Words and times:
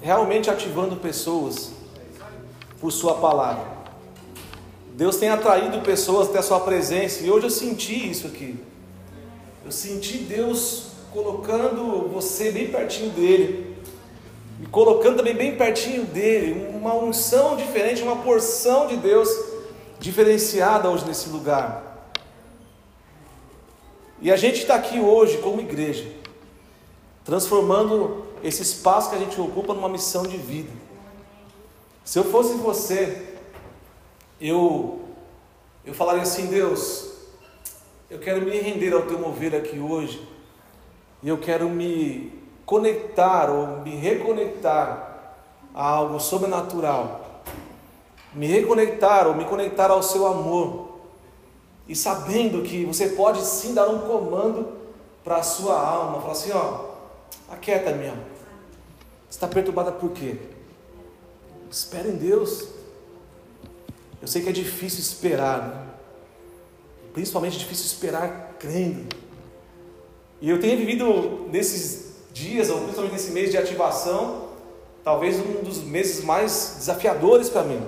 realmente 0.00 0.50
ativando 0.50 0.96
pessoas 0.96 1.72
por 2.80 2.90
Sua 2.90 3.14
palavra. 3.14 3.64
Deus 4.94 5.16
tem 5.16 5.28
atraído 5.28 5.80
pessoas 5.80 6.28
até 6.28 6.38
a 6.38 6.42
Sua 6.42 6.60
presença 6.60 7.24
e 7.24 7.30
hoje 7.30 7.46
eu 7.46 7.50
senti 7.50 8.10
isso 8.10 8.26
aqui. 8.26 8.58
Eu 9.64 9.72
senti 9.72 10.18
Deus 10.18 10.88
colocando 11.12 12.08
você 12.08 12.50
bem 12.50 12.68
pertinho 12.68 13.10
dele 13.10 13.76
e 14.62 14.66
colocando 14.66 15.16
também 15.16 15.34
bem 15.34 15.56
pertinho 15.56 16.04
dele, 16.04 16.68
uma 16.74 16.94
unção 16.94 17.56
diferente, 17.56 18.02
uma 18.02 18.16
porção 18.16 18.86
de 18.86 18.96
Deus 18.96 19.28
diferenciada 19.98 20.88
hoje 20.88 21.06
nesse 21.06 21.28
lugar. 21.30 22.12
E 24.20 24.30
a 24.30 24.36
gente 24.36 24.60
está 24.60 24.74
aqui 24.74 25.00
hoje 25.00 25.38
como 25.38 25.60
igreja, 25.60 26.06
transformando 27.24 28.26
esse 28.42 28.62
espaço 28.62 29.10
que 29.10 29.16
a 29.16 29.18
gente 29.18 29.40
ocupa 29.40 29.74
numa 29.74 29.88
missão 29.88 30.22
de 30.22 30.36
vida. 30.36 30.70
Se 32.04 32.18
eu 32.18 32.24
fosse 32.24 32.54
você, 32.54 33.36
eu, 34.40 35.00
eu 35.84 35.94
falaria 35.94 36.22
assim: 36.22 36.46
Deus, 36.46 37.10
eu 38.08 38.18
quero 38.18 38.42
me 38.42 38.58
render 38.58 38.92
ao 38.92 39.02
teu 39.02 39.18
mover 39.18 39.54
aqui 39.54 39.78
hoje, 39.78 40.26
e 41.22 41.28
eu 41.28 41.38
quero 41.38 41.68
me 41.68 42.32
conectar 42.64 43.50
ou 43.50 43.80
me 43.80 43.94
reconectar 43.94 45.34
a 45.74 45.86
algo 45.86 46.18
sobrenatural, 46.18 47.42
me 48.32 48.46
reconectar 48.46 49.28
ou 49.28 49.34
me 49.34 49.44
conectar 49.44 49.90
ao 49.90 50.02
seu 50.02 50.26
amor, 50.26 50.88
e 51.86 51.94
sabendo 51.94 52.62
que 52.62 52.84
você 52.84 53.10
pode 53.10 53.44
sim 53.44 53.74
dar 53.74 53.88
um 53.88 54.00
comando 54.00 54.68
para 55.22 55.36
a 55.36 55.42
sua 55.42 55.80
alma, 55.80 56.20
falar 56.20 56.32
assim: 56.32 56.50
ó, 56.52 56.86
aquieta 57.48 57.92
minha 57.92 58.10
alma, 58.10 58.22
está 59.30 59.46
perturbada 59.46 59.92
por 59.92 60.10
quê? 60.10 60.36
Espera 61.70 62.08
em 62.08 62.16
Deus. 62.16 62.66
Eu 64.20 64.26
sei 64.28 64.42
que 64.42 64.48
é 64.48 64.52
difícil 64.52 65.00
esperar, 65.00 65.68
né? 65.68 65.86
principalmente 67.14 67.58
difícil 67.58 67.86
esperar 67.86 68.56
crendo. 68.58 69.06
E 70.40 70.50
eu 70.50 70.60
tenho 70.60 70.76
vivido 70.76 71.48
nesses 71.50 72.16
dias, 72.32 72.68
ou 72.68 72.78
principalmente 72.80 73.12
nesse 73.12 73.30
mês 73.30 73.50
de 73.50 73.56
ativação, 73.56 74.48
talvez 75.04 75.38
um 75.38 75.62
dos 75.62 75.78
meses 75.78 76.24
mais 76.24 76.74
desafiadores 76.78 77.48
para 77.48 77.62
mim. 77.62 77.80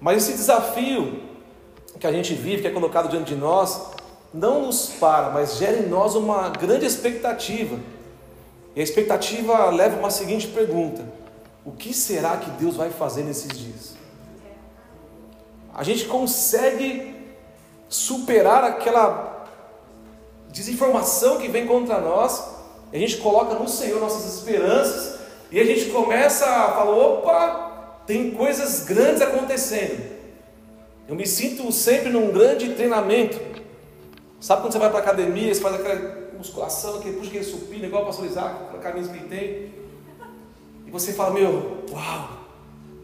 Mas 0.00 0.22
esse 0.22 0.36
desafio 0.36 1.22
que 1.98 2.06
a 2.06 2.12
gente 2.12 2.34
vive, 2.34 2.62
que 2.62 2.68
é 2.68 2.70
colocado 2.70 3.08
diante 3.08 3.34
de 3.34 3.40
nós, 3.40 3.80
não 4.32 4.66
nos 4.66 4.90
para, 5.00 5.30
mas 5.30 5.56
gera 5.56 5.78
em 5.78 5.88
nós 5.88 6.14
uma 6.14 6.50
grande 6.50 6.84
expectativa. 6.84 7.78
E 8.76 8.80
a 8.80 8.84
expectativa 8.84 9.70
leva 9.70 9.98
uma 9.98 10.10
seguinte 10.10 10.46
pergunta: 10.46 11.04
o 11.64 11.72
que 11.72 11.92
será 11.92 12.36
que 12.36 12.50
Deus 12.50 12.76
vai 12.76 12.90
fazer 12.90 13.24
nesses 13.24 13.48
dias? 13.48 13.96
A 15.74 15.82
gente 15.82 16.04
consegue 16.04 17.16
superar 17.88 18.62
aquela 18.62 19.46
desinformação 20.48 21.38
que 21.38 21.48
vem 21.48 21.66
contra 21.66 22.00
nós 22.00 22.56
a 22.92 22.98
gente 22.98 23.16
coloca 23.18 23.54
no 23.54 23.68
Senhor 23.68 24.00
nossas 24.00 24.34
esperanças 24.34 25.18
e 25.50 25.60
a 25.60 25.64
gente 25.64 25.86
começa 25.90 26.46
a 26.46 26.72
falar: 26.72 26.96
opa, 26.96 28.00
tem 28.06 28.30
coisas 28.30 28.84
grandes 28.84 29.22
acontecendo. 29.22 30.16
Eu 31.08 31.14
me 31.14 31.26
sinto 31.26 31.70
sempre 31.72 32.10
num 32.10 32.30
grande 32.30 32.74
treinamento. 32.74 33.38
Sabe 34.40 34.62
quando 34.62 34.72
você 34.72 34.78
vai 34.78 34.88
para 34.88 34.98
a 34.98 35.02
academia, 35.02 35.54
você 35.54 35.60
faz 35.60 35.74
aquela 35.76 36.25
musculação, 36.38 36.96
aquele 36.96 37.16
puxa 37.16 37.28
aquele 37.28 37.44
supino, 37.44 37.84
igual 37.86 38.02
o 38.02 38.06
pastor 38.06 38.26
Isaac, 38.26 38.64
aquela 38.64 38.82
camisa 38.82 39.10
que 39.10 39.18
ele 39.18 39.28
tem. 39.28 39.72
E 40.86 40.90
você 40.90 41.12
fala: 41.12 41.32
meu, 41.32 41.84
uau, 41.90 42.28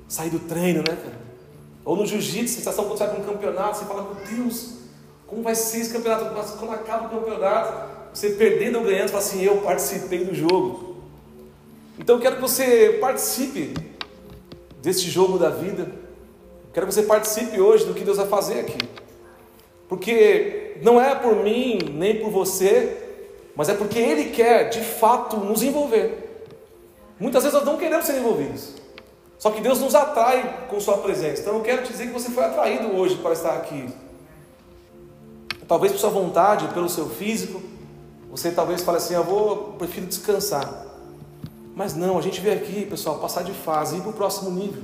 saí 0.08 0.30
do 0.30 0.38
treino, 0.40 0.78
né, 0.78 0.96
cara? 0.96 1.20
Ou 1.84 1.96
no 1.96 2.06
jiu-jitsu, 2.06 2.54
sensação 2.54 2.84
quando 2.84 2.98
você 2.98 3.06
vai 3.06 3.14
para 3.14 3.22
um 3.22 3.26
campeonato, 3.34 3.78
você 3.78 3.84
fala: 3.84 4.02
meu 4.02 4.14
Deus, 4.26 4.74
como 5.26 5.42
vai 5.42 5.54
ser 5.54 5.78
esse 5.78 5.92
campeonato? 5.92 6.26
Quando 6.58 6.72
acaba 6.72 7.06
o 7.06 7.20
campeonato, 7.20 7.92
você 8.12 8.30
perdendo 8.30 8.78
ou 8.78 8.84
ganhando, 8.84 9.08
fala 9.08 9.22
assim: 9.22 9.42
Eu 9.42 9.58
participei 9.58 10.24
do 10.24 10.34
jogo. 10.34 10.96
Então 11.98 12.16
eu 12.16 12.20
quero 12.20 12.36
que 12.36 12.42
você 12.42 12.98
participe 13.00 13.74
desse 14.82 15.08
jogo 15.08 15.38
da 15.38 15.48
vida. 15.48 15.90
Quero 16.72 16.86
que 16.86 16.94
você 16.94 17.02
participe 17.02 17.60
hoje 17.60 17.84
do 17.84 17.94
que 17.94 18.04
Deus 18.04 18.16
vai 18.16 18.26
fazer 18.26 18.60
aqui. 18.60 18.78
Porque 19.88 20.76
não 20.82 21.00
é 21.00 21.14
por 21.14 21.36
mim, 21.36 21.78
nem 21.94 22.20
por 22.20 22.30
você, 22.30 23.01
mas 23.54 23.68
é 23.68 23.74
porque 23.74 23.98
Ele 23.98 24.30
quer 24.30 24.70
de 24.70 24.80
fato 24.80 25.36
nos 25.36 25.62
envolver. 25.62 26.46
Muitas 27.18 27.42
vezes 27.42 27.56
nós 27.56 27.66
não 27.66 27.76
queremos 27.76 28.06
ser 28.06 28.18
envolvidos. 28.18 28.74
Só 29.38 29.50
que 29.50 29.60
Deus 29.60 29.80
nos 29.80 29.94
atrai 29.94 30.66
com 30.68 30.80
Sua 30.80 30.98
presença. 30.98 31.42
Então 31.42 31.56
eu 31.56 31.62
quero 31.62 31.82
dizer 31.82 32.06
que 32.06 32.12
você 32.12 32.30
foi 32.30 32.44
atraído 32.44 32.96
hoje 32.96 33.16
para 33.16 33.32
estar 33.32 33.54
aqui. 33.54 33.88
Talvez 35.68 35.92
por 35.92 35.98
sua 35.98 36.10
vontade, 36.10 36.68
pelo 36.74 36.88
seu 36.88 37.08
físico, 37.08 37.62
você 38.30 38.50
talvez 38.50 38.82
fale 38.82 38.98
assim: 38.98 39.14
eu 39.14 39.24
vou, 39.24 39.74
prefiro 39.78 40.06
descansar. 40.06 40.86
Mas 41.74 41.94
não, 41.94 42.18
a 42.18 42.22
gente 42.22 42.40
veio 42.40 42.56
aqui, 42.56 42.84
pessoal, 42.84 43.18
passar 43.18 43.42
de 43.42 43.52
fase, 43.52 43.96
ir 43.96 44.00
para 44.00 44.10
o 44.10 44.12
próximo 44.12 44.50
nível. 44.50 44.82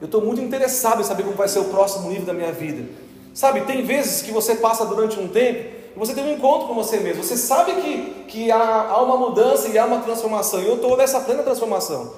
Eu 0.00 0.06
estou 0.06 0.20
muito 0.20 0.40
interessado 0.40 1.00
em 1.00 1.04
saber 1.04 1.22
como 1.22 1.36
vai 1.36 1.46
ser 1.46 1.60
o 1.60 1.66
próximo 1.66 2.08
nível 2.08 2.24
da 2.24 2.32
minha 2.32 2.52
vida. 2.52 2.88
Sabe, 3.32 3.60
tem 3.62 3.84
vezes 3.84 4.22
que 4.22 4.32
você 4.32 4.56
passa 4.56 4.84
durante 4.84 5.20
um 5.20 5.28
tempo 5.28 5.79
e 5.94 5.98
você 5.98 6.14
tem 6.14 6.24
um 6.24 6.32
encontro 6.32 6.68
com 6.68 6.74
você 6.74 6.98
mesmo. 6.98 7.22
Você 7.22 7.36
sabe 7.36 7.74
que, 7.80 8.24
que 8.28 8.50
há, 8.50 8.88
há 8.90 9.02
uma 9.02 9.16
mudança 9.16 9.68
e 9.68 9.78
há 9.78 9.84
uma 9.84 10.00
transformação. 10.00 10.62
E 10.62 10.66
eu 10.66 10.76
estou 10.76 10.96
nessa 10.96 11.20
plena 11.20 11.42
transformação. 11.42 12.12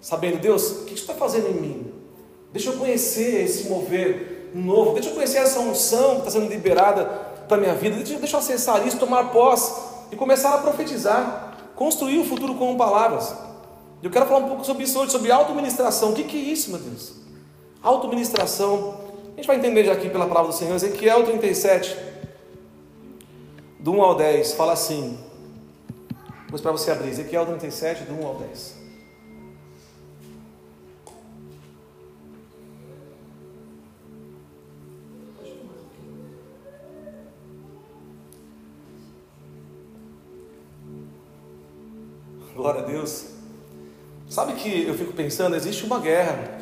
Sabendo, 0.00 0.38
Deus, 0.38 0.70
o 0.70 0.84
que 0.84 0.94
você 0.94 1.00
está 1.00 1.14
fazendo 1.14 1.48
em 1.48 1.54
mim? 1.54 1.92
Deixa 2.52 2.70
eu 2.70 2.76
conhecer 2.76 3.44
esse 3.44 3.68
mover 3.68 4.50
novo. 4.54 4.94
Deixa 4.94 5.10
eu 5.10 5.14
conhecer 5.14 5.38
essa 5.38 5.60
unção 5.60 6.16
que 6.16 6.28
está 6.28 6.30
sendo 6.32 6.48
liberada 6.48 7.04
para 7.48 7.56
a 7.56 7.60
minha 7.60 7.74
vida, 7.74 7.96
deixa 7.96 8.36
eu 8.36 8.40
acessar 8.40 8.86
isso, 8.86 8.98
tomar 8.98 9.30
posse 9.30 9.72
e 10.12 10.16
começar 10.16 10.54
a 10.54 10.58
profetizar, 10.58 11.56
construir 11.74 12.18
o 12.18 12.24
futuro 12.24 12.54
com 12.54 12.76
palavras. 12.76 13.34
Eu 14.02 14.10
quero 14.10 14.26
falar 14.26 14.40
um 14.40 14.48
pouco 14.48 14.64
sobre 14.64 14.84
isso 14.84 14.98
hoje, 14.98 15.10
sobre 15.10 15.32
auto-ministração. 15.32 16.10
O 16.10 16.14
que, 16.14 16.24
que 16.24 16.36
é 16.36 16.52
isso, 16.52 16.70
meu 16.70 16.78
Deus? 16.78 17.14
Auto-ministração. 17.82 19.00
A 19.32 19.36
gente 19.36 19.46
vai 19.46 19.56
entender 19.56 19.84
já 19.84 19.92
aqui 19.92 20.08
pela 20.08 20.26
palavra 20.26 20.52
do 20.52 20.56
Senhor. 20.56 20.74
Ezequiel 20.74 21.24
37, 21.24 21.96
do 23.78 23.92
1 23.92 24.02
ao 24.02 24.14
10, 24.16 24.54
fala 24.54 24.72
assim. 24.72 25.18
Vou 26.48 26.58
para 26.60 26.72
você 26.72 26.90
abrir. 26.90 27.10
Ezequiel 27.10 27.46
37, 27.46 28.04
do 28.04 28.14
1 28.14 28.26
ao 28.26 28.34
10. 28.36 28.78
Glória 42.54 42.80
a 42.80 42.84
Deus. 42.84 43.26
Sabe 44.28 44.54
que 44.54 44.84
eu 44.84 44.94
fico 44.94 45.12
pensando, 45.12 45.54
existe 45.54 45.84
uma 45.84 46.00
guerra 46.00 46.58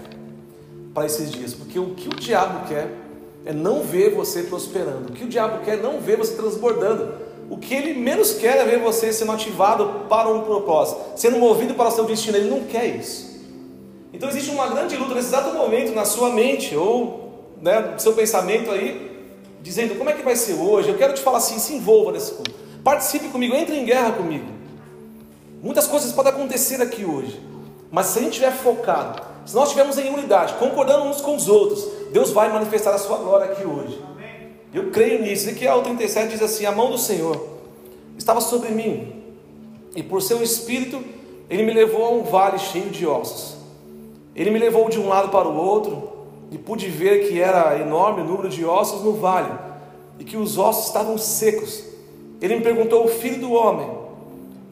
para 0.92 1.06
esses 1.06 1.30
dias, 1.30 1.54
porque 1.54 1.78
o 1.78 1.94
que 1.94 2.08
o 2.08 2.14
diabo 2.14 2.68
quer 2.68 3.05
é 3.46 3.52
não 3.52 3.80
ver 3.80 4.12
você 4.12 4.42
prosperando. 4.42 5.10
O 5.10 5.12
que 5.12 5.24
o 5.24 5.28
diabo 5.28 5.64
quer 5.64 5.78
é 5.78 5.80
não 5.80 6.00
ver 6.00 6.18
você 6.18 6.34
transbordando. 6.34 7.14
O 7.48 7.56
que 7.56 7.72
ele 7.72 7.94
menos 7.94 8.32
quer 8.32 8.58
é 8.58 8.64
ver 8.64 8.80
você 8.80 9.12
sendo 9.12 9.30
ativado 9.30 10.06
para 10.08 10.28
um 10.28 10.40
propósito, 10.40 11.00
sendo 11.14 11.38
movido 11.38 11.74
para 11.74 11.88
o 11.88 11.92
seu 11.92 12.04
destino. 12.04 12.36
Ele 12.36 12.50
não 12.50 12.64
quer 12.64 12.84
isso. 12.86 13.36
Então 14.12 14.28
existe 14.28 14.50
uma 14.50 14.66
grande 14.66 14.96
luta 14.96 15.14
nesse 15.14 15.28
exato 15.28 15.54
momento 15.54 15.94
na 15.94 16.04
sua 16.04 16.30
mente 16.30 16.74
ou 16.74 17.54
né, 17.62 17.92
no 17.92 18.00
seu 18.00 18.14
pensamento 18.14 18.72
aí, 18.72 19.28
dizendo 19.62 19.94
como 19.94 20.10
é 20.10 20.12
que 20.12 20.22
vai 20.22 20.34
ser 20.34 20.54
hoje. 20.54 20.88
Eu 20.88 20.98
quero 20.98 21.14
te 21.14 21.20
falar 21.20 21.38
assim: 21.38 21.60
se 21.60 21.74
envolva 21.74 22.10
nesse 22.10 22.32
culto, 22.32 22.52
participe 22.82 23.28
comigo, 23.28 23.54
entre 23.54 23.76
em 23.76 23.84
guerra 23.84 24.10
comigo. 24.12 24.46
Muitas 25.62 25.86
coisas 25.86 26.10
podem 26.10 26.32
acontecer 26.32 26.82
aqui 26.82 27.04
hoje, 27.04 27.40
mas 27.92 28.06
se 28.06 28.18
a 28.18 28.22
gente 28.22 28.32
estiver 28.32 28.52
focado, 28.52 29.22
se 29.46 29.54
nós 29.54 29.68
estivermos 29.68 29.96
em 29.96 30.12
unidade, 30.12 30.54
concordando 30.54 31.04
uns 31.04 31.20
com 31.20 31.36
os 31.36 31.48
outros, 31.48 31.86
Deus 32.12 32.32
vai 32.32 32.52
manifestar 32.52 32.92
a 32.92 32.98
sua 32.98 33.16
glória 33.18 33.46
aqui 33.46 33.64
hoje. 33.64 34.02
Eu 34.74 34.90
creio 34.90 35.22
nisso. 35.22 35.48
Ezequiel 35.48 35.82
37 35.82 36.30
diz 36.30 36.42
assim: 36.42 36.66
A 36.66 36.72
mão 36.72 36.90
do 36.90 36.98
Senhor 36.98 37.46
estava 38.18 38.40
sobre 38.40 38.70
mim, 38.70 39.22
e 39.94 40.02
por 40.02 40.20
seu 40.20 40.42
espírito 40.42 41.00
ele 41.48 41.62
me 41.62 41.72
levou 41.72 42.04
a 42.04 42.10
um 42.10 42.24
vale 42.24 42.58
cheio 42.58 42.90
de 42.90 43.06
ossos. 43.06 43.56
Ele 44.34 44.50
me 44.50 44.58
levou 44.58 44.90
de 44.90 44.98
um 44.98 45.08
lado 45.08 45.28
para 45.28 45.48
o 45.48 45.56
outro, 45.56 46.10
e 46.50 46.58
pude 46.58 46.88
ver 46.88 47.28
que 47.28 47.40
era 47.40 47.78
enorme 47.80 48.22
o 48.22 48.24
número 48.24 48.48
de 48.48 48.64
ossos 48.64 49.02
no 49.02 49.12
vale, 49.12 49.52
e 50.18 50.24
que 50.24 50.36
os 50.36 50.58
ossos 50.58 50.86
estavam 50.86 51.16
secos. 51.16 51.84
Ele 52.40 52.56
me 52.56 52.62
perguntou: 52.62 53.06
Filho 53.06 53.40
do 53.40 53.52
homem, 53.52 53.88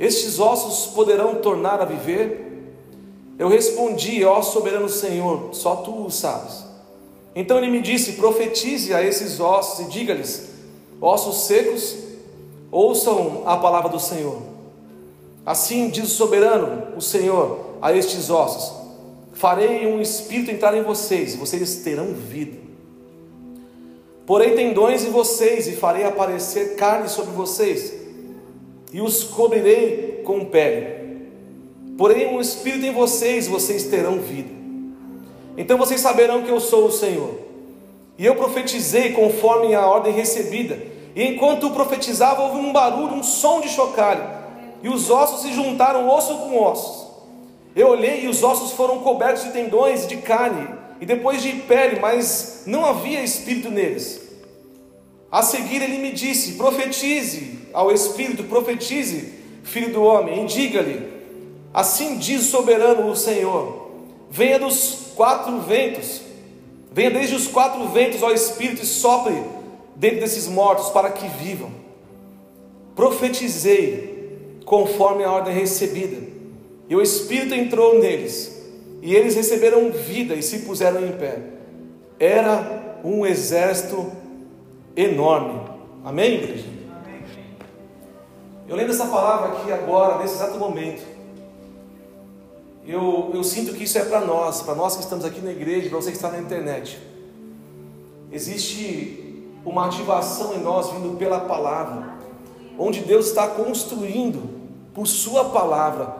estes 0.00 0.40
ossos 0.40 0.92
poderão 0.92 1.36
tornar 1.36 1.80
a 1.80 1.84
viver? 1.84 2.43
Eu 3.38 3.48
respondi: 3.48 4.24
Ó 4.24 4.40
soberano 4.42 4.88
Senhor, 4.88 5.50
só 5.52 5.76
tu 5.76 6.06
o 6.06 6.10
sabes. 6.10 6.64
Então 7.34 7.58
ele 7.58 7.70
me 7.70 7.80
disse: 7.80 8.12
Profetize 8.12 8.94
a 8.94 9.02
esses 9.02 9.40
ossos 9.40 9.86
e 9.86 9.90
diga-lhes: 9.90 10.50
Ossos 11.00 11.46
secos, 11.46 11.96
ouçam 12.70 13.42
a 13.46 13.56
palavra 13.56 13.88
do 13.88 13.98
Senhor. 13.98 14.38
Assim 15.44 15.90
diz 15.90 16.04
o 16.04 16.08
soberano, 16.08 16.96
o 16.96 17.00
Senhor, 17.00 17.76
a 17.82 17.92
estes 17.92 18.30
ossos: 18.30 18.72
Farei 19.32 19.86
um 19.86 20.00
espírito 20.00 20.50
entrar 20.50 20.76
em 20.76 20.82
vocês, 20.82 21.34
vocês 21.34 21.76
terão 21.76 22.14
vida. 22.14 22.64
Porei 24.26 24.52
tendões 24.52 25.04
em 25.04 25.10
vocês, 25.10 25.66
e 25.66 25.72
farei 25.72 26.04
aparecer 26.04 26.76
carne 26.76 27.10
sobre 27.10 27.32
vocês, 27.32 27.92
e 28.90 29.00
os 29.02 29.24
cobrirei 29.24 30.22
com 30.24 30.46
pele. 30.46 31.03
Porém, 31.96 32.26
um 32.26 32.40
espírito 32.40 32.86
em 32.86 32.92
vocês, 32.92 33.46
vocês 33.46 33.84
terão 33.84 34.18
vida. 34.18 34.50
Então 35.56 35.78
vocês 35.78 36.00
saberão 36.00 36.42
que 36.42 36.50
eu 36.50 36.60
sou 36.60 36.86
o 36.86 36.92
Senhor. 36.92 37.38
E 38.18 38.26
eu 38.26 38.34
profetizei 38.34 39.12
conforme 39.12 39.74
a 39.74 39.86
ordem 39.86 40.12
recebida. 40.12 40.78
E 41.14 41.22
enquanto 41.22 41.70
profetizava, 41.70 42.42
houve 42.42 42.58
um 42.58 42.72
barulho, 42.72 43.14
um 43.14 43.22
som 43.22 43.60
de 43.60 43.68
chocalho. 43.68 44.24
E 44.82 44.88
os 44.88 45.08
ossos 45.10 45.42
se 45.42 45.52
juntaram 45.52 46.08
osso 46.08 46.36
com 46.38 46.60
ossos. 46.60 47.04
Eu 47.74 47.88
olhei 47.88 48.24
e 48.24 48.28
os 48.28 48.42
ossos 48.42 48.72
foram 48.72 49.00
cobertos 49.00 49.44
de 49.44 49.50
tendões 49.50 50.06
de 50.06 50.18
carne, 50.18 50.68
e 51.00 51.06
depois 51.06 51.42
de 51.42 51.52
pele, 51.52 51.98
mas 51.98 52.62
não 52.66 52.86
havia 52.86 53.22
espírito 53.22 53.68
neles. 53.68 54.22
A 55.30 55.42
seguir 55.42 55.82
ele 55.82 55.98
me 55.98 56.12
disse: 56.12 56.52
Profetize 56.52 57.58
ao 57.72 57.90
espírito, 57.90 58.44
profetize, 58.44 59.34
filho 59.64 59.92
do 59.92 60.04
homem, 60.04 60.44
e 60.44 60.46
diga-lhe: 60.46 61.13
Assim 61.74 62.18
diz 62.18 62.44
soberano 62.44 63.10
o 63.10 63.16
Senhor: 63.16 63.90
Venha 64.30 64.60
dos 64.60 65.10
quatro 65.16 65.58
ventos, 65.58 66.22
venha 66.92 67.10
desde 67.10 67.34
os 67.34 67.48
quatro 67.48 67.88
ventos 67.88 68.22
ao 68.22 68.32
Espírito 68.32 68.82
e 68.82 68.86
sopre 68.86 69.42
dentro 69.96 70.20
desses 70.20 70.46
mortos 70.46 70.90
para 70.90 71.10
que 71.10 71.26
vivam. 71.26 71.72
Profetizei 72.94 74.60
conforme 74.64 75.24
a 75.24 75.32
ordem 75.32 75.52
recebida, 75.52 76.24
e 76.88 76.94
o 76.94 77.02
Espírito 77.02 77.54
entrou 77.54 77.98
neles, 77.98 78.56
e 79.02 79.12
eles 79.12 79.34
receberam 79.34 79.90
vida 79.90 80.36
e 80.36 80.44
se 80.44 80.60
puseram 80.60 81.04
em 81.04 81.12
pé. 81.12 81.40
Era 82.20 83.00
um 83.02 83.26
exército 83.26 84.12
enorme. 84.94 85.60
Amém, 86.04 86.34
igreja? 86.34 86.66
Eu 88.68 88.76
lendo 88.76 88.92
essa 88.92 89.06
palavra 89.06 89.48
aqui 89.48 89.72
agora, 89.72 90.18
nesse 90.18 90.34
exato 90.34 90.56
momento 90.56 91.13
eu, 92.86 93.30
eu 93.32 93.42
sinto 93.42 93.72
que 93.72 93.84
isso 93.84 93.96
é 93.96 94.04
para 94.04 94.20
nós, 94.20 94.60
para 94.60 94.74
nós 94.74 94.96
que 94.96 95.02
estamos 95.02 95.24
aqui 95.24 95.40
na 95.40 95.50
igreja, 95.50 95.88
para 95.88 95.98
você 95.98 96.10
que 96.10 96.16
está 96.16 96.30
na 96.30 96.38
internet. 96.38 96.98
Existe 98.30 99.42
uma 99.64 99.86
ativação 99.86 100.54
em 100.54 100.60
nós 100.60 100.90
vindo 100.90 101.16
pela 101.16 101.40
palavra, 101.40 102.14
onde 102.78 103.00
Deus 103.00 103.28
está 103.28 103.48
construindo 103.48 104.42
por 104.92 105.06
Sua 105.06 105.46
palavra 105.46 106.14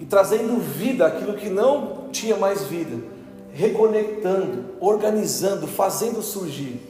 e 0.00 0.04
trazendo 0.04 0.58
vida 0.58 1.06
aquilo 1.06 1.34
que 1.34 1.48
não 1.48 2.08
tinha 2.10 2.36
mais 2.36 2.64
vida, 2.64 3.04
reconectando, 3.52 4.64
organizando, 4.80 5.68
fazendo 5.68 6.22
surgir. 6.22 6.80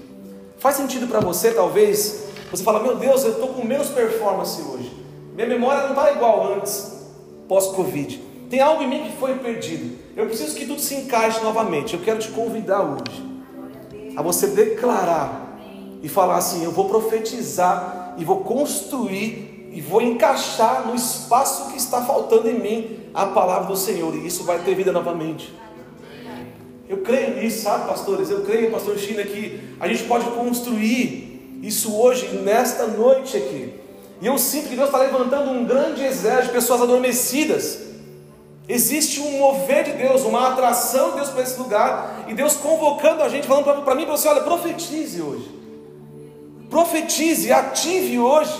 Faz 0.58 0.76
sentido 0.76 1.06
para 1.08 1.20
você, 1.20 1.52
talvez? 1.52 2.24
Você 2.50 2.62
fala, 2.62 2.82
meu 2.82 2.96
Deus, 2.96 3.22
eu 3.24 3.32
estou 3.32 3.48
com 3.48 3.64
menos 3.64 3.88
performance 3.88 4.62
hoje. 4.62 4.92
Minha 5.34 5.46
memória 5.46 5.82
não 5.82 5.90
está 5.90 6.10
igual 6.12 6.54
antes, 6.54 6.92
pós-Covid. 7.48 8.29
Tem 8.50 8.60
algo 8.60 8.82
em 8.82 8.88
mim 8.88 9.04
que 9.04 9.16
foi 9.16 9.36
perdido. 9.36 9.96
Eu 10.16 10.26
preciso 10.26 10.56
que 10.56 10.66
tudo 10.66 10.80
se 10.80 10.96
encaixe 10.96 11.40
novamente. 11.40 11.94
Eu 11.94 12.00
quero 12.00 12.18
te 12.18 12.28
convidar 12.28 12.82
hoje 12.82 13.30
a 14.16 14.22
você 14.22 14.48
declarar 14.48 15.56
e 16.02 16.08
falar 16.08 16.36
assim: 16.38 16.64
eu 16.64 16.72
vou 16.72 16.88
profetizar 16.88 18.16
e 18.18 18.24
vou 18.24 18.38
construir 18.40 19.70
e 19.72 19.80
vou 19.80 20.02
encaixar 20.02 20.88
no 20.88 20.96
espaço 20.96 21.70
que 21.70 21.78
está 21.78 22.02
faltando 22.02 22.50
em 22.50 22.58
mim 22.58 22.98
a 23.14 23.26
palavra 23.26 23.68
do 23.68 23.76
Senhor, 23.76 24.12
e 24.16 24.26
isso 24.26 24.42
vai 24.42 24.58
ter 24.58 24.74
vida 24.74 24.90
novamente. 24.90 25.54
Eu 26.88 26.98
creio 26.98 27.36
nisso, 27.36 27.62
sabe, 27.62 27.86
pastores? 27.86 28.30
Eu 28.30 28.42
creio, 28.42 28.72
pastor 28.72 28.98
China, 28.98 29.22
que 29.22 29.60
a 29.78 29.86
gente 29.86 30.02
pode 30.04 30.24
construir 30.24 31.60
isso 31.62 31.96
hoje, 31.96 32.26
nesta 32.38 32.88
noite 32.88 33.36
aqui. 33.36 33.74
E 34.20 34.26
eu 34.26 34.36
sinto 34.38 34.68
que 34.68 34.74
Deus 34.74 34.88
está 34.88 34.98
levantando 34.98 35.52
um 35.52 35.64
grande 35.64 36.02
exército 36.02 36.48
de 36.48 36.52
pessoas 36.54 36.82
adormecidas 36.82 37.89
Existe 38.70 39.18
um 39.20 39.32
mover 39.38 39.82
de 39.82 39.92
Deus, 39.94 40.22
uma 40.22 40.52
atração 40.52 41.10
de 41.10 41.16
Deus 41.16 41.30
para 41.30 41.42
esse 41.42 41.58
lugar, 41.58 42.24
e 42.28 42.34
Deus 42.34 42.54
convocando 42.54 43.20
a 43.20 43.28
gente, 43.28 43.44
falando 43.44 43.82
para 43.82 43.94
mim, 43.96 44.04
para 44.04 44.16
você: 44.16 44.28
olha, 44.28 44.42
profetize 44.42 45.20
hoje, 45.20 45.50
profetize, 46.70 47.52
ative 47.52 48.20
hoje, 48.20 48.54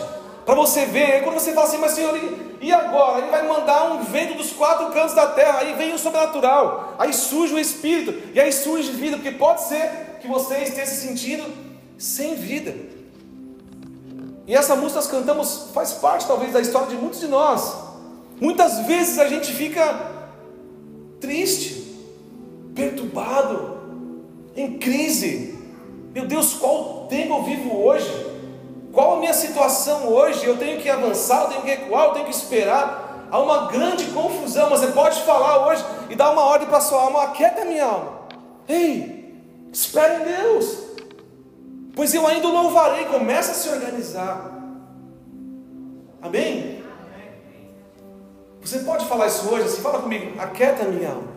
para 0.45 0.57
você 0.57 0.85
ver. 0.85 1.13
Aí 1.13 1.23
quando 1.23 1.39
você 1.39 1.53
fala 1.53 1.69
assim, 1.69 1.79
mas 1.79 1.93
Senhor, 1.93 2.19
e 2.61 2.73
agora? 2.73 3.21
Ele 3.21 3.31
vai 3.31 3.47
mandar 3.47 3.93
um 3.93 4.03
vento 4.03 4.35
dos 4.35 4.53
quatro 4.53 4.91
cantos 4.91 5.15
da 5.15 5.29
terra, 5.29 5.61
aí 5.61 5.75
vem 5.75 5.95
o 5.95 5.99
sobrenatural, 5.99 6.97
aí 6.99 7.13
surge 7.13 7.55
o 7.55 7.59
Espírito, 7.59 8.13
e 8.35 8.41
aí 8.41 8.53
surge 8.53 8.91
vida, 8.91 9.17
porque 9.17 9.31
pode 9.31 9.63
ser 9.63 10.19
que 10.21 10.27
você 10.27 10.59
esteja 10.59 10.87
se 10.87 11.07
sentindo 11.07 11.45
sem 11.97 12.35
vida. 12.35 12.75
E 14.45 14.57
essa 14.57 14.75
música 14.75 14.99
nós 14.99 15.07
cantamos 15.07 15.69
faz 15.73 15.93
parte 15.93 16.27
talvez 16.27 16.53
da 16.53 16.61
história 16.61 16.89
de 16.89 16.97
muitos 16.97 17.21
de 17.21 17.29
nós. 17.29 17.90
Muitas 18.41 18.87
vezes 18.87 19.19
a 19.19 19.29
gente 19.29 19.53
fica 19.53 20.13
triste, 21.21 21.95
perturbado, 22.75 23.79
em 24.57 24.79
crise. 24.79 25.59
Meu 26.15 26.27
Deus, 26.27 26.55
qual 26.55 27.07
tempo 27.09 27.35
eu 27.35 27.43
vivo 27.43 27.77
hoje? 27.77 28.31
Qual 28.93 29.17
a 29.17 29.21
minha 29.21 29.35
situação 29.35 30.09
hoje? 30.09 30.45
Eu 30.45 30.57
tenho 30.57 30.81
que 30.81 30.89
avançar, 30.89 31.43
eu 31.43 31.49
tenho 31.49 31.63
que 31.63 31.69
recuar, 31.69 32.07
eu 32.07 32.13
tenho 32.15 32.25
que 32.25 32.35
esperar. 32.35 33.29
Há 33.31 33.39
uma 33.39 33.67
grande 33.71 34.07
confusão, 34.07 34.71
mas 34.71 34.81
você 34.81 34.89
pode 34.89 35.21
falar 35.23 35.69
hoje 35.69 35.85
e 36.09 36.17
dar 36.17 36.33
uma 36.33 36.43
ordem 36.43 36.67
para 36.67 36.79
a 36.79 36.81
sua 36.81 37.03
alma: 37.03 37.25
aquieta 37.25 37.65
minha 37.65 37.85
alma. 37.85 38.21
Ei, 38.67 39.43
espere 39.71 40.23
em 40.23 40.25
Deus, 40.25 40.79
pois 41.95 42.13
eu 42.15 42.27
ainda 42.27 42.49
louvarei. 42.49 43.05
Começa 43.05 43.53
a 43.53 43.55
se 43.55 43.69
organizar. 43.69 44.51
Amém? 46.21 46.80
Você 48.63 48.81
pode 48.81 49.07
falar 49.07 49.27
isso 49.27 49.49
hoje 49.49 49.65
assim? 49.65 49.81
Fala 49.81 50.01
comigo, 50.01 50.39
aquieta 50.39 50.85
minha 50.85 51.11
alma. 51.11 51.29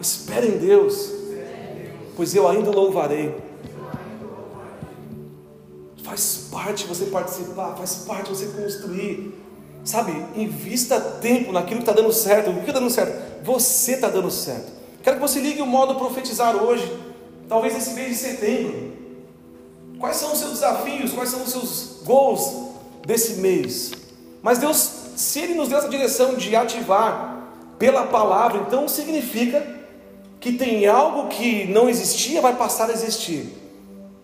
Espera 0.00 0.46
em 0.46 0.58
Deus, 0.58 1.10
pois 2.16 2.34
eu 2.34 2.48
ainda 2.48 2.70
louvarei. 2.70 3.34
Faz 6.02 6.48
parte 6.50 6.86
você 6.86 7.06
participar, 7.06 7.76
faz 7.76 7.96
parte 8.06 8.30
você 8.30 8.46
construir. 8.46 9.38
Sabe, 9.84 10.12
invista 10.36 11.00
tempo 11.00 11.52
naquilo 11.52 11.82
que 11.82 11.90
está 11.90 11.92
dando 11.92 12.12
certo. 12.12 12.50
O 12.50 12.54
que 12.54 12.60
está 12.60 12.72
dando 12.72 12.90
certo? 12.90 13.44
Você 13.44 13.92
está 13.92 14.08
dando 14.08 14.30
certo. 14.30 14.72
Quero 15.02 15.16
que 15.16 15.22
você 15.22 15.40
ligue 15.40 15.62
o 15.62 15.66
modo 15.66 15.94
profetizar 15.94 16.54
hoje, 16.56 16.92
talvez 17.48 17.72
nesse 17.72 17.94
mês 17.94 18.08
de 18.10 18.16
setembro. 18.16 18.92
Quais 19.98 20.16
são 20.16 20.32
os 20.32 20.38
seus 20.38 20.52
desafios? 20.52 21.12
Quais 21.12 21.30
são 21.30 21.42
os 21.42 21.50
seus 21.50 22.02
goals 22.04 22.70
desse 23.06 23.34
mês? 23.34 23.92
Mas 24.42 24.58
Deus 24.58 24.99
Se 25.20 25.38
Ele 25.38 25.52
nos 25.52 25.68
deu 25.68 25.76
essa 25.76 25.88
direção 25.90 26.34
de 26.34 26.56
ativar 26.56 27.44
pela 27.78 28.06
palavra, 28.06 28.62
então 28.66 28.88
significa 28.88 29.62
que 30.40 30.52
tem 30.52 30.86
algo 30.86 31.28
que 31.28 31.66
não 31.66 31.90
existia 31.90 32.40
vai 32.40 32.56
passar 32.56 32.88
a 32.88 32.92
existir. 32.94 33.54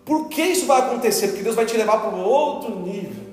Por 0.03 0.27
que 0.27 0.41
isso 0.41 0.65
vai 0.65 0.81
acontecer? 0.81 1.27
Porque 1.27 1.43
Deus 1.43 1.55
vai 1.55 1.67
te 1.67 1.77
levar 1.77 1.99
para 1.99 2.09
um 2.09 2.23
outro 2.23 2.79
nível. 2.79 3.23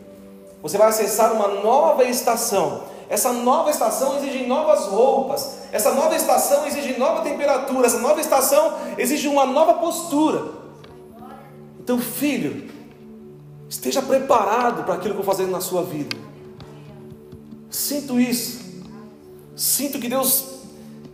Você 0.60 0.76
vai 0.76 0.88
acessar 0.88 1.32
uma 1.32 1.48
nova 1.62 2.04
estação. 2.04 2.82
Essa 3.08 3.32
nova 3.32 3.70
estação 3.70 4.18
exige 4.18 4.44
novas 4.44 4.84
roupas. 4.84 5.60
Essa 5.72 5.94
nova 5.94 6.14
estação 6.14 6.66
exige 6.66 6.98
nova 6.98 7.22
temperatura. 7.22 7.86
Essa 7.86 7.98
nova 7.98 8.20
estação 8.20 8.74
exige 8.98 9.26
uma 9.26 9.46
nova 9.46 9.72
postura. 9.74 10.52
Então, 11.80 11.98
filho, 11.98 12.70
esteja 13.70 14.02
preparado 14.02 14.84
para 14.84 14.96
aquilo 14.96 15.14
que 15.14 15.20
eu 15.20 15.24
vou 15.24 15.34
fazer 15.34 15.46
na 15.46 15.62
sua 15.62 15.82
vida. 15.82 16.23
Sinto 17.74 18.20
isso. 18.20 18.60
Sinto 19.56 19.98
que 19.98 20.08
Deus 20.08 20.44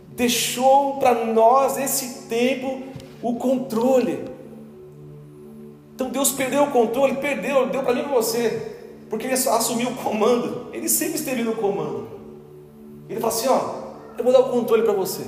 deixou 0.09 0.97
para 0.97 1.25
nós 1.25 1.75
esse 1.75 2.27
tempo 2.27 2.83
o 3.19 3.33
controle. 3.33 4.25
Então 5.95 6.11
Deus 6.11 6.31
perdeu 6.31 6.65
o 6.65 6.69
controle, 6.69 7.15
perdeu, 7.15 7.67
deu 7.67 7.81
para 7.81 7.95
mim 7.95 8.01
e 8.01 8.03
para 8.03 8.13
você, 8.13 8.75
porque 9.09 9.25
Ele 9.25 9.33
assumiu 9.33 9.89
o 9.89 9.95
comando, 9.95 10.67
Ele 10.71 10.87
sempre 10.87 11.15
esteve 11.15 11.41
no 11.41 11.55
comando. 11.55 12.07
Ele 13.09 13.19
falou 13.19 13.35
assim: 13.35 13.47
Ó, 13.47 14.19
eu 14.19 14.23
vou 14.23 14.31
dar 14.31 14.41
o 14.41 14.49
controle 14.49 14.83
para 14.83 14.93
você. 14.93 15.23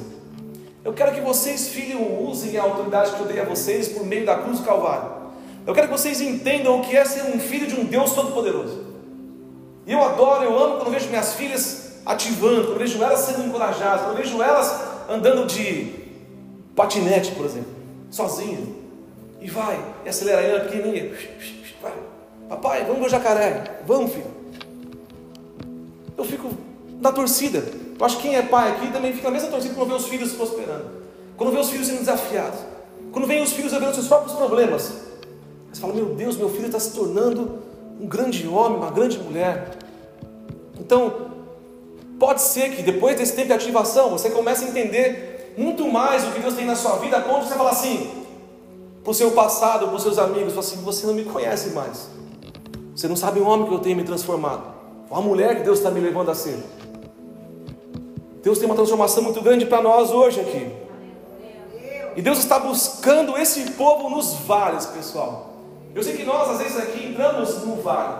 Eu 0.85 0.93
quero 0.93 1.15
que 1.15 1.21
vocês, 1.21 1.69
filhos, 1.69 1.99
usem 2.29 2.55
a 2.57 2.61
autoridade 2.61 3.11
que 3.15 3.19
eu 3.19 3.25
dei 3.25 3.39
a 3.39 3.45
vocês 3.45 3.87
por 3.87 4.05
meio 4.05 4.23
da 4.23 4.35
cruz 4.35 4.59
do 4.59 4.65
Calvário. 4.65 5.09
Eu 5.65 5.73
quero 5.73 5.87
que 5.87 5.93
vocês 5.93 6.21
entendam 6.21 6.79
o 6.79 6.83
que 6.83 6.95
é 6.95 7.03
ser 7.03 7.23
um 7.35 7.39
filho 7.39 7.65
de 7.65 7.73
um 7.73 7.85
Deus 7.85 8.13
Todo-Poderoso. 8.13 8.82
E 9.85 9.91
eu 9.91 10.01
adoro, 10.01 10.43
eu 10.43 10.57
amo 10.57 10.77
quando 10.77 10.91
vejo 10.91 11.09
minhas 11.09 11.33
filhas 11.33 11.93
ativando, 12.05 12.67
quando 12.67 12.79
vejo 12.79 13.01
elas 13.01 13.19
sendo 13.19 13.45
encorajadas, 13.45 14.05
quando 14.05 14.17
vejo 14.17 14.41
elas 14.41 14.81
andando 15.09 15.45
de 15.45 15.93
patinete, 16.75 17.31
por 17.31 17.45
exemplo, 17.45 17.71
sozinhas. 18.09 18.67
E 19.41 19.49
vai, 19.49 19.77
e 20.05 20.09
acelera 20.09 20.41
ela 20.41 20.61
pequenininha. 20.61 21.11
Vai. 21.81 21.93
Papai, 22.47 22.85
vamos 22.85 22.99
ver 22.99 23.07
o 23.07 23.09
jacaré. 23.09 23.81
Vamos, 23.85 24.13
filho. 24.13 24.31
Eu 26.17 26.23
fico 26.23 26.49
na 27.01 27.11
torcida. 27.11 27.63
Eu 27.99 28.05
acho 28.05 28.17
que 28.17 28.23
quem 28.23 28.35
é 28.35 28.41
pai 28.41 28.71
aqui 28.71 28.91
também 28.91 29.13
fica 29.13 29.27
na 29.27 29.33
mesma 29.33 29.49
torcida 29.49 29.73
quando 29.75 29.89
vê 29.89 29.95
os 29.95 30.07
filhos 30.07 30.31
prosperando. 30.33 30.85
Quando 31.35 31.51
vê 31.51 31.59
os 31.59 31.69
filhos 31.69 31.87
sendo 31.87 31.99
desafiados. 31.99 32.59
Quando 33.11 33.27
vê 33.27 33.41
os 33.41 33.51
filhos 33.51 33.71
vendo 33.71 33.93
seus 33.93 34.07
próprios 34.07 34.33
problemas. 34.33 34.93
Você 35.71 35.81
fala, 35.81 35.93
meu 35.93 36.05
Deus, 36.15 36.37
meu 36.37 36.49
filho 36.49 36.67
está 36.67 36.79
se 36.79 36.93
tornando 36.93 37.59
um 37.99 38.07
grande 38.07 38.47
homem, 38.47 38.77
uma 38.77 38.91
grande 38.91 39.19
mulher. 39.19 39.77
Então, 40.79 41.31
pode 42.19 42.41
ser 42.41 42.75
que 42.75 42.83
depois 42.83 43.17
desse 43.17 43.35
tempo 43.35 43.47
de 43.47 43.53
ativação, 43.53 44.11
você 44.11 44.29
comece 44.29 44.65
a 44.65 44.67
entender 44.69 45.53
muito 45.57 45.87
mais 45.87 46.23
o 46.23 46.31
que 46.31 46.39
Deus 46.39 46.55
tem 46.55 46.65
na 46.65 46.75
sua 46.75 46.97
vida, 46.97 47.19
de 47.19 47.27
você 47.27 47.55
falar 47.55 47.71
assim, 47.71 48.23
para 49.03 49.11
o 49.11 49.13
seu 49.13 49.31
passado, 49.31 49.87
para 49.87 49.95
os 49.95 50.01
seus 50.01 50.17
amigos, 50.17 50.57
assim: 50.57 50.77
você 50.77 51.05
não 51.05 51.13
me 51.13 51.23
conhece 51.23 51.69
mais. 51.71 52.07
Você 52.95 53.07
não 53.07 53.15
sabe 53.15 53.39
o 53.39 53.47
homem 53.47 53.67
que 53.67 53.73
eu 53.73 53.79
tenho 53.79 53.95
me 53.95 54.03
transformado, 54.03 54.63
a 55.09 55.21
mulher 55.21 55.57
que 55.57 55.63
Deus 55.63 55.79
está 55.79 55.89
me 55.89 55.99
levando 55.99 56.29
a 56.29 56.35
ser. 56.35 56.57
Deus 58.41 58.57
tem 58.57 58.65
uma 58.65 58.75
transformação 58.75 59.23
muito 59.23 59.41
grande 59.41 59.65
para 59.65 59.81
nós 59.81 60.11
hoje 60.11 60.41
aqui. 60.41 60.71
E 62.15 62.21
Deus 62.21 62.37
está 62.37 62.59
buscando 62.59 63.37
esse 63.37 63.71
povo 63.71 64.09
nos 64.09 64.33
vales, 64.33 64.85
pessoal. 64.85 65.52
Eu 65.93 66.03
sei 66.03 66.15
que 66.15 66.23
nós, 66.23 66.49
às 66.49 66.57
vezes, 66.59 66.77
aqui 66.77 67.05
entramos 67.05 67.63
no 67.63 67.75
vale. 67.81 68.15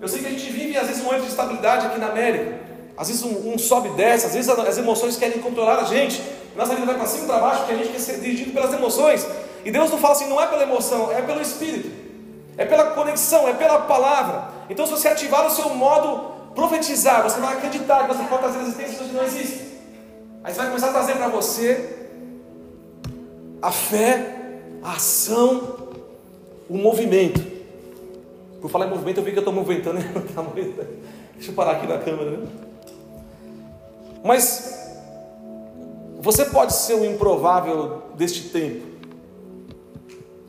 Eu 0.00 0.08
sei 0.08 0.20
que 0.20 0.26
a 0.26 0.30
gente 0.30 0.50
vive, 0.50 0.76
às 0.76 0.86
vezes, 0.86 1.02
um 1.02 1.06
momento 1.06 1.22
de 1.22 1.28
estabilidade 1.28 1.86
aqui 1.86 1.98
na 1.98 2.08
América. 2.08 2.60
Às 2.96 3.08
vezes, 3.08 3.22
um, 3.22 3.52
um 3.52 3.58
sobe 3.58 3.88
e 3.88 3.92
desce, 3.92 4.26
às 4.26 4.34
vezes, 4.34 4.48
as 4.48 4.78
emoções 4.78 5.16
querem 5.16 5.40
controlar 5.40 5.78
a 5.78 5.84
gente. 5.84 6.20
Nossa 6.56 6.74
vida 6.74 6.86
vai 6.86 6.96
para 6.96 7.06
cima 7.06 7.24
e 7.24 7.26
para 7.28 7.38
baixo, 7.38 7.58
porque 7.60 7.74
a 7.74 7.76
gente 7.76 7.90
quer 7.90 8.00
ser 8.00 8.20
dirigido 8.20 8.52
pelas 8.52 8.72
emoções. 8.72 9.26
E 9.64 9.70
Deus 9.70 9.90
não 9.90 9.98
fala 9.98 10.14
assim, 10.14 10.28
não 10.28 10.40
é 10.40 10.46
pela 10.46 10.62
emoção, 10.62 11.12
é 11.12 11.22
pelo 11.22 11.40
Espírito, 11.40 11.90
é 12.56 12.64
pela 12.64 12.86
conexão, 12.86 13.46
é 13.46 13.52
pela 13.52 13.80
palavra. 13.80 14.48
Então, 14.68 14.84
se 14.84 14.90
você 14.90 15.08
ativar 15.08 15.46
o 15.46 15.50
seu 15.50 15.68
modo 15.70 16.32
profetizar, 16.54 17.22
você 17.22 17.38
vai 17.38 17.54
acreditar 17.54 18.08
que 18.08 18.14
você 18.14 18.24
pode 18.24 18.42
trazer 18.42 18.60
existências 18.60 19.06
que 19.06 19.14
não 19.14 19.22
existem. 19.22 19.68
Aí 20.42 20.52
você 20.52 20.58
vai 20.58 20.68
começar 20.68 20.88
a 20.88 20.92
trazer 20.92 21.14
para 21.14 21.28
você 21.28 22.08
a 23.62 23.70
fé, 23.70 24.34
a 24.82 24.92
ação, 24.92 25.77
o 26.68 26.76
movimento. 26.76 27.40
Por 28.60 28.70
falar 28.70 28.86
em 28.86 28.90
movimento, 28.90 29.18
eu 29.18 29.24
vi 29.24 29.32
que 29.32 29.38
eu 29.38 29.40
estou 29.40 29.54
movimentando. 29.54 29.98
Deixa 31.34 31.50
eu 31.50 31.54
parar 31.54 31.72
aqui 31.72 31.86
na 31.86 31.98
câmera. 31.98 32.32
Né? 32.32 32.46
Mas 34.24 34.78
você 36.20 36.44
pode 36.46 36.74
ser 36.74 36.94
o 36.94 37.04
improvável 37.04 38.02
deste 38.16 38.48
tempo. 38.48 38.86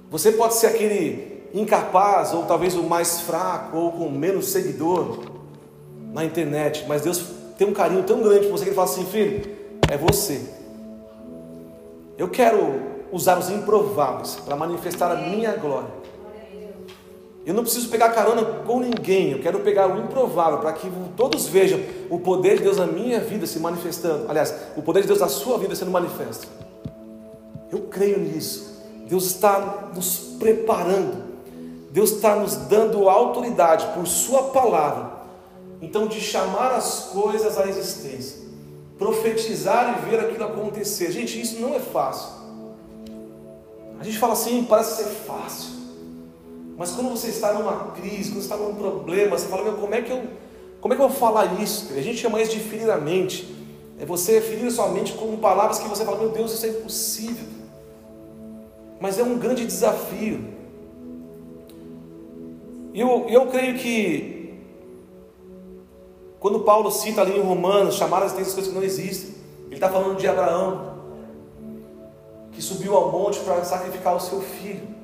Você 0.10 0.32
pode 0.32 0.56
ser 0.56 0.68
aquele 0.68 1.44
incapaz, 1.54 2.34
ou 2.34 2.44
talvez 2.46 2.76
o 2.76 2.84
mais 2.84 3.22
fraco, 3.22 3.78
ou 3.78 3.92
com 3.92 4.10
menos 4.10 4.48
seguidor 4.48 5.20
na 6.12 6.26
internet, 6.26 6.86
mas 6.88 7.04
Deus 7.04 7.24
tem 7.58 7.68
um 7.68 7.74
carinho 7.74 8.04
tão 8.04 8.22
grande 8.22 8.48
por 8.48 8.58
você 8.58 8.64
que 8.64 8.70
Ele 8.70 8.76
fala 8.76 8.90
assim: 8.90 9.06
filho, 9.06 9.50
é 9.88 9.98
você. 9.98 10.42
Eu 12.18 12.28
quero 12.30 12.82
usar 13.12 13.38
os 13.38 13.50
improváveis 13.50 14.36
para 14.36 14.56
manifestar 14.56 15.12
a 15.12 15.16
minha 15.16 15.54
glória. 15.54 15.99
Eu 17.50 17.56
não 17.56 17.64
preciso 17.64 17.90
pegar 17.90 18.10
carona 18.10 18.44
com 18.64 18.80
ninguém, 18.80 19.32
eu 19.32 19.40
quero 19.40 19.62
pegar 19.62 19.88
o 19.88 19.98
improvável 19.98 20.60
para 20.60 20.72
que 20.72 20.88
todos 21.18 21.48
vejam 21.48 21.80
o 22.08 22.20
poder 22.20 22.58
de 22.58 22.62
Deus 22.62 22.78
na 22.78 22.86
minha 22.86 23.20
vida 23.20 23.48
se 23.48 23.60
manifestando. 23.60 24.30
Aliás, 24.30 24.54
o 24.78 24.84
poder 24.84 25.02
de 25.02 25.08
Deus 25.08 25.20
na 25.20 25.28
sua 25.28 25.58
vida 25.58 25.76
sendo 25.76 25.90
manifesto. 25.90 26.48
Eu 27.72 27.80
creio 27.90 28.20
nisso. 28.20 28.80
Deus 29.08 29.26
está 29.26 29.90
nos 29.96 30.36
preparando, 30.38 31.24
Deus 31.90 32.12
está 32.12 32.36
nos 32.36 32.56
dando 32.56 33.10
autoridade 33.10 33.96
por 33.96 34.06
Sua 34.06 34.50
palavra, 34.50 35.14
então 35.82 36.06
de 36.06 36.22
chamar 36.22 36.74
as 36.74 37.10
coisas 37.12 37.58
à 37.58 37.66
existência, 37.66 38.44
profetizar 38.96 39.98
e 39.98 40.08
ver 40.08 40.20
aquilo 40.20 40.44
acontecer. 40.44 41.12
Gente, 41.12 41.42
isso 41.42 41.60
não 41.60 41.74
é 41.74 41.80
fácil. 41.80 42.30
A 44.00 44.04
gente 44.04 44.20
fala 44.20 44.34
assim, 44.34 44.64
parece 44.66 45.04
ser 45.04 45.10
fácil, 45.26 45.79
mas 46.80 46.92
quando 46.92 47.12
você 47.12 47.28
está 47.28 47.54
numa 47.54 47.92
crise, 47.92 48.32
quando 48.32 48.42
você 48.42 48.52
está 48.52 48.58
num 48.58 48.74
problema, 48.74 49.38
você 49.38 49.48
fala, 49.48 49.64
meu, 49.64 49.74
como 49.74 49.94
é 49.94 50.02
que 50.02 50.12
eu, 50.12 50.24
como 50.82 50.96
é 50.96 50.98
que 50.98 51.04
eu 51.04 51.10
vou 51.10 51.16
falar 51.16 51.62
isso? 51.62 51.94
A 51.94 52.02
gente 52.02 52.18
chama 52.18 52.42
isso 52.42 52.52
de 52.52 52.60
ferir 52.60 52.90
a 52.90 52.98
mente. 52.98 53.56
É 54.00 54.06
você 54.06 54.42
ferir 54.42 54.66
a 54.66 54.72
sua 54.72 54.88
mente 54.88 55.14
com 55.14 55.38
palavras 55.38 55.78
que 55.78 55.88
você 55.88 56.04
fala, 56.04 56.18
meu 56.18 56.30
Deus, 56.30 56.54
isso 56.54 56.66
é 56.66 56.70
impossível 56.70 57.60
mas 59.00 59.18
é 59.18 59.24
um 59.24 59.38
grande 59.38 59.66
desafio. 59.66 60.44
E 62.94 63.00
eu, 63.00 63.28
eu 63.30 63.48
creio 63.48 63.78
que, 63.78 64.60
quando 66.40 66.60
Paulo 66.62 66.92
cita 66.92 67.22
ali 67.22 67.38
em 67.38 67.42
Romanos, 67.42 67.96
chamar 67.96 68.24
as 68.24 68.34
coisas 68.34 68.68
que 68.68 68.74
não 68.74 68.84
existem, 68.84 69.36
ele 69.68 69.76
está 69.76 69.90
falando 69.90 70.18
de 70.18 70.28
Abraão, 70.28 70.98
que 72.52 72.62
subiu 72.62 72.96
ao 72.96 73.12
monte 73.12 73.40
para 73.40 73.64
sacrificar 73.64 74.16
o 74.16 74.20
seu 74.20 74.42
filho. 74.42 74.99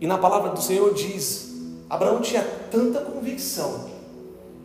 E 0.00 0.06
na 0.06 0.18
palavra 0.18 0.50
do 0.50 0.60
Senhor 0.60 0.92
diz: 0.94 1.54
Abraão 1.88 2.20
tinha 2.20 2.42
tanta 2.70 3.00
convicção 3.00 3.90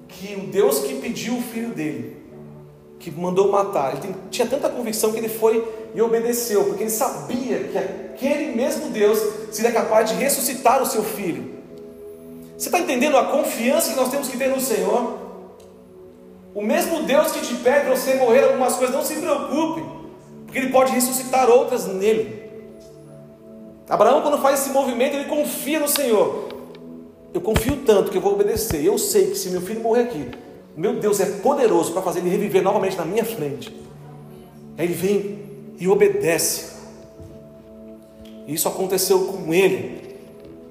que 0.07 0.35
o 0.35 0.47
Deus 0.47 0.79
que 0.79 0.95
pediu 0.95 1.37
o 1.37 1.41
filho 1.41 1.69
dele, 1.69 2.17
que 2.99 3.11
mandou 3.11 3.51
matar, 3.51 3.95
ele 3.95 4.15
tinha 4.31 4.47
tanta 4.47 4.67
convicção 4.69 5.11
que 5.11 5.17
ele 5.17 5.29
foi 5.29 5.65
e 5.93 6.01
obedeceu, 6.01 6.65
porque 6.65 6.83
ele 6.83 6.89
sabia 6.89 7.59
que 7.65 7.77
aquele 7.77 8.55
mesmo 8.55 8.89
Deus 8.89 9.19
seria 9.51 9.71
capaz 9.71 10.09
de 10.09 10.15
ressuscitar 10.15 10.81
o 10.81 10.85
seu 10.85 11.03
filho. 11.03 11.59
Você 12.57 12.67
está 12.67 12.79
entendendo 12.79 13.15
a 13.15 13.25
confiança 13.25 13.91
que 13.91 13.95
nós 13.95 14.09
temos 14.09 14.27
que 14.27 14.37
ter 14.37 14.49
no 14.49 14.59
Senhor? 14.59 15.17
O 16.53 16.61
mesmo 16.61 17.03
Deus 17.03 17.31
que 17.31 17.39
te 17.39 17.55
pede 17.55 17.85
para 17.85 17.95
você 17.95 18.15
morrer 18.15 18.43
algumas 18.43 18.75
coisas, 18.75 18.93
não 18.93 19.05
se 19.05 19.15
preocupe, 19.15 19.81
porque 20.45 20.59
Ele 20.59 20.69
pode 20.69 20.91
ressuscitar 20.91 21.49
outras 21.49 21.85
nele. 21.85 22.38
Abraão, 23.89 24.21
quando 24.21 24.37
faz 24.37 24.61
esse 24.61 24.69
movimento, 24.69 25.15
ele 25.15 25.25
confia 25.25 25.79
no 25.79 25.87
Senhor. 25.87 26.47
Eu 27.33 27.41
confio 27.41 27.77
tanto 27.77 28.11
que 28.11 28.17
eu 28.17 28.21
vou 28.21 28.33
obedecer. 28.33 28.85
Eu 28.85 28.99
sei 28.99 29.31
que 29.31 29.35
se 29.35 29.49
meu 29.49 29.61
filho 29.61 29.81
morrer 29.81 30.03
aqui, 30.03 30.29
meu 30.77 30.99
Deus 30.99 31.19
é 31.19 31.25
poderoso 31.25 31.91
para 31.91 32.03
fazer 32.03 32.19
ele 32.19 32.29
reviver 32.29 32.61
novamente 32.61 32.95
na 32.95 33.03
minha 33.03 33.25
frente. 33.25 33.75
Aí 34.77 34.85
ele 34.85 34.93
vem 34.93 35.39
e 35.79 35.87
obedece. 35.87 36.77
Isso 38.47 38.67
aconteceu 38.67 39.25
com 39.25 39.53
ele. 39.53 40.15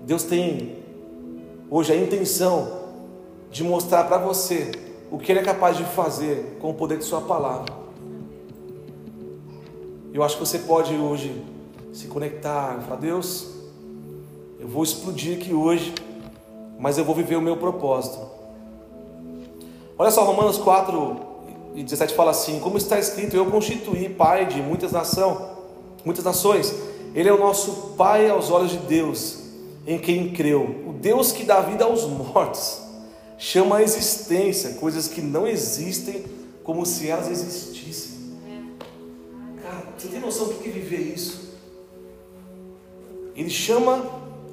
Deus 0.04 0.22
tem 0.22 0.76
hoje 1.68 1.92
a 1.92 1.96
intenção 1.96 2.78
de 3.50 3.64
mostrar 3.64 4.04
para 4.04 4.18
você 4.18 4.70
o 5.10 5.18
que 5.18 5.32
ele 5.32 5.40
é 5.40 5.42
capaz 5.42 5.76
de 5.76 5.84
fazer 5.84 6.56
com 6.60 6.70
o 6.70 6.74
poder 6.74 6.98
de 6.98 7.04
sua 7.04 7.20
palavra. 7.20 7.72
Eu 10.12 10.22
acho 10.22 10.36
que 10.36 10.40
você 10.40 10.58
pode 10.58 10.94
hoje 10.94 11.34
se 11.92 12.06
conectar, 12.06 12.80
falar, 12.82 13.00
Deus, 13.00 13.46
eu 14.60 14.68
vou 14.68 14.82
explodir 14.82 15.38
aqui 15.38 15.52
hoje, 15.54 15.94
mas 16.78 16.98
eu 16.98 17.04
vou 17.04 17.14
viver 17.14 17.36
o 17.36 17.40
meu 17.40 17.56
propósito. 17.56 18.18
Olha 19.96 20.10
só, 20.10 20.24
Romanos 20.24 20.58
4 20.58 21.16
e 21.74 21.82
17 21.82 22.14
fala 22.14 22.30
assim: 22.30 22.60
Como 22.60 22.78
está 22.78 22.98
escrito, 22.98 23.36
eu 23.36 23.46
constituí 23.46 24.08
pai 24.08 24.46
de 24.46 24.60
muitas, 24.60 24.92
nação, 24.92 25.50
muitas 26.04 26.24
nações. 26.24 26.74
Ele 27.14 27.28
é 27.28 27.32
o 27.32 27.38
nosso 27.38 27.94
pai 27.96 28.28
aos 28.28 28.50
olhos 28.50 28.70
de 28.70 28.78
Deus, 28.78 29.38
em 29.86 29.98
quem 29.98 30.32
creu. 30.32 30.84
O 30.86 30.92
Deus 30.92 31.32
que 31.32 31.44
dá 31.44 31.60
vida 31.60 31.84
aos 31.84 32.04
mortos, 32.04 32.80
chama 33.38 33.78
a 33.78 33.82
existência 33.82 34.74
coisas 34.74 35.08
que 35.08 35.20
não 35.20 35.46
existem 35.46 36.24
como 36.62 36.84
se 36.84 37.08
elas 37.08 37.30
existissem. 37.30 38.18
Cara, 39.62 39.84
você 39.96 40.08
tem 40.08 40.20
noção 40.20 40.48
do 40.48 40.54
que 40.54 40.68
é 40.68 40.72
viver 40.72 41.00
isso? 41.14 41.47
Ele 43.38 43.50
chama 43.50 44.04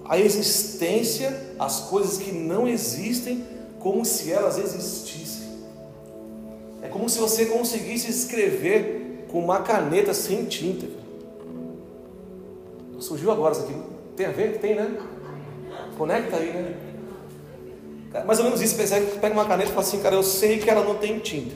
a 0.06 0.20
existência 0.20 1.56
as 1.58 1.82
coisas 1.82 2.20
que 2.20 2.32
não 2.32 2.68
existem 2.68 3.44
como 3.80 4.06
se 4.06 4.32
elas 4.32 4.60
existissem. 4.60 5.46
É 6.84 6.88
como 6.88 7.10
se 7.10 7.18
você 7.18 7.48
conseguisse 7.48 8.10
escrever 8.12 9.26
com 9.32 9.40
uma 9.40 9.62
caneta 9.62 10.14
sem 10.14 10.46
tinta. 10.46 10.86
Surgiu 13.00 13.32
agora 13.32 13.54
isso 13.54 13.64
aqui. 13.64 13.76
Tem 14.16 14.28
a 14.28 14.32
ver? 14.32 14.60
Tem, 14.60 14.76
né? 14.76 15.00
Conecta 15.98 16.38
aí, 16.38 16.54
né? 16.54 16.78
Mais 18.26 18.38
ou 18.38 18.46
menos 18.46 18.62
isso. 18.62 18.76
Você 18.76 19.02
pega 19.20 19.34
uma 19.34 19.46
caneta 19.46 19.70
e 19.70 19.74
fala 19.74 19.86
assim, 19.86 20.00
cara, 20.00 20.16
eu 20.16 20.24
sei 20.24 20.60
que 20.60 20.70
ela 20.70 20.84
não 20.84 20.96
tem 20.96 21.18
tinta. 21.20 21.56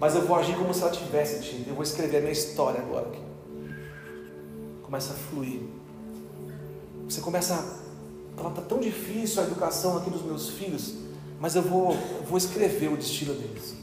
Mas 0.00 0.16
eu 0.16 0.22
vou 0.22 0.36
agir 0.36 0.56
como 0.56 0.74
se 0.74 0.82
ela 0.82 0.90
tivesse 0.90 1.42
tinta. 1.42 1.70
Eu 1.70 1.74
vou 1.74 1.84
escrever 1.84 2.18
a 2.18 2.20
minha 2.20 2.32
história 2.32 2.80
agora 2.80 3.06
aqui. 3.06 3.20
Começa 4.82 5.12
a 5.12 5.16
fluir. 5.16 5.75
Você 7.08 7.20
começa 7.20 7.54
a. 7.54 7.86
Ela 8.38 8.50
está 8.50 8.62
tão 8.62 8.78
difícil 8.78 9.42
a 9.42 9.46
educação 9.46 9.96
aqui 9.96 10.10
dos 10.10 10.22
meus 10.22 10.50
filhos, 10.50 10.94
mas 11.40 11.56
eu 11.56 11.62
vou, 11.62 11.96
vou 12.28 12.36
escrever 12.36 12.92
o 12.92 12.96
destino 12.96 13.32
deles. 13.32 13.74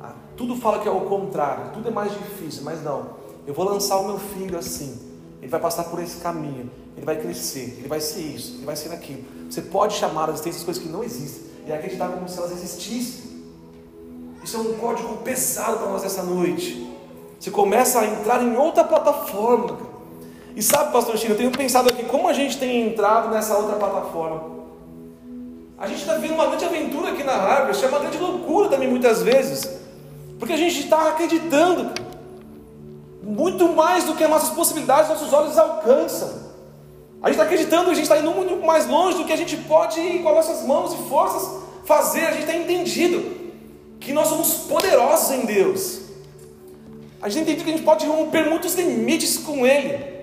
Ah, 0.00 0.14
tudo 0.36 0.56
fala 0.56 0.78
que 0.78 0.88
é 0.88 0.90
o 0.90 1.02
contrário, 1.02 1.72
tudo 1.72 1.88
é 1.88 1.90
mais 1.90 2.12
difícil, 2.12 2.62
mas 2.62 2.82
não. 2.82 3.10
Eu 3.46 3.52
vou 3.52 3.64
lançar 3.64 3.98
o 3.98 4.06
meu 4.06 4.18
filho 4.18 4.58
assim. 4.58 4.98
Ele 5.40 5.50
vai 5.50 5.60
passar 5.60 5.84
por 5.84 6.02
esse 6.02 6.16
caminho, 6.18 6.70
ele 6.96 7.04
vai 7.04 7.20
crescer, 7.20 7.76
ele 7.78 7.88
vai 7.88 8.00
ser 8.00 8.20
isso, 8.20 8.56
ele 8.56 8.64
vai 8.64 8.74
ser 8.74 8.92
aquilo. 8.92 9.22
Você 9.48 9.62
pode 9.62 9.94
chamar 9.94 10.28
a 10.28 10.32
existência 10.32 10.64
coisas 10.64 10.82
que 10.82 10.88
não 10.88 11.04
existem 11.04 11.42
e 11.66 11.72
acreditar 11.72 12.08
como 12.08 12.28
se 12.28 12.38
elas 12.38 12.52
existissem. 12.52 13.28
Isso 14.42 14.56
é 14.56 14.60
um 14.60 14.74
código 14.78 15.16
pesado 15.18 15.78
para 15.78 15.88
nós 15.88 16.04
essa 16.04 16.22
noite. 16.22 16.90
Você 17.38 17.50
começa 17.50 18.00
a 18.00 18.06
entrar 18.06 18.42
em 18.42 18.56
outra 18.56 18.82
plataforma. 18.82 19.78
E 20.58 20.62
sabe, 20.62 20.90
pastor 20.90 21.16
Chino, 21.16 21.34
eu 21.34 21.38
tenho 21.38 21.52
pensado 21.52 21.88
aqui 21.88 22.02
como 22.02 22.26
a 22.26 22.32
gente 22.32 22.58
tem 22.58 22.88
entrado 22.88 23.32
nessa 23.32 23.56
outra 23.56 23.76
plataforma. 23.76 24.58
A 25.78 25.86
gente 25.86 26.00
está 26.00 26.14
vivendo 26.14 26.32
uma 26.32 26.48
grande 26.48 26.64
aventura 26.64 27.12
aqui 27.12 27.22
na 27.22 27.36
Harvard, 27.36 27.78
chama 27.78 28.00
grande 28.00 28.18
loucura 28.18 28.68
também 28.68 28.88
muitas 28.88 29.22
vezes. 29.22 29.78
Porque 30.36 30.54
a 30.54 30.56
gente 30.56 30.80
está 30.80 31.10
acreditando 31.10 31.92
muito 33.22 33.68
mais 33.68 34.02
do 34.02 34.16
que 34.16 34.24
as 34.24 34.28
nossas 34.28 34.50
possibilidades, 34.50 35.08
nossos 35.08 35.32
olhos 35.32 35.56
alcançam. 35.56 36.28
A 37.22 37.28
gente 37.28 37.36
está 37.36 37.44
acreditando 37.44 37.90
a 37.90 37.94
gente 37.94 38.02
está 38.02 38.18
indo 38.18 38.32
muito 38.32 38.56
mais 38.66 38.84
longe 38.88 39.16
do 39.18 39.24
que 39.26 39.32
a 39.32 39.36
gente 39.36 39.56
pode, 39.58 40.00
com 40.00 40.28
as 40.28 40.34
nossas 40.34 40.66
mãos 40.66 40.92
e 40.92 41.08
forças, 41.08 41.62
fazer. 41.84 42.26
A 42.26 42.32
gente 42.32 42.40
está 42.40 42.56
entendido 42.56 43.22
que 44.00 44.12
nós 44.12 44.26
somos 44.26 44.54
poderosos 44.66 45.30
em 45.30 45.46
Deus. 45.46 46.00
A 47.22 47.28
gente 47.28 47.42
entende 47.42 47.62
que 47.62 47.70
a 47.70 47.74
gente 47.74 47.84
pode 47.84 48.04
romper 48.08 48.50
muitos 48.50 48.74
limites 48.74 49.38
com 49.38 49.64
Ele. 49.64 50.17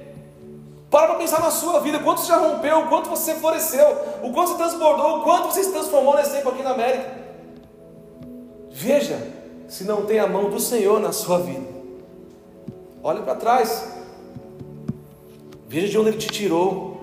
Para 0.95 1.07
para 1.07 1.17
pensar 1.17 1.41
na 1.41 1.51
sua 1.51 1.81
vida, 1.81 1.99
quanto 1.99 2.21
você 2.21 2.27
já 2.27 2.37
rompeu, 2.37 2.79
o 2.79 2.87
quanto 2.87 3.09
você 3.09 3.35
floresceu, 3.35 3.85
o 4.23 4.31
quanto 4.31 4.51
você 4.51 4.57
transbordou, 4.57 5.19
o 5.19 5.23
quanto 5.23 5.47
você 5.47 5.61
se 5.61 5.73
transformou 5.73 6.15
nesse 6.15 6.31
tempo 6.31 6.47
aqui 6.47 6.63
na 6.63 6.69
América. 6.69 7.11
Veja 8.71 9.19
se 9.67 9.83
não 9.83 10.05
tem 10.05 10.19
a 10.19 10.27
mão 10.27 10.49
do 10.49 10.57
Senhor 10.57 11.01
na 11.01 11.11
sua 11.11 11.39
vida. 11.39 11.67
Olhe 13.03 13.21
para 13.23 13.35
trás. 13.35 13.89
Veja 15.67 15.89
de 15.89 15.97
onde 15.97 16.11
Ele 16.11 16.17
te 16.17 16.29
tirou. 16.29 16.95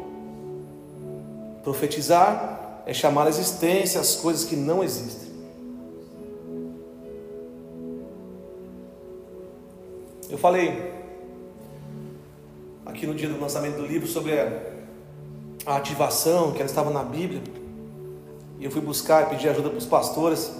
Profetizar 1.63 2.85
é 2.87 2.95
chamar 2.95 3.27
a 3.27 3.29
existência 3.29 4.01
as 4.01 4.17
coisas 4.17 4.47
que 4.47 4.57
não 4.57 4.83
existem. 4.83 5.31
Eu 10.31 10.39
falei 10.39 10.92
aqui 12.93 13.07
no 13.07 13.15
dia 13.15 13.29
do 13.29 13.41
lançamento 13.41 13.77
do 13.77 13.87
livro 13.87 14.07
sobre 14.07 14.39
a 14.39 15.77
ativação, 15.77 16.53
que 16.53 16.59
ela 16.59 16.69
estava 16.69 16.91
na 16.91 17.03
Bíblia. 17.03 17.43
E 18.61 18.65
eu 18.65 18.71
fui 18.71 18.81
buscar 18.81 19.27
e 19.27 19.31
pedir 19.31 19.49
ajuda 19.49 19.71
para 19.71 19.79
os 19.79 19.87
pastores 19.87 20.53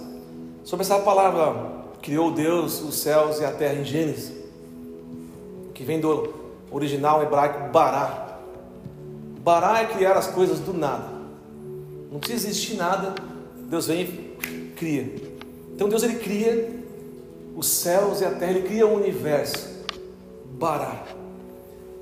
sobre 0.63 0.83
essa 0.83 0.99
palavra 0.99 1.83
criou 2.01 2.31
Deus 2.31 2.81
os 2.81 2.95
céus 2.95 3.39
e 3.39 3.45
a 3.45 3.51
terra 3.51 3.75
em 3.75 3.85
Gênesis, 3.85 4.33
que 5.73 5.83
vem 5.83 6.01
do 6.01 6.33
original 6.69 7.23
hebraico 7.23 7.71
bará. 7.71 8.39
Bará 9.39 9.81
é 9.81 9.85
criar 9.85 10.13
as 10.13 10.27
coisas 10.27 10.59
do 10.59 10.73
nada. 10.73 11.13
Não 12.11 12.19
precisa 12.19 12.49
existir 12.49 12.75
nada, 12.75 13.15
Deus 13.69 13.87
vem 13.87 14.01
e 14.01 14.73
cria. 14.75 15.15
Então 15.73 15.87
Deus 15.87 16.03
ele 16.03 16.15
cria 16.15 16.83
os 17.55 17.67
céus 17.67 18.19
e 18.19 18.25
a 18.25 18.31
terra, 18.31 18.51
ele 18.51 18.67
cria 18.67 18.85
o 18.85 18.95
universo. 18.95 19.85
Bará. 20.57 21.03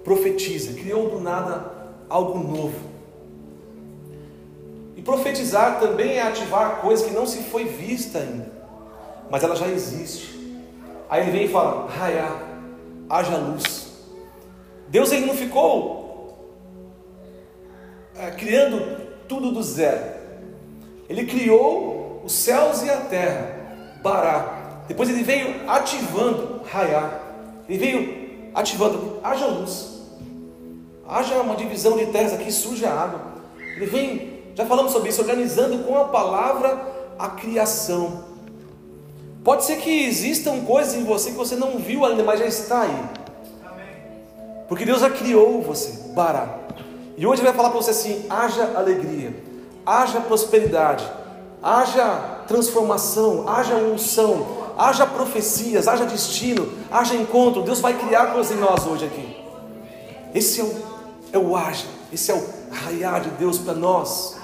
Profetiza, 0.04 0.74
criou 0.74 1.10
do 1.10 1.20
nada 1.20 1.72
algo 2.10 2.40
novo. 2.40 2.92
E 4.96 5.02
profetizar 5.02 5.80
também 5.80 6.18
é 6.18 6.22
ativar 6.22 6.82
coisa 6.82 7.06
que 7.06 7.14
não 7.14 7.26
se 7.26 7.44
foi 7.44 7.66
vista 7.66 8.20
ainda, 8.20 8.52
mas 9.30 9.44
ela 9.44 9.56
já 9.56 9.68
existe. 9.68 10.40
Aí 11.10 11.24
ele 11.24 11.32
vem 11.32 11.46
e 11.46 11.48
fala: 11.48 11.90
Raiá, 11.90 12.40
haja 13.10 13.36
luz. 13.38 13.90
Deus 14.90 15.12
ele 15.12 15.26
não 15.26 15.34
ficou 15.34 16.52
é, 18.16 18.30
criando 18.32 19.08
tudo 19.28 19.52
do 19.52 19.64
zero. 19.64 20.22
Ele 21.10 21.26
criou 21.26 22.22
os 22.24 22.34
céus 22.34 22.84
e 22.84 22.90
a 22.90 22.98
terra, 22.98 23.98
Bará. 24.04 24.84
Depois 24.88 25.10
ele 25.10 25.24
veio 25.24 25.70
ativando 25.70 26.62
Raiá. 26.70 27.20
Ele 27.68 27.78
veio 27.78 28.52
ativando, 28.54 29.20
haja 29.24 29.48
luz. 29.48 29.91
Haja 31.12 31.36
uma 31.42 31.58
divisão 31.58 31.98
de 31.98 32.06
terras 32.06 32.32
aqui, 32.32 32.50
surge 32.50 32.86
a 32.86 32.94
água. 32.94 33.20
Ele 33.76 33.86
vem, 33.86 34.44
já 34.56 34.66
falamos 34.66 34.94
sobre 34.94 35.10
isso, 35.10 35.20
organizando 35.20 35.80
com 35.80 35.98
a 35.98 36.06
palavra 36.06 36.82
a 37.20 37.28
criação. 37.28 38.24
Pode 39.44 39.66
ser 39.66 39.76
que 39.76 40.06
existam 40.06 40.62
coisas 40.62 40.94
em 40.94 41.04
você 41.04 41.32
que 41.32 41.36
você 41.36 41.58
não 41.58 41.78
viu 41.78 42.06
ainda, 42.06 42.24
mas 42.24 42.40
já 42.40 42.46
está 42.46 42.84
aí. 42.84 43.04
Porque 44.70 44.86
Deus 44.86 45.02
já 45.02 45.10
criou 45.10 45.62
você, 45.62 46.14
Bará. 46.14 46.48
E 47.18 47.28
hoje 47.28 47.42
ele 47.42 47.50
vai 47.50 47.58
falar 47.58 47.72
para 47.72 47.82
você 47.82 47.92
assim: 47.92 48.26
haja 48.30 48.72
alegria, 48.78 49.36
haja 49.86 50.22
prosperidade, 50.22 51.06
haja 51.62 52.40
transformação, 52.48 53.50
haja 53.50 53.76
unção, 53.76 54.48
haja 54.78 55.06
profecias, 55.06 55.90
haja 55.90 56.06
destino, 56.06 56.72
haja 56.90 57.16
encontro. 57.16 57.64
Deus 57.64 57.82
vai 57.82 58.00
criar 58.00 58.28
coisas 58.28 58.56
em 58.56 58.62
nós 58.62 58.88
hoje 58.88 59.06
aqui. 59.08 59.36
Esse 60.34 60.62
é 60.62 60.64
o, 60.64 60.91
é 61.32 61.38
o 61.38 61.56
haja, 61.56 61.86
esse 62.12 62.32
é 62.32 62.36
o 62.36 62.44
raiar 62.72 63.22
de 63.22 63.30
Deus 63.32 63.58
para 63.58 63.74
nós. 63.74 64.38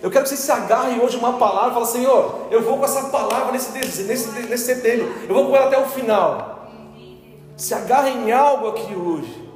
Eu 0.00 0.10
quero 0.10 0.24
que 0.24 0.30
você 0.30 0.36
se 0.36 0.52
agarre 0.52 1.00
hoje 1.00 1.16
uma 1.16 1.34
palavra 1.34 1.70
e 1.70 1.74
fale, 1.74 1.86
Senhor, 1.86 2.46
eu 2.50 2.62
vou 2.62 2.78
com 2.78 2.84
essa 2.84 3.08
palavra 3.08 3.52
nesse, 3.52 3.72
nesse, 3.72 4.02
nesse 4.02 4.64
setembro, 4.64 5.12
eu 5.28 5.34
vou 5.34 5.46
com 5.46 5.56
ela 5.56 5.66
até 5.66 5.78
o 5.78 5.88
final. 5.88 6.70
Se 7.56 7.74
agarre 7.74 8.10
em 8.10 8.30
algo 8.30 8.68
aqui 8.68 8.94
hoje. 8.94 9.48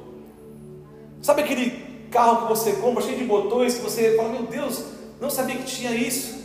Sabe 1.21 1.41
aquele 1.41 1.71
carro 2.11 2.41
que 2.41 2.49
você 2.49 2.73
compra 2.73 3.01
cheio 3.01 3.17
de 3.17 3.23
botões 3.23 3.75
que 3.75 3.81
você 3.81 4.17
fala, 4.17 4.29
meu 4.29 4.43
Deus, 4.43 4.83
não 5.21 5.29
sabia 5.29 5.55
que 5.55 5.63
tinha 5.63 5.91
isso. 5.91 6.43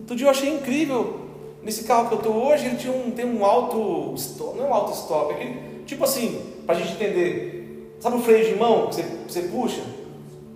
Outro 0.00 0.16
dia 0.16 0.26
eu 0.26 0.30
achei 0.30 0.52
incrível. 0.52 1.20
Nesse 1.62 1.84
carro 1.84 2.08
que 2.08 2.14
eu 2.14 2.18
estou 2.18 2.34
hoje, 2.34 2.66
ele 2.66 2.76
tinha 2.76 2.92
um, 2.92 3.10
tem 3.10 3.24
um 3.24 3.44
alto 3.44 4.14
stop, 4.16 4.56
não 4.56 4.64
é 4.64 4.68
um 4.68 4.74
alto 4.74 4.92
stop, 4.92 5.30
é 5.30 5.36
aquele, 5.36 5.84
tipo 5.84 6.02
assim, 6.02 6.40
para 6.66 6.74
a 6.74 6.78
gente 6.78 6.94
entender. 6.94 7.59
Sabe 8.00 8.16
o 8.16 8.20
freio 8.20 8.46
de 8.46 8.58
mão 8.58 8.88
que 8.88 8.94
você, 8.94 9.02
você 9.28 9.42
puxa? 9.42 9.82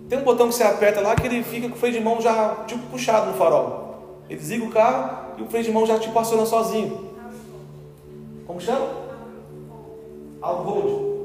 Tem 0.09 0.17
um 0.17 0.23
botão 0.23 0.49
que 0.49 0.55
você 0.55 0.63
aperta 0.63 0.99
lá 0.99 1.15
que 1.15 1.27
ele 1.27 1.43
fica 1.43 1.69
com 1.69 1.75
o 1.75 1.77
freio 1.77 1.93
de 1.93 2.01
mão 2.01 2.19
já 2.19 2.65
tipo 2.67 2.81
puxado 2.87 3.27
no 3.31 3.37
farol. 3.37 4.23
Ele 4.27 4.39
desliga 4.39 4.65
o 4.65 4.71
carro 4.71 5.35
e 5.37 5.43
o 5.43 5.47
freio 5.47 5.63
de 5.63 5.71
mão 5.71 5.85
já 5.85 5.99
tipo 5.99 6.17
aciona 6.17 6.45
sozinho. 6.45 7.13
Como 8.47 8.59
chama? 8.59 8.89
Auto 10.41 10.63
hold. 10.63 11.15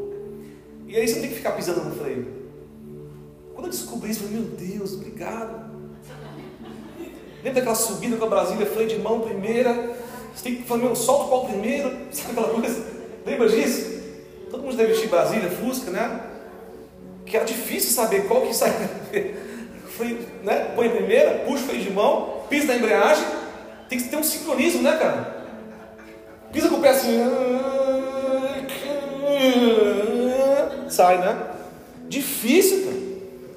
E 0.87 0.97
aí 0.97 1.09
você 1.09 1.15
não 1.15 1.21
tem 1.23 1.31
que 1.31 1.37
ficar 1.37 1.53
pisando 1.53 1.85
no 1.85 1.95
freio. 1.95 2.27
Quando 3.55 3.67
eu 3.67 3.71
descobri 3.71 4.11
isso, 4.11 4.25
eu 4.25 4.29
falei, 4.29 4.43
meu 4.43 4.51
Deus, 4.57 4.95
obrigado. 4.95 5.71
Lembra 7.43 7.61
daquela 7.61 7.75
subida 7.75 8.17
com 8.17 8.25
a 8.25 8.29
Brasília, 8.29 8.67
freio 8.67 8.89
de 8.89 8.99
mão 8.99 9.21
primeira? 9.21 9.97
Você 10.35 10.45
tem 10.45 10.57
que 10.57 10.65
falar, 10.65 10.81
meu, 10.81 10.97
solta 10.97 11.25
o 11.25 11.29
pau 11.29 11.47
primeiro, 11.47 11.91
sabe 12.13 12.33
aquela 12.33 12.61
coisa? 12.61 12.87
Lembra 13.25 13.49
disso? 13.49 14.00
Todo 14.51 14.63
mundo 14.63 14.77
deve 14.77 14.93
vestir 14.93 15.09
Brasília, 15.09 15.49
Fusca, 15.49 15.91
né? 15.91 16.31
que 17.31 17.37
era 17.37 17.47
difícil 17.47 17.93
saber 17.93 18.27
qual 18.27 18.43
que 18.43 18.55
sai. 18.55 18.71
Freio, 19.97 20.19
né? 20.43 20.73
Põe 20.75 20.89
a 20.89 20.91
primeira, 20.91 21.31
puxa 21.47 21.63
o 21.63 21.67
freio 21.67 21.83
de 21.83 21.91
mão, 21.91 22.41
pisa 22.49 22.67
na 22.67 22.77
embreagem, 22.77 23.25
Tem 23.89 23.99
que 23.99 24.09
ter 24.09 24.17
um 24.17 24.23
sincronismo, 24.23 24.83
né, 24.83 24.97
cara? 24.97 25.45
Pisa 26.53 26.69
com 26.69 26.77
o 26.77 26.81
pé 26.81 26.91
assim. 26.91 27.19
Sai, 30.89 31.19
né? 31.19 31.37
Difícil, 32.09 32.85
cara. 32.85 32.97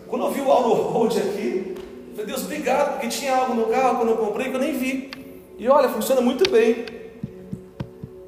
Quando 0.08 0.26
eu 0.26 0.32
vi 0.32 0.42
o 0.42 0.52
Auto 0.52 0.74
Hold 0.74 1.18
aqui, 1.18 1.76
eu 1.76 2.12
falei, 2.12 2.26
Deus, 2.26 2.44
obrigado, 2.44 2.94
porque 2.94 3.08
tinha 3.08 3.36
algo 3.36 3.56
no 3.56 3.68
carro 3.68 3.98
quando 3.98 4.10
eu 4.10 4.18
comprei 4.18 4.50
que 4.50 4.56
eu 4.56 4.60
nem 4.60 4.78
vi. 4.78 5.12
E 5.58 5.68
olha, 5.68 5.90
funciona 5.90 6.22
muito 6.22 6.50
bem. 6.50 6.86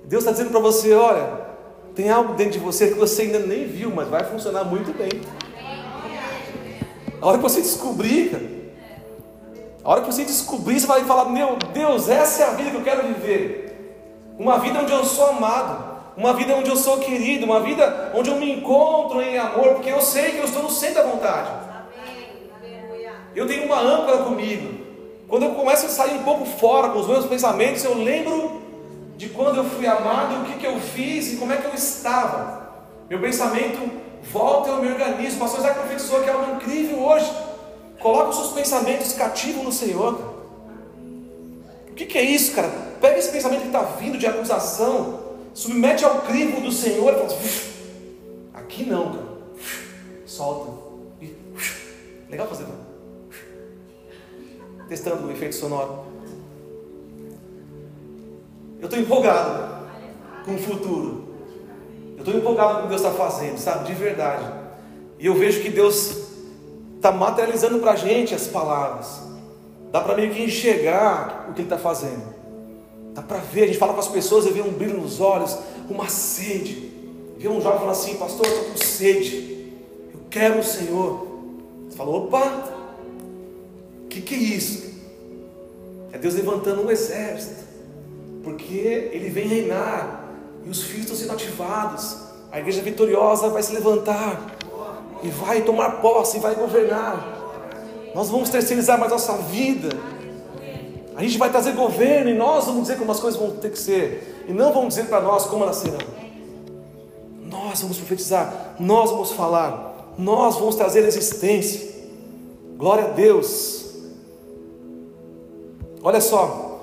Deus 0.06 0.24
está 0.24 0.32
dizendo 0.32 0.52
para 0.52 0.60
você: 0.60 0.94
olha, 0.94 1.45
tem 1.96 2.10
algo 2.10 2.34
dentro 2.34 2.54
de 2.54 2.60
você 2.60 2.90
que 2.90 2.96
você 2.96 3.24
ainda 3.24 3.40
nem 3.40 3.66
viu, 3.66 3.90
mas 3.90 4.10
vai 4.10 4.24
funcionar 4.26 4.66
muito 4.66 4.96
bem. 4.96 5.22
A 7.22 7.26
hora 7.26 7.38
que 7.38 7.44
você 7.44 7.62
descobrir, 7.62 8.30
cara, 8.30 8.56
a 9.84 9.90
hora 9.90 10.02
que 10.02 10.08
você 10.08 10.26
descobrir, 10.26 10.80
você 10.80 10.86
vai 10.86 11.06
falar: 11.06 11.26
Meu 11.26 11.56
Deus, 11.74 12.10
essa 12.10 12.44
é 12.44 12.48
a 12.48 12.52
vida 12.52 12.72
que 12.72 12.78
eu 12.78 12.84
quero 12.84 13.08
viver. 13.08 13.64
Uma 14.38 14.60
vida 14.60 14.80
onde 14.82 14.92
eu 14.92 15.06
sou 15.06 15.28
amado, 15.28 16.02
uma 16.18 16.34
vida 16.34 16.54
onde 16.54 16.70
eu 16.70 16.76
sou 16.76 16.98
querido, 16.98 17.46
uma 17.46 17.62
vida 17.62 18.12
onde 18.14 18.30
eu 18.30 18.36
me 18.36 18.52
encontro 18.52 19.22
em 19.22 19.38
amor, 19.38 19.76
porque 19.76 19.90
eu 19.90 20.02
sei 20.02 20.32
que 20.32 20.40
eu 20.40 20.46
estou 20.46 20.64
no 20.64 20.70
centro 20.70 20.96
da 20.96 21.10
vontade. 21.10 21.50
Eu 23.34 23.48
tenho 23.48 23.66
uma 23.66 23.80
âncora 23.80 24.18
comigo. 24.24 24.86
Quando 25.28 25.44
eu 25.44 25.52
começo 25.52 25.86
a 25.86 25.90
sair 25.90 26.16
um 26.16 26.24
pouco 26.24 26.46
fora 26.46 26.90
com 26.90 27.00
os 27.00 27.08
meus 27.08 27.26
pensamentos, 27.26 27.84
eu 27.84 27.96
lembro 27.96 28.65
de 29.18 29.30
quando 29.30 29.58
eu 29.58 29.64
fui 29.66 29.88
amado, 29.88 30.42
o 30.42 30.46
que, 30.46 30.60
que 30.60 30.66
eu 30.66 30.80
fiz 30.80 31.34
e 31.34 31.38
como 31.38 31.54
é 31.54 31.58
que 31.58 31.68
eu 31.68 31.74
estava. 31.74 32.74
Meu 33.10 33.20
pensamento 33.20 33.90
volta 34.32 34.70
e 34.70 34.72
eu 34.74 34.82
me 34.82 34.92
organizo. 34.92 35.38
O 35.38 35.40
pastor 35.40 35.60
Isaac 35.60 35.80
profetizou 35.80 36.22
que 36.24 36.30
é 36.30 36.34
algo 36.34 36.56
incrível 36.56 37.00
hoje. 37.02 37.32
Coloca 38.00 38.30
os 38.30 38.36
seus 38.36 38.52
pensamentos 38.52 39.14
cativos 39.14 39.64
no 39.64 39.72
Senhor. 39.72 40.36
O 41.90 41.94
que, 41.94 42.06
que 42.06 42.18
é 42.18 42.24
isso, 42.24 42.54
cara? 42.54 42.70
Pega 43.00 43.18
esse 43.18 43.32
pensamento 43.32 43.62
que 43.62 43.68
está 43.68 43.82
vindo 43.82 44.18
de 44.18 44.28
acusação, 44.28 45.20
submete 45.54 46.04
ao 46.04 46.22
crivo 46.22 46.60
do 46.60 46.72
Senhor 46.72 47.14
e 47.14 47.16
fala 47.16 47.26
assim, 47.26 47.60
aqui 48.54 48.86
não, 48.86 49.12
cara. 49.12 49.26
Solta. 50.26 50.86
Legal 52.30 52.48
fazer, 52.48 52.64
não? 52.64 52.86
testando 54.88 55.28
o 55.28 55.32
efeito 55.32 55.56
sonoro. 55.56 56.05
Eu 58.80 58.86
estou 58.86 59.00
empolgado 59.00 59.88
com 60.46 60.56
o 60.56 60.58
futuro. 60.58 61.26
Eu 62.16 62.20
estou 62.20 62.34
empolgado 62.36 62.74
com 62.74 62.80
o 62.80 62.82
que 62.84 62.90
Deus 62.90 63.02
está 63.02 63.14
fazendo, 63.14 63.58
sabe? 63.58 63.86
De 63.86 63.94
verdade. 63.94 64.46
E 65.20 65.26
eu 65.26 65.36
vejo 65.36 65.62
que 65.62 65.70
Deus 65.70 66.26
está 66.96 67.12
materializando 67.12 67.80
para 67.80 67.92
a 67.92 67.96
gente 67.96 68.34
as 68.34 68.48
palavras. 68.48 69.22
Dá 69.92 70.02
para 70.02 70.16
meio 70.16 70.34
que 70.34 70.44
enxergar 70.44 71.48
o 71.50 71.54
que 71.54 71.62
Ele 71.62 71.68
está 71.68 71.78
fazendo. 71.78 72.36
Dá 73.14 73.22
para 73.22 73.38
ver, 73.38 73.64
a 73.64 73.68
gente 73.68 73.78
fala 73.78 73.94
com 73.94 74.00
as 74.00 74.08
pessoas 74.08 74.46
e 74.46 74.50
vê 74.50 74.62
um 74.62 74.72
brilho 74.72 75.00
nos 75.00 75.20
olhos, 75.22 75.58
uma 75.90 76.10
sede. 76.10 76.92
Vê 77.38 77.48
um 77.48 77.62
jovem 77.62 77.80
falando 77.80 77.92
assim, 77.92 78.16
pastor, 78.16 78.46
eu 78.46 78.52
estou 78.52 78.72
com 78.72 78.78
sede. 78.78 79.74
Eu 80.14 80.20
quero 80.30 80.60
o 80.60 80.64
Senhor. 80.64 81.28
Você 81.88 81.96
falou, 81.96 82.26
opa, 82.26 82.76
que, 84.16 84.22
que 84.22 84.36
é 84.36 84.38
isso? 84.38 84.94
É 86.12 86.18
Deus 86.18 86.36
levantando 86.36 86.82
um 86.82 86.90
exército, 86.90 87.65
porque 88.66 89.10
Ele 89.14 89.30
vem 89.30 89.48
reinar, 89.48 90.26
e 90.66 90.70
os 90.70 90.82
filhos 90.82 91.04
estão 91.04 91.16
sendo 91.16 91.34
ativados, 91.34 92.18
a 92.52 92.60
igreja 92.60 92.82
vitoriosa 92.82 93.50
vai 93.50 93.62
se 93.62 93.74
levantar, 93.74 94.58
e 95.22 95.30
vai 95.30 95.62
tomar 95.62 96.02
posse, 96.02 96.38
e 96.38 96.40
vai 96.40 96.56
governar. 96.56 97.34
Nós 98.16 98.30
vamos 98.30 98.50
terceirizar 98.50 99.00
mais 99.00 99.12
nossa 99.12 99.34
vida, 99.34 99.90
a 101.16 101.22
gente 101.22 101.38
vai 101.38 101.52
trazer 101.52 101.74
governo, 101.74 102.32
e 102.32 102.34
nós 102.34 102.66
vamos 102.66 102.84
dizer 102.84 102.98
como 102.98 103.12
as 103.12 103.20
coisas 103.20 103.40
vão 103.40 103.52
ter 103.52 103.70
que 103.72 103.80
ser, 103.80 104.46
e 104.48 104.54
não 104.54 104.74
vamos 104.74 104.96
dizer 104.96 105.08
para 105.08 105.22
nós 105.22 105.46
como 105.46 105.64
elas 105.64 105.78
serão. 105.78 106.00
Nós 107.44 107.82
vamos 107.82 107.98
profetizar, 107.98 108.76
nós 108.80 109.12
vamos 109.12 109.32
falar, 109.32 110.14
nós 110.18 110.56
vamos 110.56 110.76
trazer 110.76 111.06
existência. 111.06 111.94
Glória 112.78 113.06
a 113.06 113.10
Deus. 113.10 113.86
Olha 116.02 116.20
só, 116.20 116.80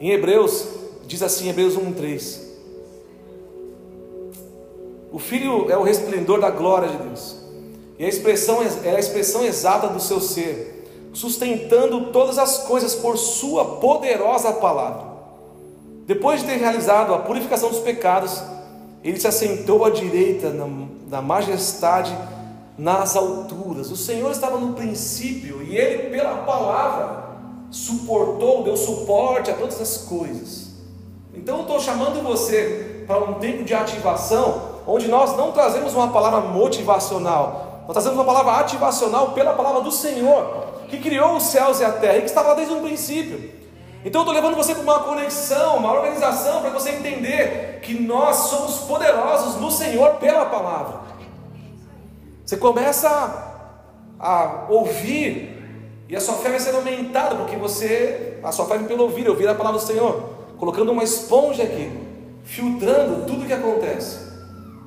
em 0.00 0.10
Hebreus, 0.10 0.83
diz 1.06 1.22
assim, 1.22 1.48
Hebreus 1.48 1.76
1,3: 1.76 2.40
O 5.12 5.18
Filho 5.18 5.70
é 5.70 5.76
o 5.76 5.82
resplendor 5.82 6.40
da 6.40 6.50
glória 6.50 6.88
de 6.88 6.96
Deus, 6.98 7.36
e 7.98 8.04
a 8.04 8.08
expressão 8.08 8.58
é 8.62 8.96
a 8.96 8.98
expressão 8.98 9.44
exata 9.44 9.88
do 9.88 10.00
seu 10.00 10.20
ser, 10.20 11.10
sustentando 11.12 12.12
todas 12.12 12.38
as 12.38 12.58
coisas 12.58 12.94
por 12.94 13.16
Sua 13.16 13.76
poderosa 13.76 14.52
palavra. 14.52 15.14
Depois 16.06 16.40
de 16.40 16.46
ter 16.46 16.56
realizado 16.56 17.14
a 17.14 17.18
purificação 17.18 17.70
dos 17.70 17.80
pecados, 17.80 18.42
ele 19.02 19.18
se 19.18 19.26
assentou 19.26 19.84
à 19.84 19.90
direita 19.90 20.50
na, 20.50 20.66
na 21.08 21.22
majestade 21.22 22.14
nas 22.76 23.16
alturas. 23.16 23.90
O 23.90 23.96
Senhor 23.96 24.30
estava 24.30 24.58
no 24.58 24.74
princípio 24.74 25.62
e 25.62 25.76
ele, 25.76 26.10
pela 26.10 26.38
palavra, 26.38 27.24
suportou, 27.70 28.62
deu 28.62 28.76
suporte 28.76 29.50
a 29.50 29.54
todas 29.54 29.80
as 29.80 29.98
coisas. 29.98 30.63
Então 31.36 31.56
eu 31.56 31.62
estou 31.62 31.80
chamando 31.80 32.22
você 32.22 33.04
para 33.06 33.18
um 33.18 33.34
tempo 33.34 33.64
de 33.64 33.74
ativação, 33.74 34.80
onde 34.86 35.08
nós 35.08 35.36
não 35.36 35.52
trazemos 35.52 35.94
uma 35.94 36.08
palavra 36.08 36.40
motivacional, 36.40 37.82
nós 37.86 37.92
trazemos 37.92 38.18
uma 38.18 38.24
palavra 38.24 38.52
ativacional 38.60 39.32
pela 39.32 39.52
palavra 39.52 39.82
do 39.82 39.90
Senhor, 39.90 40.64
que 40.88 40.98
criou 40.98 41.36
os 41.36 41.44
céus 41.44 41.80
e 41.80 41.84
a 41.84 41.92
terra 41.92 42.18
e 42.18 42.20
que 42.20 42.26
estava 42.26 42.54
desde 42.54 42.72
o 42.72 42.80
princípio. 42.80 43.52
Então 44.04 44.20
eu 44.20 44.24
estou 44.24 44.34
levando 44.34 44.54
você 44.54 44.74
para 44.74 44.82
uma 44.82 45.00
conexão, 45.00 45.78
uma 45.78 45.92
organização, 45.92 46.60
para 46.60 46.70
você 46.70 46.90
entender 46.90 47.80
que 47.82 47.94
nós 47.94 48.36
somos 48.36 48.80
poderosos 48.80 49.60
no 49.60 49.70
Senhor 49.70 50.16
pela 50.16 50.44
palavra. 50.46 51.00
Você 52.44 52.58
começa 52.58 53.08
a 54.20 54.66
ouvir 54.68 55.54
e 56.08 56.14
a 56.14 56.20
sua 56.20 56.34
fé 56.34 56.50
vai 56.50 56.60
ser 56.60 56.74
aumentada, 56.74 57.34
porque 57.34 57.56
você, 57.56 58.38
a 58.42 58.52
sua 58.52 58.66
fé 58.66 58.76
vem 58.76 58.86
pelo 58.86 59.04
ouvir, 59.04 59.28
ouvir 59.28 59.48
a 59.48 59.54
palavra 59.54 59.80
do 59.80 59.86
Senhor, 59.86 60.33
colocando 60.58 60.92
uma 60.92 61.02
esponja 61.02 61.62
aqui, 61.62 61.90
filtrando 62.44 63.26
tudo 63.26 63.44
o 63.44 63.46
que 63.46 63.52
acontece. 63.52 64.18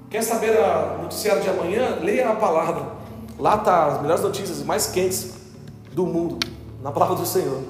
Quer 0.10 0.24
saber 0.24 0.58
a 0.58 1.00
noticiário 1.02 1.42
de 1.42 1.50
amanhã? 1.50 1.98
Leia 2.02 2.30
a 2.30 2.36
palavra. 2.36 2.98
Lá 3.38 3.56
está 3.56 3.88
as 3.88 4.02
melhores 4.02 4.24
notícias 4.24 4.64
mais 4.64 4.88
quentes 4.88 5.34
do 5.92 6.06
mundo, 6.06 6.40
na 6.82 6.92
palavra 6.92 7.16
do 7.16 7.26
Senhor. 7.26 7.62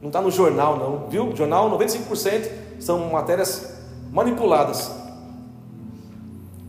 Não 0.00 0.08
está 0.08 0.20
no 0.20 0.30
jornal, 0.30 0.76
não, 0.76 1.08
viu? 1.08 1.34
Jornal, 1.34 1.70
95% 1.78 2.50
são 2.78 3.10
matérias 3.10 3.74
manipuladas 4.12 4.90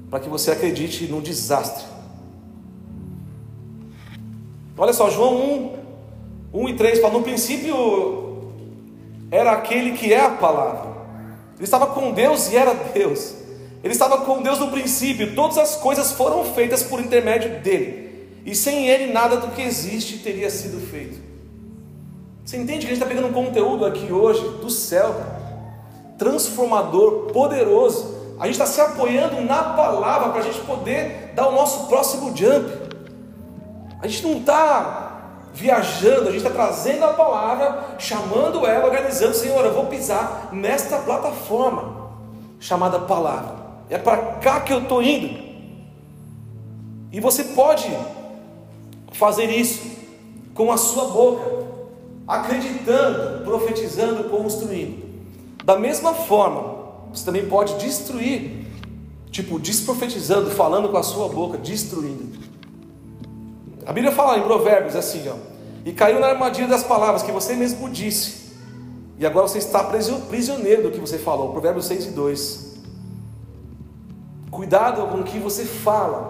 para 0.10 0.20
que 0.20 0.30
você 0.30 0.52
acredite 0.52 1.06
no 1.08 1.22
desastre. 1.22 1.84
Olha 4.78 4.94
só, 4.94 5.10
João 5.10 5.36
1, 6.54 6.62
1 6.62 6.70
e 6.70 6.76
3 6.76 7.00
fala: 7.00 7.14
No 7.14 7.24
princípio 7.24 8.25
era 9.32 9.52
aquele 9.52 9.92
que 9.98 10.14
é 10.14 10.22
a 10.22 10.30
palavra. 10.30 10.96
Ele 11.56 11.64
estava 11.64 11.88
com 11.88 12.12
Deus 12.12 12.52
e 12.52 12.58
era 12.58 12.74
Deus. 12.74 13.34
Ele 13.84 13.94
estava 13.94 14.20
com 14.20 14.42
Deus 14.42 14.60
no 14.60 14.70
princípio. 14.70 15.36
Todas 15.36 15.58
as 15.58 15.76
coisas 15.76 16.12
foram 16.12 16.44
feitas 16.44 16.84
por 16.84 17.00
intermédio 17.00 17.62
dele. 17.62 18.06
E 18.46 18.54
sem 18.56 18.88
ele 18.88 19.12
nada 19.12 19.38
do 19.38 19.52
que 19.52 19.62
existe 19.62 20.20
teria 20.20 20.50
sido 20.50 20.80
feito. 20.80 21.20
Você 22.44 22.58
entende 22.58 22.86
que 22.86 22.92
a 22.92 22.96
gente 22.96 23.02
está 23.02 23.08
pegando 23.08 23.28
um 23.28 23.34
conteúdo 23.34 23.86
aqui 23.86 24.12
hoje 24.12 24.42
do 24.62 24.70
céu, 24.70 25.16
transformador, 26.18 27.32
poderoso. 27.32 28.36
A 28.40 28.46
gente 28.46 28.54
está 28.54 28.68
se 28.68 28.82
apoiando 28.82 29.42
na 29.42 29.64
palavra 29.64 30.30
para 30.30 30.42
a 30.42 30.44
gente 30.44 30.60
poder 30.62 31.32
dar 31.34 31.48
o 31.48 31.54
nosso 31.54 31.88
próximo 31.88 32.36
jump. 32.36 32.70
A 34.00 34.08
gente 34.08 34.24
não 34.24 34.38
está 34.38 35.05
viajando, 35.56 36.28
a 36.28 36.32
gente 36.32 36.46
está 36.46 36.50
trazendo 36.50 37.06
a 37.06 37.14
palavra, 37.14 37.96
chamando 37.98 38.66
ela, 38.66 38.86
organizando, 38.86 39.34
Senhor, 39.34 39.64
eu 39.64 39.74
vou 39.74 39.86
pisar 39.86 40.50
nesta 40.52 40.98
plataforma 40.98 42.12
chamada 42.60 43.00
palavra. 43.00 43.56
É 43.90 43.98
para 43.98 44.18
cá 44.18 44.60
que 44.60 44.74
eu 44.74 44.82
estou 44.82 45.02
indo. 45.02 45.46
E 47.12 47.22
você 47.22 47.46
pode 47.46 47.90
fazer 49.14 49.50
isso 49.50 49.96
com 50.54 50.72
a 50.72 50.78
sua 50.78 51.06
boca, 51.06 51.66
acreditando, 52.28 53.46
profetizando, 53.46 54.26
construindo. 54.26 55.06
Da 55.64 55.80
mesma 55.80 56.14
forma, 56.14 56.76
você 57.14 57.24
também 57.24 57.48
pode 57.48 57.76
destruir, 57.76 58.68
tipo, 59.32 59.58
desprofetizando, 59.58 60.52
falando 60.52 60.90
com 60.90 60.98
a 60.98 61.04
sua 61.04 61.30
boca, 61.30 61.58
destruindo. 61.58 62.38
A 63.86 63.94
Bíblia 63.94 64.12
fala 64.12 64.38
em 64.38 64.44
Provérbios 64.44 64.96
assim, 64.96 65.28
ó, 65.30 65.36
e 65.86 65.94
caiu 65.94 66.20
na 66.20 66.28
armadilha 66.28 66.68
das 66.68 66.84
palavras 66.84 67.22
que 67.22 67.32
você 67.32 67.54
mesmo 67.56 67.90
disse. 67.90 68.46
E 69.18 69.26
agora 69.26 69.48
você 69.48 69.60
está 69.60 69.84
prisioneiro 69.84 70.84
do 70.84 70.92
que 70.92 71.00
você 71.00 71.18
falou. 71.18 71.52
Provérbios 71.52 71.86
6 71.86 72.08
e 72.08 72.12
2. 72.12 72.76
Cuidado 74.52 75.08
com 75.08 75.20
o 75.20 75.24
que 75.24 75.38
você 75.38 75.64
fala. 75.64 76.30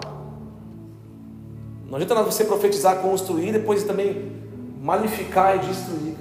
Não 1.88 1.96
adianta 1.96 2.22
você 2.22 2.44
profetizar, 2.44 2.98
construir, 2.98 3.52
depois 3.52 3.84
também 3.84 4.32
malificar 4.80 5.56
e 5.56 5.66
destruir. 5.66 6.14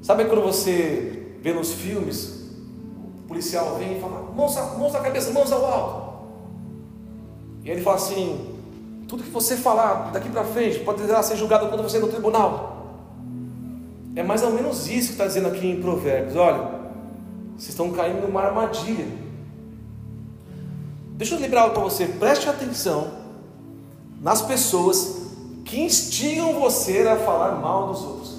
Sabe 0.00 0.24
quando 0.24 0.42
você 0.42 1.36
vê 1.40 1.52
nos 1.52 1.72
filmes, 1.72 2.50
o 3.24 3.28
policial 3.28 3.76
vem 3.76 3.98
e 3.98 4.00
fala, 4.00 4.22
mãos, 4.34 4.56
mãos 4.78 4.92
na 4.92 5.00
cabeça, 5.00 5.32
mãos 5.32 5.52
ao 5.52 5.64
alto. 5.64 6.26
E 7.64 7.70
ele 7.70 7.82
fala 7.82 7.96
assim, 7.96 8.55
tudo 9.08 9.22
que 9.22 9.30
você 9.30 9.56
falar 9.56 10.10
daqui 10.12 10.28
para 10.28 10.44
frente 10.44 10.80
pode 10.80 11.00
ser 11.24 11.36
julgado 11.36 11.68
contra 11.68 11.82
você 11.82 11.98
no 11.98 12.08
tribunal. 12.08 12.76
É 14.16 14.22
mais 14.22 14.42
ou 14.42 14.50
menos 14.50 14.88
isso 14.88 15.08
que 15.08 15.12
está 15.12 15.26
dizendo 15.26 15.48
aqui 15.48 15.66
em 15.66 15.80
Provérbios. 15.80 16.34
Olha, 16.36 16.58
vocês 17.56 17.68
estão 17.68 17.92
caindo 17.92 18.22
numa 18.22 18.42
armadilha. 18.42 19.06
Deixa 21.12 21.34
eu 21.34 21.40
lembrar 21.40 21.62
algo 21.62 21.74
para 21.74 21.84
você. 21.84 22.06
Preste 22.06 22.48
atenção 22.48 23.12
nas 24.20 24.42
pessoas 24.42 25.26
que 25.64 25.80
instigam 25.80 26.58
você 26.58 27.06
a 27.06 27.16
falar 27.16 27.52
mal 27.60 27.88
dos 27.88 28.02
outros. 28.02 28.36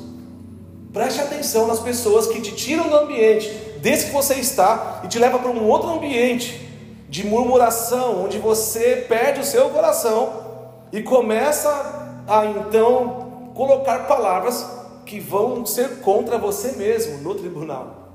Preste 0.92 1.22
atenção 1.22 1.68
nas 1.68 1.80
pessoas 1.80 2.28
que 2.28 2.42
te 2.42 2.54
tiram 2.54 2.90
do 2.90 2.96
ambiente 2.96 3.50
desse 3.80 4.08
que 4.08 4.12
você 4.12 4.36
está 4.36 5.02
e 5.04 5.08
te 5.08 5.20
levam 5.20 5.40
para 5.40 5.52
um 5.52 5.68
outro 5.68 5.90
ambiente 5.90 6.68
de 7.08 7.26
murmuração, 7.26 8.26
onde 8.26 8.38
você 8.38 9.06
perde 9.08 9.40
o 9.40 9.44
seu 9.44 9.70
coração 9.70 10.47
e 10.92 11.02
começa 11.02 12.24
a 12.28 12.46
então 12.46 13.52
colocar 13.54 14.08
palavras 14.08 14.66
que 15.06 15.20
vão 15.20 15.66
ser 15.66 16.02
contra 16.02 16.38
você 16.38 16.74
mesmo 16.74 17.20
no 17.20 17.36
tribunal. 17.36 18.10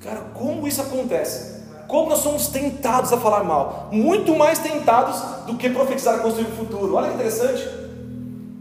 Cara, 0.00 0.20
como 0.34 0.66
isso 0.66 0.80
acontece? 0.80 1.62
Como 1.86 2.08
nós 2.08 2.20
somos 2.20 2.48
tentados 2.48 3.12
a 3.12 3.18
falar 3.18 3.44
mal? 3.44 3.88
Muito 3.92 4.34
mais 4.34 4.58
tentados 4.58 5.20
do 5.46 5.56
que 5.56 5.68
profetizar 5.68 6.18
e 6.18 6.20
construir 6.20 6.46
o 6.46 6.56
futuro. 6.56 6.94
Olha 6.94 7.08
que 7.08 7.14
interessante. 7.14 7.68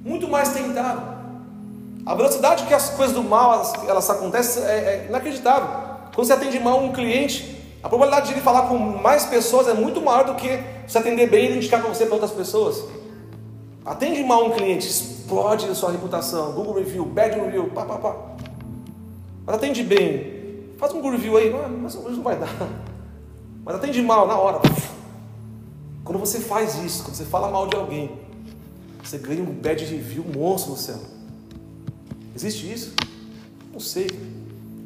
Muito 0.04 0.28
mais 0.28 0.50
tentado. 0.50 1.02
A 2.06 2.14
velocidade 2.14 2.66
que 2.66 2.74
as 2.74 2.90
coisas 2.92 3.16
do 3.16 3.24
mal 3.24 3.54
elas, 3.54 3.74
elas 3.88 4.10
acontecem 4.10 4.64
é, 4.64 4.68
é 4.68 5.06
inacreditável. 5.08 5.70
Quando 6.14 6.28
você 6.28 6.34
atende 6.34 6.60
mal 6.60 6.80
um 6.80 6.92
cliente, 6.92 7.58
a 7.82 7.88
probabilidade 7.88 8.28
de 8.28 8.34
ele 8.34 8.42
falar 8.42 8.64
com 8.64 8.78
mais 8.78 9.26
pessoas 9.26 9.68
é 9.68 9.74
muito 9.74 10.02
maior 10.02 10.26
do 10.26 10.36
que 10.36 10.60
você 10.91 10.97
atender 10.97 11.30
bem 11.30 11.54
e 11.54 11.56
indicar 11.56 11.80
para 11.80 11.88
você 11.88 12.06
para 12.06 12.15
outras 12.15 12.32
pessoas. 12.32 12.84
Atende 13.86 14.21
mal 14.25 14.45
um 14.45 14.51
cliente, 14.51 14.86
explode 14.86 15.65
a 15.67 15.73
sua 15.73 15.89
reputação. 15.89 16.51
Google 16.51 16.73
Review, 16.73 17.06
Bad 17.06 17.39
Review, 17.39 17.69
pá, 17.69 17.86
pá, 17.86 17.97
pá. 17.97 18.15
Mas 19.45 19.56
atende 19.56 19.84
bem, 19.84 20.65
faz 20.77 20.91
um 20.91 20.95
Google 20.95 21.12
Review 21.12 21.38
aí, 21.38 21.49
mas 21.82 21.95
hoje 21.95 22.17
não 22.17 22.23
vai 22.23 22.38
dar. 22.38 22.49
Mas 23.63 23.75
atende 23.75 24.01
mal 24.01 24.27
na 24.27 24.38
hora. 24.38 24.60
Quando 26.04 26.17
você 26.17 26.39
faz 26.39 26.75
isso, 26.84 27.04
quando 27.04 27.15
você 27.15 27.25
fala 27.25 27.49
mal 27.49 27.67
de 27.67 27.75
alguém, 27.77 28.12
você 29.01 29.19
ganha 29.19 29.43
um 29.43 29.54
bad 29.54 29.86
review 29.86 30.25
monstro 30.36 30.71
no 30.71 30.77
céu. 30.77 30.99
Existe 32.36 32.69
isso? 32.69 32.95
Não 33.71 33.80
sei. 33.80 34.10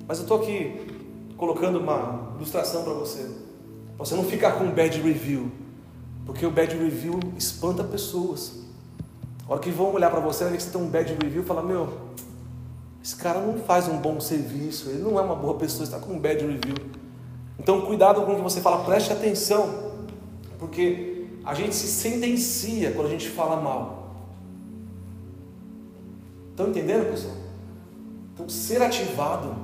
Mas 0.05 0.17
eu 0.17 0.23
estou 0.23 0.41
aqui 0.41 0.87
colocando 1.37 1.79
uma 1.79 2.33
ilustração 2.35 2.83
para 2.83 2.93
você. 2.93 3.27
Você 3.97 4.13
não 4.13 4.25
ficar 4.25 4.51
com 4.51 4.65
um 4.65 4.71
bad 4.71 5.01
review, 5.01 5.49
porque 6.25 6.45
o 6.45 6.51
bad 6.51 6.75
review 6.75 7.19
espanta 7.38 7.83
pessoas. 7.83 8.63
A 9.47 9.53
hora 9.53 9.61
que 9.61 9.69
vão 9.69 9.93
olhar 9.93 10.09
para 10.09 10.19
você, 10.19 10.45
ver 10.45 10.57
que 10.57 10.63
você 10.63 10.71
tem 10.71 10.81
um 10.81 10.89
bad 10.89 11.13
review 11.21 11.43
e 11.43 11.45
falar: 11.45 11.61
Meu, 11.61 11.93
esse 13.03 13.15
cara 13.15 13.39
não 13.39 13.59
faz 13.59 13.88
um 13.88 13.97
bom 13.97 14.19
serviço, 14.19 14.89
ele 14.89 15.03
não 15.03 15.19
é 15.19 15.21
uma 15.21 15.35
boa 15.35 15.55
pessoa, 15.55 15.83
está 15.83 15.99
com 15.99 16.13
um 16.13 16.19
bad 16.19 16.43
review. 16.43 16.75
Então, 17.59 17.81
cuidado 17.81 18.21
com 18.23 18.33
o 18.33 18.35
que 18.35 18.41
você 18.41 18.61
fala, 18.61 18.83
preste 18.83 19.13
atenção, 19.13 19.93
porque 20.57 21.27
a 21.43 21.53
gente 21.53 21.75
se 21.75 21.88
sentencia 21.88 22.91
quando 22.91 23.07
a 23.07 23.11
gente 23.11 23.29
fala 23.29 23.61
mal. 23.61 24.15
Estão 26.51 26.69
entendendo, 26.69 27.11
pessoal? 27.11 27.35
Então, 28.33 28.49
ser 28.49 28.81
ativado 28.81 29.55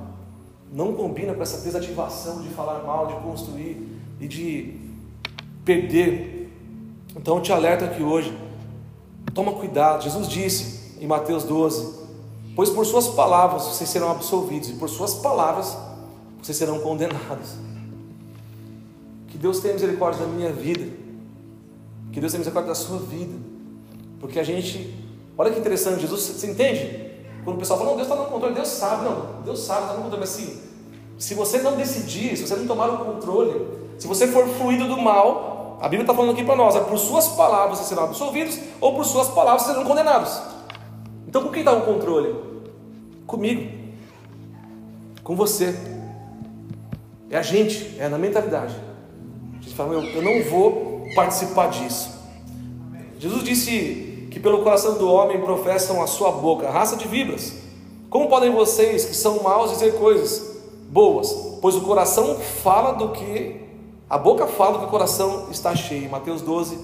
não 0.72 0.94
combina 0.94 1.34
com 1.34 1.42
essa 1.42 1.62
desativação 1.62 2.42
de 2.42 2.48
falar 2.50 2.82
mal, 2.84 3.06
de 3.08 3.14
construir 3.14 3.88
e 4.20 4.28
de 4.28 4.80
perder. 5.64 6.41
Então 7.16 7.36
eu 7.36 7.42
te 7.42 7.52
alerto 7.52 7.84
aqui 7.84 8.02
hoje, 8.02 8.36
toma 9.34 9.52
cuidado. 9.52 10.02
Jesus 10.02 10.28
disse 10.28 10.96
em 11.00 11.06
Mateus 11.06 11.44
12: 11.44 12.02
Pois 12.56 12.70
por 12.70 12.86
suas 12.86 13.08
palavras 13.08 13.64
vocês 13.64 13.88
serão 13.88 14.10
absolvidos, 14.10 14.70
e 14.70 14.74
por 14.74 14.88
suas 14.88 15.14
palavras 15.14 15.76
vocês 16.42 16.56
serão 16.56 16.80
condenados. 16.80 17.50
Que 19.28 19.38
Deus 19.38 19.60
tenha 19.60 19.74
misericórdia 19.74 20.24
da 20.24 20.32
minha 20.32 20.52
vida, 20.52 20.84
que 22.12 22.20
Deus 22.20 22.32
tenha 22.32 22.40
misericórdia 22.40 22.70
da 22.70 22.74
sua 22.74 22.98
vida, 22.98 23.34
porque 24.20 24.38
a 24.38 24.44
gente, 24.44 24.94
olha 25.36 25.50
que 25.50 25.58
interessante, 25.58 26.02
Jesus, 26.02 26.22
você 26.22 26.46
entende? 26.46 27.12
Quando 27.44 27.56
o 27.56 27.58
pessoal 27.58 27.78
fala, 27.78 27.90
não, 27.90 27.96
Deus 27.96 28.08
está 28.08 28.22
no 28.22 28.30
controle, 28.30 28.54
Deus 28.54 28.68
sabe, 28.68 29.04
não, 29.04 29.42
Deus 29.42 29.60
sabe, 29.60 29.82
está 29.82 29.94
no 29.94 30.02
controle, 30.02 30.20
mas 30.20 30.34
assim, 30.34 30.60
se 31.18 31.34
você 31.34 31.60
não 31.60 31.76
decidir, 31.76 32.36
se 32.36 32.46
você 32.46 32.54
não 32.54 32.66
tomar 32.66 32.88
o 32.88 33.04
controle, 33.04 33.66
se 33.98 34.06
você 34.06 34.28
for 34.28 34.46
fluido 34.46 34.86
do 34.86 34.96
mal, 34.96 35.51
a 35.82 35.88
Bíblia 35.88 36.02
está 36.02 36.14
falando 36.14 36.30
aqui 36.30 36.44
para 36.44 36.54
nós, 36.54 36.76
é 36.76 36.80
por 36.80 36.96
suas 36.96 37.26
palavras 37.26 37.78
vocês 37.78 37.88
serão 37.88 38.04
absolvidos, 38.04 38.56
ou 38.80 38.94
por 38.94 39.04
suas 39.04 39.28
palavras 39.30 39.62
vocês 39.62 39.74
serão 39.74 39.88
condenados. 39.88 40.40
Então 41.26 41.42
com 41.42 41.48
quem 41.48 41.62
está 41.62 41.72
o 41.72 41.82
controle? 41.82 42.36
Comigo, 43.26 43.68
com 45.24 45.34
você. 45.34 45.76
É 47.28 47.36
a 47.36 47.42
gente, 47.42 47.96
é 47.98 48.08
na 48.08 48.16
mentalidade. 48.16 48.76
A 49.58 49.60
gente 49.60 49.74
fala, 49.74 49.94
eu, 49.94 50.04
eu 50.04 50.22
não 50.22 50.48
vou 50.48 51.04
participar 51.16 51.68
disso. 51.70 52.16
Jesus 53.18 53.42
disse 53.42 54.28
que 54.30 54.38
pelo 54.38 54.62
coração 54.62 54.94
do 54.94 55.10
homem 55.10 55.40
professam 55.40 56.00
a 56.00 56.06
sua 56.06 56.30
boca, 56.30 56.70
raça 56.70 56.94
de 56.94 57.08
vibras. 57.08 57.54
Como 58.08 58.28
podem 58.28 58.52
vocês, 58.52 59.04
que 59.04 59.16
são 59.16 59.42
maus, 59.42 59.72
dizer 59.72 59.98
coisas 59.98 60.60
boas? 60.88 61.58
Pois 61.60 61.74
o 61.74 61.80
coração 61.80 62.38
fala 62.38 62.92
do 62.92 63.08
que, 63.08 63.61
a 64.12 64.18
boca 64.18 64.46
fala 64.46 64.78
que 64.78 64.84
o 64.84 64.88
coração 64.88 65.48
está 65.50 65.74
cheio. 65.74 66.10
Mateus 66.10 66.42
12, 66.42 66.78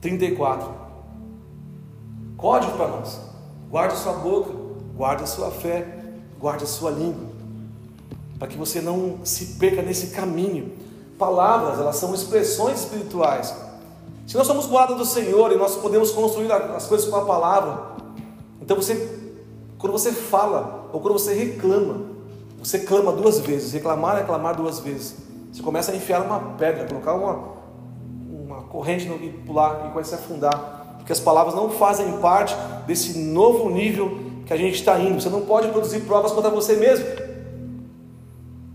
34. 0.00 0.68
Código 2.36 2.72
para 2.76 2.88
nós. 2.88 3.20
Guarde 3.70 3.94
a 3.94 3.96
sua 3.96 4.12
boca, 4.14 4.50
guarde 4.96 5.22
a 5.22 5.26
sua 5.26 5.50
fé, 5.50 6.02
guarde 6.38 6.64
a 6.64 6.66
sua 6.66 6.90
língua. 6.90 7.28
Para 8.38 8.48
que 8.48 8.56
você 8.56 8.80
não 8.80 9.20
se 9.24 9.54
perca 9.54 9.80
nesse 9.82 10.08
caminho. 10.08 10.72
Palavras, 11.18 11.78
elas 11.78 11.96
são 11.96 12.12
expressões 12.12 12.80
espirituais 12.80 13.54
se 14.26 14.36
nós 14.36 14.46
somos 14.46 14.66
guarda 14.66 14.94
do 14.94 15.04
Senhor 15.04 15.52
e 15.52 15.56
nós 15.56 15.76
podemos 15.76 16.10
construir 16.10 16.50
as 16.50 16.86
coisas 16.86 17.08
com 17.08 17.16
a 17.16 17.24
palavra, 17.24 17.94
então 18.60 18.76
você, 18.76 19.18
quando 19.78 19.92
você 19.92 20.12
fala 20.12 20.88
ou 20.92 21.00
quando 21.00 21.12
você 21.12 21.34
reclama, 21.34 22.06
você 22.58 22.78
clama 22.78 23.12
duas 23.12 23.38
vezes. 23.40 23.72
Reclamar 23.72 24.18
é 24.18 24.22
clamar 24.22 24.56
duas 24.56 24.80
vezes. 24.80 25.16
Você 25.54 25.62
começa 25.62 25.92
a 25.92 25.94
enfiar 25.94 26.20
uma 26.20 26.40
pedra, 26.58 26.84
colocar 26.84 27.14
uma, 27.14 27.54
uma 28.28 28.62
corrente 28.62 29.06
no, 29.06 29.14
e 29.22 29.30
pular 29.30 29.86
e 29.86 29.92
começa 29.92 30.16
a 30.16 30.18
afundar. 30.18 30.96
Porque 30.96 31.12
as 31.12 31.20
palavras 31.20 31.54
não 31.54 31.70
fazem 31.70 32.18
parte 32.18 32.56
desse 32.88 33.16
novo 33.20 33.70
nível 33.70 34.18
que 34.44 34.52
a 34.52 34.56
gente 34.56 34.74
está 34.74 34.98
indo. 34.98 35.20
Você 35.20 35.28
não 35.28 35.42
pode 35.42 35.68
produzir 35.68 36.00
provas 36.00 36.32
contra 36.32 36.50
você 36.50 36.74
mesmo. 36.74 37.06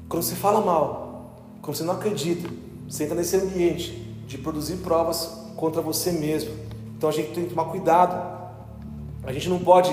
Quando 0.07 0.23
você 0.23 0.35
fala 0.35 0.61
mal, 0.61 1.33
quando 1.61 1.75
você 1.75 1.83
não 1.83 1.95
acredita, 1.95 2.49
você 2.87 3.03
entra 3.03 3.15
nesse 3.15 3.35
ambiente 3.35 3.91
de 4.25 4.37
produzir 4.37 4.77
provas 4.77 5.49
contra 5.57 5.81
você 5.81 6.13
mesmo. 6.13 6.55
Então 6.97 7.09
a 7.09 7.11
gente 7.11 7.33
tem 7.33 7.43
que 7.43 7.49
tomar 7.49 7.65
cuidado. 7.65 8.39
A 9.25 9.33
gente 9.33 9.49
não 9.49 9.59
pode 9.59 9.91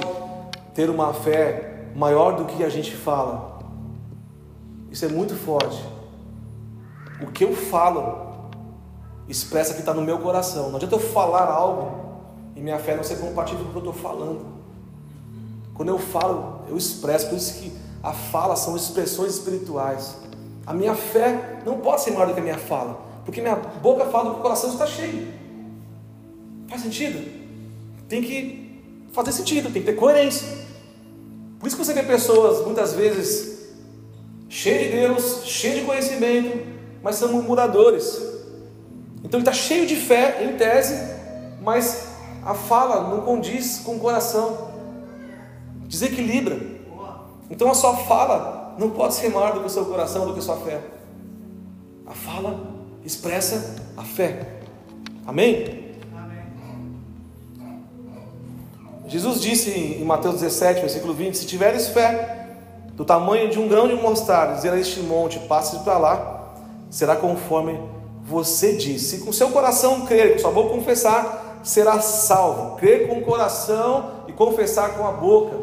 ter 0.72 0.88
uma 0.88 1.12
fé 1.12 1.88
maior 1.96 2.36
do 2.36 2.44
que 2.44 2.62
a 2.62 2.68
gente 2.68 2.94
fala. 2.94 3.58
Isso 4.88 5.04
é 5.04 5.08
muito 5.08 5.34
forte. 5.34 5.95
O 7.20 7.26
que 7.28 7.44
eu 7.44 7.54
falo 7.54 8.26
expressa 9.28 9.74
que 9.74 9.80
está 9.80 9.92
no 9.92 10.02
meu 10.02 10.18
coração. 10.18 10.68
Não 10.68 10.76
adianta 10.76 10.94
eu 10.94 11.00
falar 11.00 11.44
algo 11.50 12.06
e 12.54 12.60
minha 12.60 12.78
fé 12.78 12.94
não 12.94 13.04
ser 13.04 13.16
compatível 13.16 13.64
com 13.64 13.70
o 13.70 13.72
que 13.72 13.78
eu 13.78 13.90
estou 13.90 13.94
falando. 13.94 14.46
Quando 15.74 15.88
eu 15.88 15.98
falo, 15.98 16.60
eu 16.68 16.76
expresso. 16.76 17.28
Por 17.28 17.36
isso 17.36 17.54
que 17.54 17.72
a 18.02 18.12
fala 18.12 18.56
são 18.56 18.76
expressões 18.76 19.34
espirituais. 19.34 20.16
A 20.66 20.72
minha 20.72 20.94
fé 20.94 21.60
não 21.64 21.78
pode 21.78 22.02
ser 22.02 22.12
maior 22.12 22.28
do 22.28 22.34
que 22.34 22.40
a 22.40 22.42
minha 22.42 22.58
fala, 22.58 23.00
porque 23.24 23.40
minha 23.40 23.54
boca 23.56 24.06
fala 24.06 24.32
que 24.32 24.40
o 24.40 24.42
coração 24.42 24.70
está 24.70 24.86
cheio. 24.86 25.32
Faz 26.68 26.82
sentido? 26.82 27.24
Tem 28.08 28.22
que 28.22 28.82
fazer 29.12 29.32
sentido, 29.32 29.70
tem 29.72 29.82
que 29.82 29.92
ter 29.92 29.96
coerência. 29.96 30.46
Por 31.58 31.66
isso 31.66 31.76
que 31.76 31.84
você 31.84 31.92
vê 31.92 32.02
pessoas 32.02 32.64
muitas 32.64 32.94
vezes 32.94 33.70
cheias 34.48 34.84
de 34.84 34.96
Deus, 34.96 35.42
cheias 35.44 35.80
de 35.80 35.84
conhecimento, 35.84 36.75
mas 37.02 37.16
são 37.16 37.32
murmuradores. 37.32 38.16
Então 39.24 39.40
ele 39.40 39.48
está 39.48 39.52
cheio 39.52 39.86
de 39.86 39.96
fé, 39.96 40.44
em 40.44 40.56
tese, 40.56 40.94
mas 41.62 42.08
a 42.44 42.54
fala 42.54 43.08
não 43.08 43.22
condiz 43.22 43.80
com 43.80 43.96
o 43.96 43.98
coração, 43.98 44.70
desequilibra. 45.86 46.58
Então 47.50 47.70
a 47.70 47.74
sua 47.74 47.96
fala 47.96 48.74
não 48.78 48.90
pode 48.90 49.14
ser 49.14 49.30
maior 49.30 49.52
do 49.52 49.60
que 49.60 49.66
o 49.66 49.70
seu 49.70 49.84
coração, 49.84 50.26
do 50.26 50.32
que 50.32 50.38
a 50.38 50.42
sua 50.42 50.56
fé. 50.56 50.80
A 52.06 52.12
fala 52.12 52.60
expressa 53.04 53.76
a 53.96 54.02
fé. 54.02 54.60
Amém? 55.26 55.86
Jesus 59.08 59.40
disse 59.40 59.70
em 59.70 60.04
Mateus 60.04 60.40
17, 60.40 60.80
versículo 60.80 61.14
20: 61.14 61.36
Se 61.36 61.46
tiveres 61.46 61.88
fé 61.88 62.48
do 62.94 63.04
tamanho 63.04 63.50
de 63.50 63.58
um 63.58 63.68
grão 63.68 63.86
de 63.86 63.94
mostarda, 63.94 64.54
dizer 64.54 64.72
a 64.72 64.78
este 64.78 65.00
monte, 65.00 65.38
passe 65.40 65.78
para 65.80 65.98
lá, 65.98 66.35
será 66.90 67.16
conforme 67.16 67.80
você 68.22 68.74
diz. 68.74 69.02
Se 69.02 69.18
com 69.18 69.32
seu 69.32 69.50
coração 69.50 70.06
crer, 70.06 70.40
sua 70.40 70.50
boca 70.50 70.70
confessar, 70.70 71.60
será 71.62 72.00
salvo. 72.00 72.76
Crer 72.76 73.08
com 73.08 73.18
o 73.18 73.22
coração 73.22 74.24
e 74.26 74.32
confessar 74.32 74.96
com 74.96 75.06
a 75.06 75.12
boca. 75.12 75.56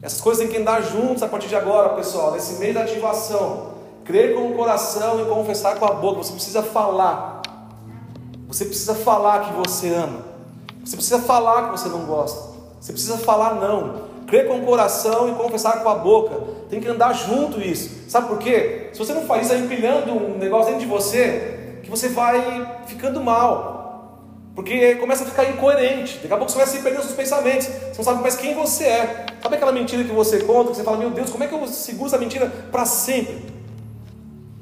Essas 0.00 0.20
coisas 0.20 0.42
têm 0.42 0.52
que 0.52 0.60
andar 0.60 0.82
juntos 0.82 1.22
a 1.22 1.28
partir 1.28 1.48
de 1.48 1.56
agora, 1.56 1.90
pessoal, 1.90 2.32
nesse 2.32 2.54
meio 2.54 2.74
da 2.74 2.82
ativação. 2.82 3.74
Crer 4.04 4.34
com 4.34 4.50
o 4.50 4.54
coração 4.54 5.20
e 5.20 5.24
confessar 5.24 5.78
com 5.78 5.86
a 5.86 5.92
boca. 5.92 6.22
Você 6.22 6.32
precisa 6.32 6.62
falar. 6.62 7.42
Você 8.46 8.66
precisa 8.66 8.94
falar 8.94 9.46
que 9.46 9.52
você 9.54 9.94
ama. 9.94 10.20
Você 10.84 10.96
precisa 10.96 11.20
falar 11.20 11.64
que 11.64 11.78
você 11.78 11.88
não 11.88 12.04
gosta. 12.04 12.54
Você 12.80 12.92
precisa 12.92 13.16
falar 13.16 13.54
não 13.54 14.13
crer 14.34 14.48
com 14.48 14.58
o 14.58 14.62
coração 14.62 15.30
e 15.30 15.34
confessar 15.34 15.80
com 15.80 15.88
a 15.88 15.94
boca. 15.94 16.40
Tem 16.68 16.80
que 16.80 16.88
andar 16.88 17.12
junto 17.12 17.60
isso. 17.60 18.10
Sabe 18.10 18.26
por 18.26 18.38
quê? 18.38 18.88
Se 18.92 18.98
você 18.98 19.12
não 19.12 19.22
faz 19.26 19.46
isso, 19.46 19.54
vai 19.54 19.64
empilhando 19.64 20.12
um 20.12 20.36
negócio 20.36 20.72
dentro 20.72 20.80
de 20.80 20.86
você, 20.86 21.78
que 21.84 21.90
você 21.90 22.08
vai 22.08 22.80
ficando 22.86 23.22
mal. 23.22 24.18
Porque 24.56 24.96
começa 24.96 25.22
a 25.22 25.26
ficar 25.26 25.48
incoerente. 25.48 26.18
Daqui 26.18 26.32
a 26.32 26.36
pouco 26.36 26.50
você 26.50 26.58
vai 26.58 26.66
se 26.66 26.80
perder 26.80 26.98
os 26.98 27.04
seus 27.04 27.16
pensamentos. 27.16 27.66
Você 27.66 27.98
não 27.98 28.04
sabe 28.04 28.22
mais 28.22 28.34
quem 28.34 28.54
você 28.54 28.84
é. 28.84 29.26
Sabe 29.40 29.54
aquela 29.56 29.72
mentira 29.72 30.02
que 30.02 30.12
você 30.12 30.40
conta, 30.40 30.70
que 30.70 30.76
você 30.76 30.84
fala, 30.84 30.96
meu 30.96 31.10
Deus, 31.10 31.30
como 31.30 31.44
é 31.44 31.46
que 31.46 31.54
eu 31.54 31.66
seguro 31.68 32.06
essa 32.06 32.18
mentira 32.18 32.46
para 32.72 32.84
sempre? 32.84 33.44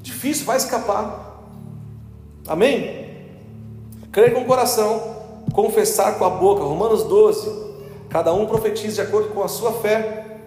Difícil, 0.01 0.45
vai 0.45 0.57
escapar. 0.57 1.41
Amém? 2.47 3.07
Crer 4.11 4.33
com 4.33 4.41
o 4.41 4.45
coração, 4.45 5.15
confessar 5.51 6.17
com 6.19 6.25
a 6.25 6.29
boca. 6.29 6.63
Romanos 6.63 7.03
12. 7.03 7.72
Cada 8.13 8.31
um 8.31 8.45
profetiza 8.45 9.01
de 9.01 9.01
acordo 9.01 9.29
com 9.29 9.41
a 9.41 9.47
sua 9.47 9.71
fé. 9.73 10.37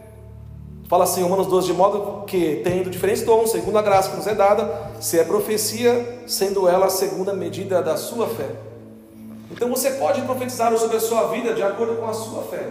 Fala 0.89 1.03
assim, 1.03 1.21
Romanos 1.21 1.49
12, 1.49 1.67
de 1.67 1.73
modo 1.73 2.25
que, 2.25 2.61
tendo 2.63 2.89
diferentes 2.89 3.25
dons, 3.25 3.51
segundo 3.51 3.77
a 3.77 3.83
graça 3.83 4.11
que 4.11 4.17
nos 4.17 4.27
é 4.29 4.37
dada, 4.37 4.93
se 5.01 5.19
é 5.19 5.25
profecia, 5.25 6.23
sendo 6.29 6.69
ela 6.69 6.87
a 6.87 6.91
segunda 6.91 7.33
medida 7.33 7.83
da 7.83 7.97
sua 7.97 8.29
fé. 8.29 8.49
Então 9.51 9.69
você 9.69 9.91
pode 9.91 10.23
profetizar 10.23 10.77
sobre 10.79 10.97
a 10.97 11.01
sua 11.01 11.27
vida 11.27 11.55
de 11.55 11.63
acordo 11.65 11.97
com 11.97 12.07
a 12.07 12.15
sua 12.15 12.45
fé. 12.45 12.69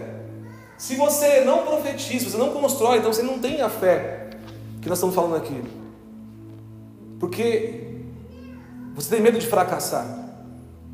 Se 0.78 0.94
você 0.94 1.42
não 1.42 1.66
profetiza, 1.66 2.30
você 2.30 2.38
não 2.38 2.52
constrói, 2.52 2.96
então 2.98 3.12
você 3.12 3.22
não 3.22 3.38
tem 3.38 3.60
a 3.60 3.68
fé 3.68 4.30
que 4.80 4.88
nós 4.88 4.96
estamos 4.96 5.14
falando 5.14 5.36
aqui. 5.36 5.62
Porque 7.20 7.98
você 8.94 9.14
tem 9.14 9.20
medo 9.20 9.38
de 9.38 9.46
fracassar, 9.46 10.06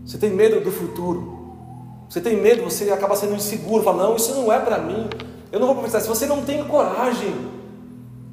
você 0.04 0.18
tem 0.18 0.30
medo 0.30 0.60
do 0.60 0.72
futuro, 0.72 1.41
você 2.12 2.20
tem 2.20 2.36
medo, 2.36 2.64
você 2.64 2.90
acaba 2.90 3.16
sendo 3.16 3.34
inseguro, 3.34 3.82
fala, 3.82 4.02
não, 4.02 4.16
isso 4.16 4.34
não 4.34 4.52
é 4.52 4.58
para 4.58 4.76
mim, 4.76 5.08
eu 5.50 5.58
não 5.58 5.66
vou 5.66 5.76
profetizar. 5.76 6.02
Se 6.02 6.08
você 6.08 6.26
não 6.26 6.42
tem 6.42 6.62
coragem 6.64 7.34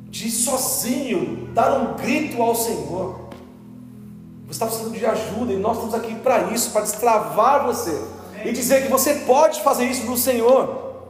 de 0.10 0.30
sozinho 0.30 1.48
dar 1.54 1.80
um 1.80 1.96
grito 1.96 2.42
ao 2.42 2.54
Senhor, 2.54 3.30
você 4.46 4.52
está 4.52 4.66
precisando 4.66 4.98
de 4.98 5.06
ajuda, 5.06 5.54
e 5.54 5.56
nós 5.56 5.78
estamos 5.78 5.96
aqui 5.96 6.14
para 6.16 6.52
isso, 6.52 6.72
para 6.72 6.82
destravar 6.82 7.66
você 7.66 7.98
e 8.44 8.52
dizer 8.52 8.84
que 8.84 8.90
você 8.90 9.14
pode 9.14 9.62
fazer 9.62 9.86
isso 9.86 10.06
no 10.06 10.18
Senhor. 10.18 11.06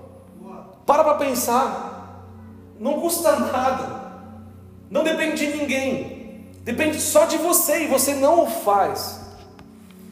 Para 0.85 1.03
para 1.03 1.15
pensar, 1.15 2.23
não 2.79 3.01
custa 3.01 3.35
nada, 3.35 4.11
não 4.91 5.03
depende 5.03 5.43
de 5.43 5.57
ninguém, 5.57 6.45
depende 6.63 7.01
só 7.01 7.25
de 7.25 7.37
você 7.37 7.85
e 7.85 7.87
você 7.87 8.13
não 8.13 8.43
o 8.43 8.47
faz. 8.47 9.21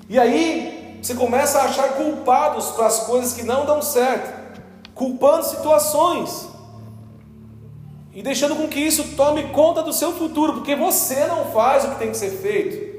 E 0.10 0.18
aí 0.18 0.77
você 1.02 1.14
começa 1.14 1.60
a 1.60 1.66
achar 1.66 1.94
culpados 1.94 2.72
para 2.72 2.88
as 2.88 3.02
coisas 3.02 3.34
que 3.34 3.44
não 3.44 3.66
dão 3.66 3.82
certo, 3.82 4.62
culpando 4.94 5.46
situações 5.46 6.48
e 8.14 8.24
deixando 8.24 8.56
com 8.56 8.68
que 8.68 8.80
isso 8.80 9.16
tome 9.16 9.50
conta 9.50 9.84
do 9.84 9.94
seu 9.94 10.12
futuro, 10.12 10.54
porque 10.54 10.76
você 10.76 11.28
não 11.28 11.46
faz 11.52 11.86
o 11.86 11.90
que 11.90 12.00
tem 12.00 12.10
que 12.10 12.18
ser 12.18 12.32
feito. 12.32 12.98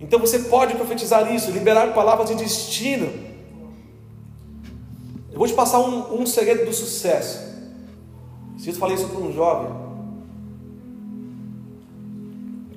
Então 0.00 0.18
você 0.18 0.38
pode 0.38 0.74
profetizar 0.74 1.32
isso, 1.34 1.50
liberar 1.50 1.92
palavras 1.92 2.28
de 2.28 2.34
destino. 2.34 3.12
Eu 5.30 5.38
vou 5.38 5.46
te 5.46 5.52
passar 5.52 5.80
um, 5.80 6.22
um 6.22 6.26
segredo 6.26 6.64
do 6.64 6.72
sucesso. 6.72 7.40
Se 8.56 8.70
eu 8.70 8.74
falei 8.74 8.96
isso 8.96 9.08
para 9.08 9.20
um 9.20 9.32
jovem, 9.32 9.70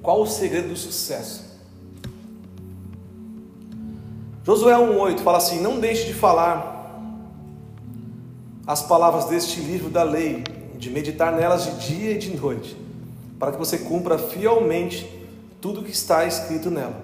qual 0.01 0.21
o 0.21 0.27
segredo 0.27 0.69
do 0.69 0.75
sucesso? 0.75 1.46
Josué 4.47 4.73
1,8 4.75 5.19
fala 5.19 5.39
assim: 5.39 5.59
Não 5.59 5.77
deixe 5.77 6.05
de 6.05 6.13
falar 6.13 6.73
as 8.65 8.81
palavras 8.81 9.25
deste 9.25 9.59
livro 9.59 9.89
da 9.89 10.03
lei, 10.03 10.41
de 10.77 10.89
meditar 10.89 11.33
nelas 11.33 11.65
de 11.65 11.71
dia 11.85 12.11
e 12.11 12.17
de 12.17 12.33
noite, 12.33 12.77
para 13.37 13.51
que 13.51 13.57
você 13.57 13.77
cumpra 13.79 14.17
fielmente 14.17 15.05
tudo 15.59 15.83
que 15.83 15.91
está 15.91 16.25
escrito 16.25 16.71
nela. 16.71 16.95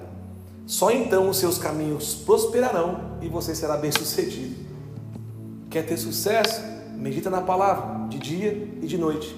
Só 0.65 0.89
então 0.89 1.27
os 1.27 1.35
seus 1.35 1.57
caminhos 1.57 2.15
prosperarão 2.15 3.17
e 3.21 3.27
você 3.27 3.53
será 3.53 3.75
bem-sucedido. 3.75 4.55
Quer 5.69 5.85
ter 5.85 5.97
sucesso? 5.97 6.61
Medita 6.95 7.29
na 7.29 7.41
palavra, 7.41 8.07
de 8.07 8.19
dia 8.19 8.69
e 8.81 8.87
de 8.87 8.97
noite. 8.97 9.35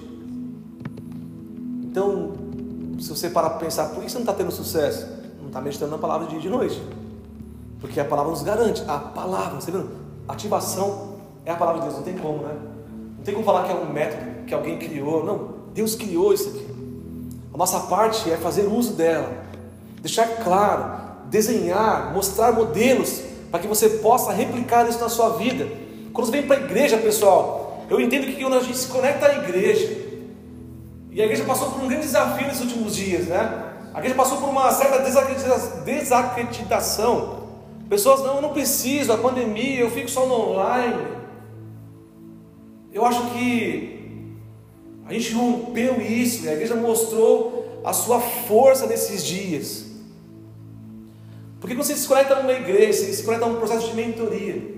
Então, 1.82 2.34
se 3.00 3.08
você 3.08 3.28
parar 3.28 3.50
para 3.50 3.58
pensar, 3.58 3.88
por 3.88 4.04
que 4.04 4.08
você 4.08 4.14
não 4.14 4.22
está 4.22 4.32
tendo 4.32 4.52
sucesso? 4.52 5.08
Não 5.40 5.48
está 5.48 5.60
meditando 5.60 5.90
na 5.90 5.98
palavra 5.98 6.28
de 6.28 6.34
dia 6.34 6.38
e 6.38 6.42
de 6.42 6.48
noite. 6.48 6.80
Porque 7.80 8.00
a 8.00 8.04
palavra 8.04 8.30
nos 8.30 8.42
garante. 8.42 8.82
A 8.86 8.98
palavra, 8.98 9.60
você 9.60 9.70
vendo? 9.70 9.90
Ativação 10.28 11.16
é 11.44 11.52
a 11.52 11.56
palavra 11.56 11.80
de 11.80 11.86
Deus, 11.86 11.98
não 11.98 12.04
tem 12.04 12.18
como, 12.18 12.38
né? 12.42 12.54
Não 13.18 13.24
tem 13.24 13.34
como 13.34 13.46
falar 13.46 13.64
que 13.64 13.72
é 13.72 13.74
um 13.74 13.92
método 13.92 14.44
que 14.46 14.54
alguém 14.54 14.78
criou. 14.78 15.24
Não, 15.24 15.50
Deus 15.72 15.94
criou 15.94 16.32
isso 16.32 16.48
aqui. 16.48 16.66
A 17.54 17.56
nossa 17.56 17.80
parte 17.80 18.30
é 18.30 18.36
fazer 18.36 18.66
uso 18.66 18.94
dela, 18.94 19.32
deixar 20.02 20.26
claro, 20.44 21.00
desenhar, 21.30 22.12
mostrar 22.12 22.52
modelos 22.52 23.22
para 23.50 23.60
que 23.60 23.66
você 23.66 23.88
possa 23.88 24.32
replicar 24.32 24.88
isso 24.88 25.00
na 25.00 25.08
sua 25.08 25.30
vida. 25.30 25.66
Quando 26.12 26.26
você 26.26 26.32
vem 26.32 26.42
para 26.46 26.56
a 26.56 26.60
igreja, 26.60 26.98
pessoal, 26.98 27.84
eu 27.88 28.00
entendo 28.00 28.26
que 28.26 28.42
quando 28.42 28.56
a 28.56 28.60
gente 28.60 28.76
se 28.76 28.88
conecta 28.88 29.26
à 29.26 29.36
igreja, 29.36 30.04
e 31.10 31.22
a 31.22 31.24
igreja 31.24 31.44
passou 31.44 31.70
por 31.70 31.82
um 31.82 31.88
grande 31.88 32.04
desafio 32.04 32.46
nesses 32.46 32.60
últimos 32.62 32.94
dias, 32.94 33.26
né? 33.26 33.72
A 33.94 33.98
igreja 34.00 34.14
passou 34.14 34.38
por 34.38 34.50
uma 34.50 34.70
certa 34.72 34.98
desacreditação 35.84 37.45
Pessoas, 37.88 38.20
não, 38.20 38.36
eu 38.36 38.42
não 38.42 38.52
preciso, 38.52 39.12
a 39.12 39.18
pandemia, 39.18 39.80
eu 39.80 39.90
fico 39.90 40.10
só 40.10 40.26
no 40.26 40.34
online. 40.34 41.06
Eu 42.92 43.04
acho 43.04 43.30
que 43.30 44.34
a 45.06 45.12
gente 45.12 45.32
rompeu 45.32 46.00
isso, 46.00 46.48
a 46.48 46.52
igreja 46.52 46.74
mostrou 46.74 47.80
a 47.84 47.92
sua 47.92 48.20
força 48.20 48.86
nesses 48.86 49.24
dias. 49.24 49.84
Porque 51.60 51.76
quando 51.76 51.84
você 51.84 51.94
se 51.94 52.08
conecta 52.08 52.34
numa 52.36 52.52
igreja, 52.52 53.04
você 53.04 53.12
se 53.12 53.22
conecta 53.22 53.46
num 53.46 53.56
processo 53.56 53.88
de 53.88 53.94
mentoria. 53.94 54.74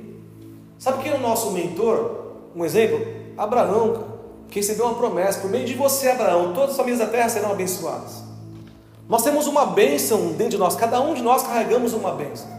Sabe 0.78 1.02
quem 1.02 1.12
é 1.12 1.14
o 1.14 1.20
nosso 1.20 1.52
mentor? 1.52 2.34
Um 2.54 2.64
exemplo? 2.64 3.06
Abraão, 3.36 4.04
que 4.48 4.60
recebeu 4.60 4.84
uma 4.84 4.94
promessa: 4.94 5.40
por 5.40 5.50
meio 5.50 5.64
de 5.64 5.74
você, 5.74 6.10
Abraão, 6.10 6.52
todas 6.52 6.70
as 6.70 6.76
famílias 6.76 7.00
da 7.00 7.06
terra 7.06 7.28
serão 7.28 7.52
abençoadas. 7.52 8.22
Nós 9.08 9.22
temos 9.22 9.46
uma 9.46 9.64
bênção 9.64 10.32
dentro 10.32 10.50
de 10.50 10.58
nós, 10.58 10.76
cada 10.76 11.00
um 11.00 11.14
de 11.14 11.22
nós 11.22 11.42
carregamos 11.42 11.94
uma 11.94 12.12
bênção. 12.12 12.57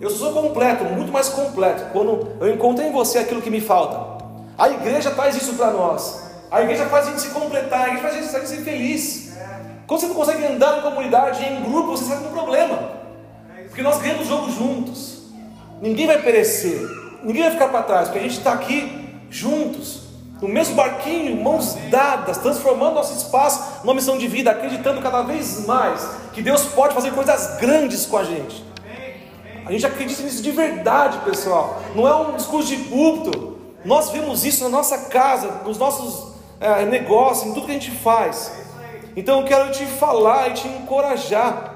Eu 0.00 0.08
sou 0.08 0.32
completo, 0.32 0.82
muito 0.84 1.12
mais 1.12 1.28
completo, 1.28 1.92
quando 1.92 2.26
eu 2.40 2.54
encontro 2.54 2.82
em 2.82 2.90
você 2.90 3.18
aquilo 3.18 3.42
que 3.42 3.50
me 3.50 3.60
falta. 3.60 4.24
A 4.56 4.70
igreja 4.70 5.10
faz 5.10 5.36
isso 5.36 5.52
para 5.54 5.72
nós. 5.72 6.30
A 6.50 6.62
igreja 6.62 6.86
faz 6.86 7.06
a 7.06 7.10
gente 7.10 7.20
se 7.20 7.28
completar, 7.28 7.82
a 7.82 7.88
igreja 7.88 8.02
faz 8.02 8.14
a 8.14 8.38
gente 8.38 8.48
ser 8.48 8.62
feliz. 8.62 9.34
Quando 9.86 10.00
você 10.00 10.06
não 10.06 10.14
consegue 10.14 10.46
andar 10.46 10.78
em 10.78 10.80
comunidade, 10.80 11.44
em 11.44 11.62
grupo, 11.62 11.90
você 11.90 12.04
está 12.04 12.16
com 12.16 12.28
um 12.28 12.32
problema. 12.32 12.78
Porque 13.66 13.82
nós 13.82 13.98
ganhamos 13.98 14.26
o 14.26 14.28
jogo 14.30 14.50
juntos. 14.50 15.24
Ninguém 15.82 16.06
vai 16.06 16.22
perecer, 16.22 16.80
ninguém 17.22 17.42
vai 17.42 17.52
ficar 17.52 17.68
para 17.68 17.82
trás, 17.82 18.08
porque 18.08 18.20
a 18.20 18.22
gente 18.22 18.38
está 18.38 18.52
aqui 18.54 19.06
juntos, 19.28 20.04
no 20.40 20.48
mesmo 20.48 20.76
barquinho, 20.76 21.36
mãos 21.36 21.74
dadas, 21.90 22.38
transformando 22.38 22.94
nosso 22.94 23.14
espaço 23.14 23.84
numa 23.84 23.94
missão 23.94 24.16
de 24.16 24.26
vida, 24.26 24.50
acreditando 24.50 25.02
cada 25.02 25.22
vez 25.22 25.66
mais 25.66 26.08
que 26.32 26.40
Deus 26.40 26.64
pode 26.64 26.94
fazer 26.94 27.12
coisas 27.12 27.58
grandes 27.58 28.06
com 28.06 28.16
a 28.16 28.24
gente. 28.24 28.69
A 29.70 29.72
gente 29.72 29.86
acredita 29.86 30.24
nisso 30.24 30.42
de 30.42 30.50
verdade, 30.50 31.18
pessoal. 31.18 31.80
Não 31.94 32.08
é 32.08 32.12
um 32.12 32.34
discurso 32.34 32.66
de 32.66 32.76
púlpito. 32.76 33.56
Nós 33.84 34.10
vemos 34.10 34.44
isso 34.44 34.64
na 34.64 34.68
nossa 34.68 34.98
casa, 35.08 35.62
nos 35.64 35.78
nossos 35.78 36.32
é, 36.58 36.84
negócios, 36.86 37.46
em 37.46 37.54
tudo 37.54 37.66
que 37.66 37.70
a 37.70 37.74
gente 37.74 37.92
faz. 37.92 38.50
Então 39.14 39.38
eu 39.38 39.46
quero 39.46 39.70
te 39.70 39.86
falar 39.86 40.48
e 40.48 40.54
te 40.54 40.66
encorajar 40.66 41.72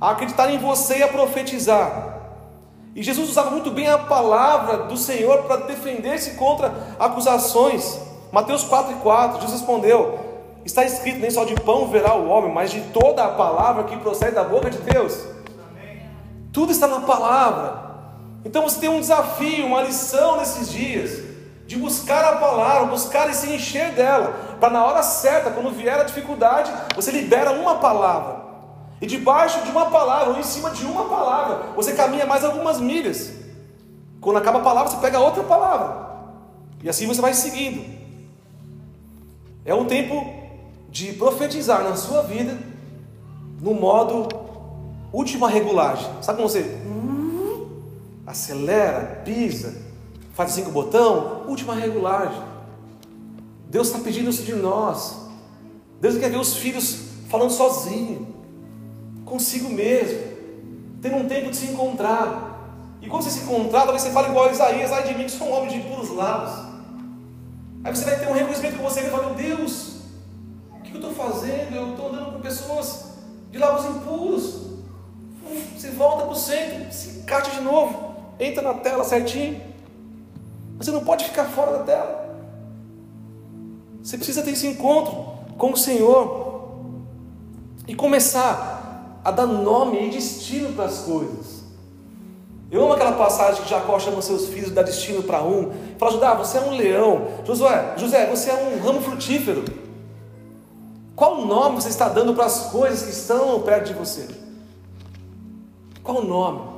a 0.00 0.12
acreditar 0.12 0.50
em 0.50 0.56
você 0.56 1.00
e 1.00 1.02
a 1.02 1.08
profetizar. 1.08 2.20
E 2.96 3.02
Jesus 3.02 3.28
usava 3.28 3.50
muito 3.50 3.70
bem 3.70 3.88
a 3.88 3.98
palavra 3.98 4.84
do 4.84 4.96
Senhor 4.96 5.42
para 5.42 5.56
defender-se 5.66 6.36
contra 6.36 6.72
acusações. 6.98 8.00
Mateus 8.32 8.64
4,4, 8.64 9.34
Jesus 9.34 9.52
respondeu: 9.52 10.18
Está 10.64 10.84
escrito, 10.84 11.18
nem 11.18 11.30
só 11.30 11.44
de 11.44 11.54
pão 11.54 11.88
verá 11.88 12.14
o 12.14 12.30
homem, 12.30 12.50
mas 12.50 12.70
de 12.70 12.80
toda 12.94 13.22
a 13.24 13.28
palavra 13.28 13.84
que 13.84 13.98
procede 13.98 14.36
da 14.36 14.44
boca 14.44 14.70
de 14.70 14.78
Deus. 14.78 15.41
Tudo 16.52 16.70
está 16.70 16.86
na 16.86 17.00
palavra. 17.00 17.82
Então 18.44 18.62
você 18.62 18.80
tem 18.80 18.88
um 18.88 19.00
desafio, 19.00 19.66
uma 19.66 19.82
lição 19.82 20.38
nesses 20.38 20.70
dias, 20.70 21.22
de 21.66 21.76
buscar 21.76 22.24
a 22.24 22.36
palavra, 22.36 22.86
buscar 22.86 23.30
e 23.30 23.34
se 23.34 23.50
encher 23.50 23.92
dela, 23.92 24.56
para 24.60 24.70
na 24.70 24.84
hora 24.84 25.02
certa, 25.02 25.50
quando 25.50 25.70
vier 25.70 25.98
a 25.98 26.04
dificuldade, 26.04 26.70
você 26.94 27.10
libera 27.10 27.52
uma 27.52 27.76
palavra. 27.76 28.42
E 29.00 29.06
debaixo 29.06 29.62
de 29.62 29.70
uma 29.70 29.86
palavra, 29.86 30.34
ou 30.34 30.38
em 30.38 30.42
cima 30.42 30.70
de 30.70 30.84
uma 30.84 31.06
palavra, 31.06 31.72
você 31.74 31.92
caminha 31.92 32.26
mais 32.26 32.44
algumas 32.44 32.78
milhas. 32.78 33.32
Quando 34.20 34.36
acaba 34.36 34.58
a 34.58 34.62
palavra, 34.62 34.90
você 34.90 34.98
pega 34.98 35.18
outra 35.18 35.42
palavra. 35.42 36.02
E 36.82 36.88
assim 36.88 37.06
você 37.06 37.20
vai 37.20 37.34
seguindo. 37.34 37.84
É 39.64 39.74
um 39.74 39.86
tempo 39.86 40.24
de 40.88 41.12
profetizar 41.14 41.82
na 41.82 41.96
sua 41.96 42.22
vida 42.22 42.58
no 43.60 43.74
modo 43.74 44.28
última 45.12 45.48
regulagem. 45.48 46.08
Sabe 46.22 46.38
como 46.38 46.48
você 46.48 46.80
acelera, 48.26 49.22
pisa, 49.24 49.74
faz 50.32 50.52
assim 50.52 50.64
com 50.64 50.70
o 50.70 50.72
botão? 50.72 51.44
Última 51.46 51.74
regulagem. 51.74 52.42
Deus 53.68 53.88
está 53.88 54.00
pedindo 54.00 54.30
isso 54.30 54.42
de 54.42 54.54
nós. 54.54 55.16
Deus 56.00 56.18
quer 56.18 56.30
ver 56.30 56.38
os 56.38 56.56
filhos 56.56 57.10
falando 57.28 57.50
sozinho, 57.50 58.26
consigo 59.24 59.70
mesmo, 59.70 60.18
tendo 61.00 61.16
um 61.16 61.28
tempo 61.28 61.50
de 61.50 61.56
se 61.56 61.66
encontrar. 61.66 62.50
E 63.00 63.08
quando 63.08 63.22
você 63.22 63.30
se 63.30 63.44
encontrar, 63.44 63.82
talvez 63.82 64.02
você 64.02 64.10
fale 64.10 64.28
igual 64.28 64.48
a 64.48 64.52
Isaías, 64.52 64.92
ai 64.92 65.04
de 65.04 65.14
mim 65.14 65.24
que 65.24 65.30
sou 65.30 65.48
um 65.48 65.52
homem 65.52 65.80
de 65.80 65.88
puros 65.88 66.10
lábios. 66.10 66.72
Aí 67.84 67.94
você 67.94 68.04
vai 68.04 68.18
ter 68.18 68.28
um 68.28 68.32
reconhecimento 68.32 68.76
com 68.76 68.84
você 68.84 69.00
e 69.00 69.02
vai 69.04 69.10
falar, 69.10 69.34
meu 69.34 69.34
Deus, 69.34 69.96
o 70.70 70.82
que 70.82 70.92
eu 70.92 71.00
estou 71.00 71.14
fazendo? 71.14 71.74
Eu 71.74 71.90
estou 71.90 72.08
andando 72.08 72.32
com 72.32 72.40
pessoas 72.40 73.06
de 73.50 73.58
lábios 73.58 73.86
impuros. 73.86 74.71
Você 75.76 75.90
volta 75.90 76.24
para 76.24 76.32
o 76.32 76.36
centro, 76.36 76.92
se 76.92 77.18
encaixa 77.20 77.50
de 77.50 77.60
novo, 77.60 78.14
entra 78.38 78.62
na 78.62 78.74
tela 78.74 79.04
certinho. 79.04 79.60
Você 80.78 80.90
não 80.90 81.04
pode 81.04 81.24
ficar 81.24 81.44
fora 81.44 81.78
da 81.78 81.84
tela. 81.84 82.22
Você 84.02 84.16
precisa 84.16 84.42
ter 84.42 84.50
esse 84.50 84.66
encontro 84.66 85.32
com 85.56 85.72
o 85.72 85.76
Senhor 85.76 86.70
e 87.86 87.94
começar 87.94 89.20
a 89.24 89.30
dar 89.30 89.46
nome 89.46 90.08
e 90.08 90.10
destino 90.10 90.72
para 90.72 90.86
as 90.86 90.98
coisas. 90.98 91.62
Eu 92.70 92.82
amo 92.82 92.94
aquela 92.94 93.12
passagem 93.12 93.62
que 93.62 93.68
Jacó 93.68 93.98
chama 93.98 94.22
seus 94.22 94.48
filhos 94.48 94.70
e 94.70 94.72
dá 94.72 94.82
destino 94.82 95.22
para 95.22 95.42
um. 95.42 95.70
Fala, 95.98 96.12
Judá, 96.12 96.34
você 96.34 96.58
é 96.58 96.62
um 96.62 96.74
leão. 96.74 97.28
Josué, 97.44 97.94
José, 97.98 98.26
você 98.26 98.50
é 98.50 98.54
um 98.54 98.82
ramo 98.82 99.00
frutífero. 99.02 99.62
Qual 101.14 101.44
nome 101.44 101.76
você 101.76 101.90
está 101.90 102.08
dando 102.08 102.34
para 102.34 102.46
as 102.46 102.70
coisas 102.70 103.02
que 103.02 103.10
estão 103.10 103.60
perto 103.60 103.88
de 103.88 103.92
você? 103.92 104.26
Qual 106.02 106.18
o 106.18 106.24
nome? 106.24 106.72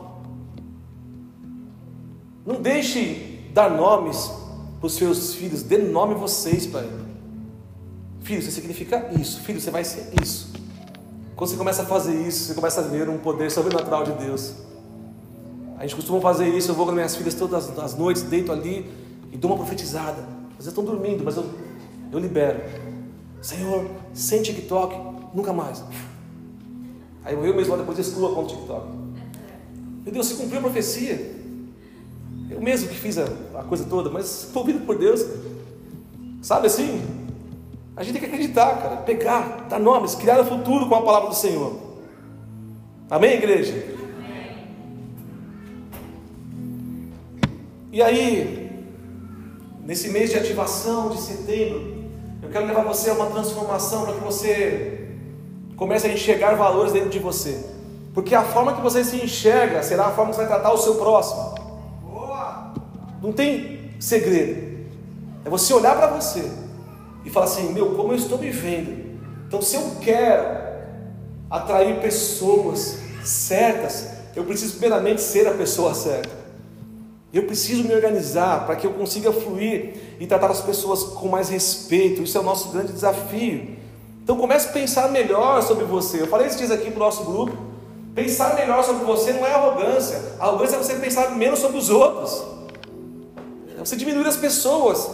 Não 2.45 2.61
deixe 2.61 3.49
dar 3.53 3.71
nomes 3.71 4.31
para 4.79 4.87
os 4.87 4.95
seus 4.95 5.35
filhos, 5.35 5.63
dê 5.63 5.79
nome 5.79 6.15
vocês 6.15 6.67
para 6.67 6.83
ele. 6.83 7.05
Filho, 8.21 8.43
você 8.43 8.51
significa 8.51 9.11
isso. 9.19 9.41
Filho, 9.41 9.61
você 9.61 9.71
vai 9.71 9.85
ser 9.85 10.13
isso. 10.23 10.53
Quando 11.35 11.51
você 11.51 11.57
começa 11.57 11.83
a 11.83 11.87
fazer 11.87 12.15
isso, 12.27 12.45
você 12.45 12.55
começa 12.55 12.81
a 12.81 12.85
ver 12.85 13.09
um 13.09 13.19
poder 13.19 13.51
sobrenatural 13.51 14.05
de 14.05 14.13
Deus. 14.13 14.55
A 15.79 15.83
gente 15.83 15.97
costuma 15.97 16.21
fazer 16.21 16.49
isso, 16.49 16.71
eu 16.71 16.75
vou 16.75 16.87
com 16.87 16.93
minhas 16.93 17.17
filhas 17.17 17.35
todas 17.35 17.77
as 17.79 17.97
noites, 17.97 18.23
deito 18.23 18.53
ali 18.53 18.91
e 19.33 19.37
dou 19.37 19.51
uma 19.51 19.57
profetizada. 19.57 20.27
Elas 20.53 20.67
estão 20.67 20.85
dormindo, 20.85 21.25
mas 21.25 21.37
eu, 21.37 21.45
eu 22.13 22.19
libero. 22.19 22.61
Senhor, 23.43 23.91
sem 24.13 24.43
TikTok, 24.43 24.97
nunca 25.35 25.53
mais. 25.53 25.83
Aí 27.25 27.35
eu 27.35 27.55
mesmo 27.55 27.77
depois 27.77 27.99
excluo 27.99 28.33
a 28.33 28.35
conta 28.35 28.55
do 28.55 28.57
TikTok. 28.57 29.04
Meu 30.05 30.13
Deus, 30.13 30.27
se 30.27 30.35
cumpriu 30.35 30.59
a 30.59 30.63
profecia. 30.63 31.35
Eu 32.51 32.61
mesmo 32.61 32.89
que 32.89 32.95
fiz 32.95 33.17
a, 33.17 33.25
a 33.55 33.63
coisa 33.63 33.85
toda, 33.85 34.11
mas 34.11 34.45
estou 34.45 34.61
ouvido 34.61 34.85
por 34.85 34.99
Deus. 34.99 35.25
Sabe 36.43 36.67
assim? 36.67 37.03
A 37.97 38.03
gente 38.03 38.13
tem 38.13 38.21
que 38.21 38.35
acreditar, 38.35 38.83
cara. 38.83 38.97
Pegar, 38.99 39.67
dar 39.69 39.81
nomes, 39.81 40.15
criar 40.15 40.41
o 40.41 40.45
futuro 40.45 40.89
com 40.89 40.95
a 40.95 41.03
palavra 41.03 41.31
do 41.31 41.35
Senhor. 41.35 41.75
Amém, 43.09 43.35
igreja? 43.35 43.73
Amém. 44.19 44.69
E 47.91 48.03
aí, 48.03 48.85
nesse 49.85 50.09
mês 50.09 50.31
de 50.31 50.37
ativação 50.37 51.09
de 51.09 51.21
setembro, 51.21 52.05
eu 52.43 52.51
quero 52.51 52.67
levar 52.67 52.85
você 52.85 53.09
a 53.09 53.15
uma 53.15 53.27
transformação 53.27 54.05
para 54.05 54.15
que 54.15 54.21
você 54.21 55.09
comece 55.77 56.07
a 56.07 56.13
enxergar 56.13 56.55
valores 56.57 56.93
dentro 56.93 57.09
de 57.09 57.19
você. 57.19 57.74
Porque 58.15 58.35
a 58.35 58.43
forma 58.43 58.75
que 58.75 58.81
você 58.81 59.05
se 59.05 59.17
enxerga 59.17 59.83
será 59.83 60.07
a 60.07 60.11
forma 60.13 60.31
que 60.31 60.37
você 60.37 60.47
vai 60.47 60.53
tratar 60.55 60.73
o 60.73 60.79
seu 60.79 60.95
próximo. 60.95 61.55
Não 63.21 63.33
tem 63.33 63.91
segredo. 63.99 64.87
É 65.45 65.51
você 65.51 65.75
olhar 65.75 65.97
para 65.97 66.07
você 66.07 66.49
e 67.25 67.31
falar 67.31 67.47
assim: 67.47 67.73
meu, 67.73 67.95
como 67.95 68.13
eu 68.13 68.17
estou 68.17 68.39
me 68.39 68.51
vendo. 68.51 69.19
Então, 69.49 69.61
se 69.61 69.77
eu 69.77 69.83
quero 70.01 70.47
atrair 71.51 72.01
pessoas 72.01 72.99
certas, 73.25 74.09
eu 74.37 74.45
preciso 74.45 74.73
primeiramente 74.73 75.21
ser 75.21 75.49
a 75.49 75.53
pessoa 75.53 75.95
certa. 75.95 76.45
Eu 77.33 77.45
preciso 77.45 77.83
me 77.83 77.93
organizar 77.95 78.65
para 78.65 78.77
que 78.77 78.87
eu 78.87 78.93
consiga 78.93 79.33
fluir 79.33 79.95
e 80.21 80.27
tratar 80.27 80.51
as 80.51 80.61
pessoas 80.61 81.03
com 81.03 81.29
mais 81.29 81.49
respeito. 81.49 82.23
Isso 82.23 82.39
é 82.39 82.41
o 82.41 82.45
nosso 82.45 82.69
grande 82.69 82.93
desafio. 82.93 83.77
Então 84.23 84.37
comece 84.37 84.69
a 84.69 84.73
pensar 84.73 85.11
melhor 85.11 85.63
sobre 85.63 85.85
você. 85.85 86.23
Eu 86.23 86.29
falei 86.29 86.47
esses 86.47 86.59
dias 86.59 86.71
aqui 86.71 86.91
para 86.91 86.97
o 87.03 87.05
nosso 87.05 87.25
grupo. 87.25 87.74
Pensar 88.15 88.55
melhor 88.55 88.85
sobre 88.85 89.05
você 89.05 89.33
não 89.33 89.45
é 89.45 89.53
arrogância. 89.53 90.37
A 90.39 90.47
arrogância 90.47 90.77
é 90.77 90.79
você 90.79 90.95
pensar 90.95 91.31
menos 91.33 91.59
sobre 91.59 91.79
os 91.79 91.91
outros. 91.91 92.45
É 93.77 93.81
você 93.81 93.97
diminuir 93.97 94.27
as 94.27 94.37
pessoas. 94.37 95.11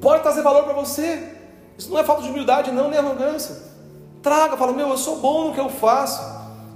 Pode 0.00 0.22
trazer 0.22 0.42
valor 0.42 0.62
para 0.62 0.74
você. 0.74 1.32
Isso 1.76 1.90
não 1.90 1.98
é 1.98 2.04
falta 2.04 2.22
de 2.22 2.28
humildade, 2.28 2.70
não, 2.70 2.88
nem 2.88 2.98
arrogância. 2.98 3.56
Traga, 4.22 4.56
fala, 4.56 4.72
meu, 4.72 4.88
eu 4.88 4.96
sou 4.96 5.16
bom 5.16 5.48
no 5.48 5.54
que 5.54 5.60
eu 5.60 5.68
faço. 5.68 6.22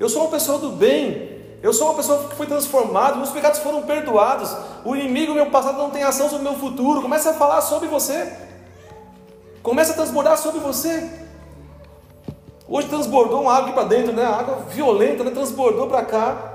Eu 0.01 0.09
sou 0.09 0.23
uma 0.23 0.31
pessoa 0.31 0.59
do 0.59 0.71
bem. 0.71 1.31
Eu 1.63 1.73
sou 1.73 1.89
uma 1.89 1.95
pessoa 1.95 2.29
que 2.29 2.35
foi 2.35 2.47
transformada, 2.47 3.17
meus 3.17 3.31
pecados 3.31 3.61
foram 3.61 3.83
perdoados. 3.83 4.57
O 4.85 4.97
inimigo, 4.97 5.35
meu 5.35 5.51
passado, 5.51 5.79
não 5.79 5.91
tem 5.91 6.03
ação 6.03 6.29
sobre 6.29 6.47
o 6.47 6.51
meu 6.51 6.59
futuro. 6.59 7.03
Comece 7.03 7.29
a 7.29 7.35
falar 7.35 7.61
sobre 7.61 7.87
você. 7.87 8.33
Comece 9.63 9.93
a 9.93 9.95
transbordar 9.95 10.37
sobre 10.39 10.59
você. 10.59 11.29
Hoje 12.71 12.87
transbordou 12.87 13.43
uma 13.43 13.53
água 13.53 13.73
para 13.73 13.83
dentro, 13.83 14.13
né? 14.13 14.25
água 14.25 14.65
violenta, 14.69 15.25
né? 15.25 15.33
transbordou 15.33 15.89
para 15.89 16.05
cá, 16.05 16.53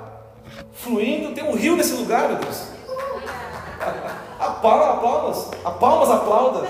fluindo. 0.72 1.36
Tem 1.36 1.44
um 1.44 1.54
rio 1.54 1.76
nesse 1.76 1.94
lugar, 1.94 2.30
meu 2.30 2.38
Deus. 2.38 2.70
A 4.40 4.50
palmas, 4.52 5.52
a 5.66 5.72
palmas 5.72 6.10
aplauda. 6.10 6.66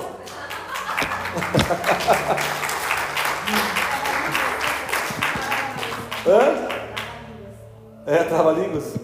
Hã? 6.25 6.67
É, 8.07 8.23
trava-línguas. 8.23 8.95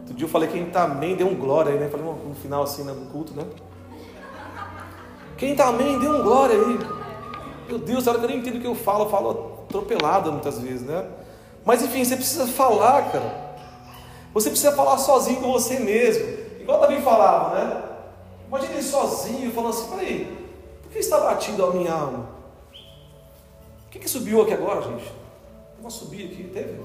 Outro 0.00 0.14
dia 0.14 0.26
eu 0.26 0.30
falei 0.30 0.50
quem 0.50 0.66
está 0.66 0.82
amém, 0.82 1.16
deu 1.16 1.28
um 1.28 1.34
glória 1.34 1.72
aí, 1.72 1.78
né? 1.78 1.88
Falei 1.88 2.04
no 2.04 2.34
final 2.34 2.62
assim, 2.62 2.84
no 2.84 3.06
culto, 3.06 3.32
né? 3.32 3.46
Quem 5.38 5.52
está 5.52 5.68
amém, 5.68 5.98
dê 5.98 6.06
um 6.06 6.22
glória 6.22 6.54
aí. 6.54 7.07
Meu 7.68 7.78
Deus, 7.78 8.08
a 8.08 8.10
hora 8.10 8.18
que 8.18 8.24
eu 8.24 8.30
nem 8.30 8.38
entendo 8.38 8.56
o 8.56 8.60
que 8.60 8.66
eu 8.66 8.74
falo, 8.74 9.04
eu 9.04 9.10
falo 9.10 9.64
atropelado 9.68 10.32
muitas 10.32 10.58
vezes, 10.58 10.80
né? 10.80 11.06
Mas 11.66 11.82
enfim, 11.82 12.02
você 12.02 12.16
precisa 12.16 12.46
falar, 12.46 13.12
cara. 13.12 13.48
Você 14.32 14.48
precisa 14.48 14.72
falar 14.72 14.96
sozinho 14.96 15.42
com 15.42 15.52
você 15.52 15.78
mesmo. 15.78 16.24
Igual 16.60 16.80
Davi 16.80 17.02
falava, 17.02 17.54
né? 17.54 17.82
Imagina 18.46 18.72
ele 18.72 18.82
sozinho, 18.82 19.52
falando 19.52 19.74
assim, 19.74 19.90
peraí, 19.90 20.48
por 20.82 20.90
que 20.90 20.98
está 20.98 21.20
batido 21.20 21.62
a 21.66 21.70
minha 21.72 21.92
alma? 21.92 22.26
O 23.86 23.90
que, 23.90 23.98
que 23.98 24.08
subiu 24.08 24.40
aqui 24.40 24.54
agora, 24.54 24.80
gente? 24.80 25.12
Vamos 25.76 25.94
subir 25.94 26.24
aqui, 26.24 26.44
teve? 26.44 26.80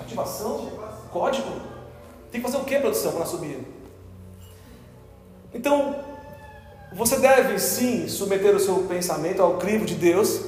Ativação? 0.00 0.68
Código? 1.12 1.48
Tem 2.32 2.40
que 2.40 2.46
fazer 2.46 2.60
o 2.60 2.64
que, 2.64 2.78
produção, 2.78 3.12
para 3.12 3.24
subir? 3.24 3.64
Então, 5.54 5.94
você 6.92 7.18
deve 7.18 7.58
sim 7.58 8.08
submeter 8.08 8.54
o 8.54 8.60
seu 8.60 8.84
pensamento 8.84 9.42
ao 9.42 9.58
crivo 9.58 9.84
de 9.84 9.94
Deus 9.94 10.40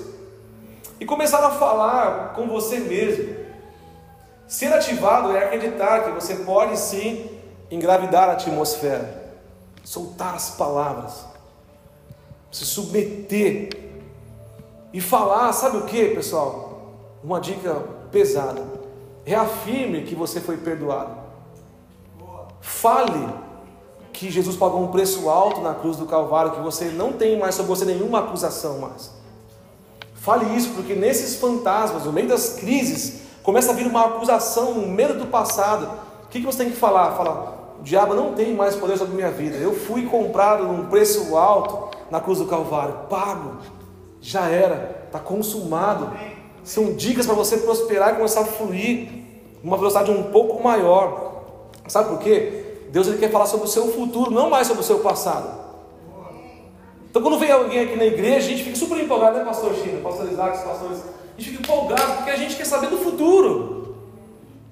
e 1.00 1.04
começar 1.04 1.44
a 1.44 1.50
falar 1.50 2.32
com 2.34 2.48
você 2.48 2.78
mesmo. 2.78 3.36
Ser 4.46 4.72
ativado 4.72 5.36
é 5.36 5.44
acreditar 5.44 6.04
que 6.04 6.10
você 6.12 6.36
pode 6.36 6.78
sim 6.78 7.30
engravidar 7.70 8.30
a 8.30 8.32
atmosfera, 8.32 9.32
soltar 9.84 10.34
as 10.34 10.50
palavras, 10.50 11.26
se 12.50 12.64
submeter 12.64 13.68
e 14.92 15.00
falar, 15.00 15.52
sabe 15.52 15.76
o 15.76 15.84
que, 15.84 16.14
pessoal? 16.14 16.94
Uma 17.22 17.40
dica 17.40 17.74
pesada. 18.10 18.64
Reafirme 19.24 20.04
que 20.04 20.14
você 20.14 20.40
foi 20.40 20.56
perdoado. 20.56 21.18
Fale 22.60 23.47
que 24.18 24.32
Jesus 24.32 24.56
pagou 24.56 24.82
um 24.82 24.88
preço 24.88 25.28
alto 25.28 25.60
na 25.60 25.72
cruz 25.72 25.96
do 25.96 26.04
Calvário, 26.04 26.50
que 26.50 26.60
você 26.60 26.86
não 26.86 27.12
tem 27.12 27.38
mais 27.38 27.54
sobre 27.54 27.68
você 27.68 27.84
nenhuma 27.84 28.18
acusação 28.18 28.80
mais. 28.80 29.12
Fale 30.12 30.56
isso, 30.56 30.70
porque 30.70 30.92
nesses 30.92 31.36
fantasmas, 31.36 32.04
no 32.04 32.12
meio 32.12 32.26
das 32.26 32.54
crises, 32.54 33.20
começa 33.44 33.70
a 33.70 33.74
vir 33.74 33.86
uma 33.86 34.06
acusação, 34.06 34.72
um 34.72 34.90
medo 34.90 35.14
do 35.14 35.26
passado. 35.26 35.88
O 36.24 36.28
que, 36.30 36.40
que 36.40 36.46
você 36.46 36.58
tem 36.58 36.70
que 36.70 36.76
falar? 36.76 37.12
Falar, 37.12 37.76
o 37.78 37.82
diabo 37.84 38.12
não 38.12 38.34
tem 38.34 38.52
mais 38.56 38.74
poder 38.74 38.98
sobre 38.98 39.14
minha 39.14 39.30
vida. 39.30 39.56
Eu 39.56 39.72
fui 39.72 40.06
comprado 40.06 40.64
num 40.64 40.86
preço 40.86 41.36
alto 41.36 41.96
na 42.10 42.20
cruz 42.20 42.40
do 42.40 42.46
Calvário, 42.46 42.94
pago, 43.08 43.58
já 44.20 44.48
era, 44.48 45.04
está 45.06 45.20
consumado. 45.20 46.10
São 46.64 46.92
dicas 46.94 47.24
para 47.24 47.36
você 47.36 47.58
prosperar 47.58 48.14
e 48.14 48.16
começar 48.16 48.40
a 48.40 48.46
fluir 48.46 49.10
uma 49.62 49.76
velocidade 49.76 50.10
um 50.10 50.24
pouco 50.24 50.60
maior. 50.60 51.44
Sabe 51.86 52.08
por 52.08 52.18
quê? 52.18 52.67
Deus 52.90 53.06
ele 53.06 53.18
quer 53.18 53.30
falar 53.30 53.46
sobre 53.46 53.66
o 53.66 53.70
seu 53.70 53.92
futuro, 53.92 54.30
não 54.30 54.50
mais 54.50 54.66
sobre 54.66 54.82
o 54.82 54.84
seu 54.86 55.00
passado. 55.00 55.58
Então, 57.10 57.22
quando 57.22 57.38
vem 57.38 57.50
alguém 57.50 57.80
aqui 57.80 57.96
na 57.96 58.04
igreja, 58.04 58.46
a 58.46 58.50
gente 58.50 58.64
fica 58.64 58.76
super 58.76 58.98
empolgado, 58.98 59.38
né, 59.38 59.44
Pastor 59.44 59.74
China, 59.74 60.00
Pastor 60.02 60.30
Isaac, 60.30 60.64
pastores? 60.64 60.98
A 60.98 61.40
gente 61.40 61.50
fica 61.50 61.62
empolgado 61.62 62.16
porque 62.16 62.30
a 62.30 62.36
gente 62.36 62.56
quer 62.56 62.66
saber 62.66 62.88
do 62.88 62.98
futuro. 62.98 63.96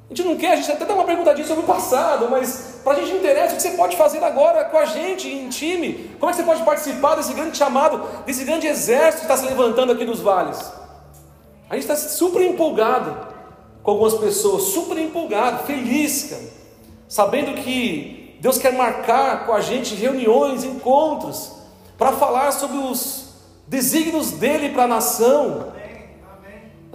A 0.08 0.14
gente 0.14 0.26
não 0.26 0.36
quer, 0.36 0.52
a 0.52 0.56
gente 0.56 0.70
até 0.70 0.84
dá 0.84 0.94
uma 0.94 1.04
perguntadinha 1.04 1.46
sobre 1.46 1.64
o 1.64 1.66
passado, 1.66 2.28
mas 2.30 2.80
para 2.84 2.98
a 2.98 3.00
gente 3.00 3.16
interessa 3.16 3.54
o 3.54 3.56
que 3.56 3.62
você 3.62 3.70
pode 3.70 3.96
fazer 3.96 4.22
agora 4.22 4.64
com 4.66 4.78
a 4.78 4.84
gente, 4.84 5.28
em 5.28 5.48
time. 5.48 6.10
Como 6.20 6.30
é 6.30 6.34
que 6.34 6.40
você 6.40 6.46
pode 6.46 6.62
participar 6.62 7.16
desse 7.16 7.32
grande 7.34 7.56
chamado, 7.56 8.00
desse 8.24 8.44
grande 8.44 8.66
exército 8.66 9.26
que 9.26 9.32
está 9.32 9.36
se 9.36 9.46
levantando 9.46 9.92
aqui 9.92 10.04
nos 10.04 10.20
vales? 10.20 10.58
A 11.68 11.74
gente 11.74 11.82
está 11.82 11.96
super 11.96 12.42
empolgado 12.42 13.16
com 13.82 13.90
algumas 13.90 14.14
pessoas, 14.14 14.62
super 14.64 14.96
empolgado, 14.98 15.64
feliz, 15.64 16.30
cara, 16.30 16.42
sabendo 17.08 17.60
que 17.62 18.36
Deus 18.40 18.58
quer 18.58 18.72
marcar 18.72 19.46
com 19.46 19.52
a 19.52 19.60
gente 19.60 19.94
reuniões, 19.94 20.64
encontros, 20.64 21.52
para 21.96 22.12
falar 22.12 22.52
sobre 22.52 22.76
os 22.78 23.34
desígnios 23.66 24.32
dele 24.32 24.70
para 24.70 24.84
a 24.84 24.88
nação 24.88 25.72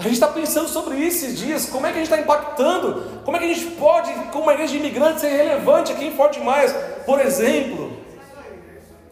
a 0.01 0.03
gente 0.03 0.13
está 0.13 0.27
pensando 0.27 0.67
sobre 0.67 0.95
isso 0.97 1.25
esses 1.25 1.37
dias, 1.37 1.67
como 1.67 1.85
é 1.85 1.91
que 1.91 1.99
a 1.99 2.03
gente 2.03 2.11
está 2.11 2.19
impactando, 2.19 3.21
como 3.23 3.37
é 3.37 3.39
que 3.39 3.45
a 3.45 3.53
gente 3.53 3.67
pode, 3.75 4.11
como 4.31 4.45
uma 4.45 4.53
igreja 4.53 4.71
de 4.71 4.79
imigrantes, 4.79 5.21
ser 5.21 5.29
relevante 5.29 5.91
aqui 5.91 6.05
em 6.05 6.11
Forte 6.11 6.39
Mais, 6.39 6.73
por 7.05 7.19
exemplo. 7.19 7.91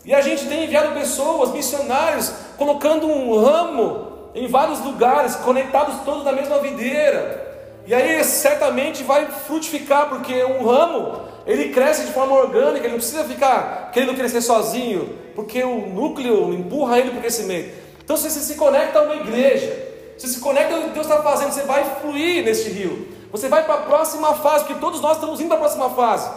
E 0.04 0.16
a 0.16 0.22
gente 0.22 0.48
tem 0.48 0.64
enviado 0.64 0.94
pessoas, 0.96 1.52
missionários, 1.52 2.34
colocando 2.58 3.06
um 3.06 3.40
ramo 3.40 4.32
em 4.34 4.48
vários 4.48 4.80
lugares, 4.80 5.36
conectados 5.36 6.04
todos 6.04 6.24
na 6.24 6.32
mesma 6.32 6.58
videira. 6.58 7.49
E 7.90 7.94
aí 7.96 8.24
certamente 8.24 9.02
vai 9.02 9.26
frutificar, 9.26 10.10
porque 10.10 10.44
um 10.44 10.64
ramo, 10.64 11.22
ele 11.48 11.70
cresce 11.70 12.06
de 12.06 12.12
forma 12.12 12.36
orgânica, 12.36 12.86
ele 12.86 12.90
não 12.90 13.00
precisa 13.00 13.24
ficar 13.24 13.90
querendo 13.92 14.14
crescer 14.14 14.42
sozinho, 14.42 15.18
porque 15.34 15.64
o 15.64 15.88
núcleo 15.88 16.54
empurra 16.54 17.00
ele 17.00 17.10
para 17.10 17.18
o 17.18 17.22
crescimento. 17.22 17.72
Então, 18.04 18.16
se 18.16 18.30
você 18.30 18.42
se 18.42 18.54
conecta 18.54 19.00
a 19.00 19.02
uma 19.02 19.16
igreja, 19.16 19.76
você 20.16 20.28
se 20.28 20.40
conecta 20.40 20.76
ao 20.76 20.84
que 20.84 20.90
Deus 20.90 21.08
está 21.08 21.24
fazendo, 21.24 21.52
você 21.52 21.64
vai 21.64 21.84
fluir 22.00 22.46
neste 22.46 22.70
rio. 22.70 23.08
Você 23.32 23.50
vai 23.50 23.64
para 23.64 23.74
a 23.74 23.82
próxima 23.82 24.36
fase, 24.36 24.66
porque 24.66 24.80
todos 24.80 25.02
nós 25.02 25.14
estamos 25.14 25.42
indo 25.42 25.48
para 25.48 25.58
a 25.58 25.62
próxima 25.62 25.90
fase. 25.90 26.30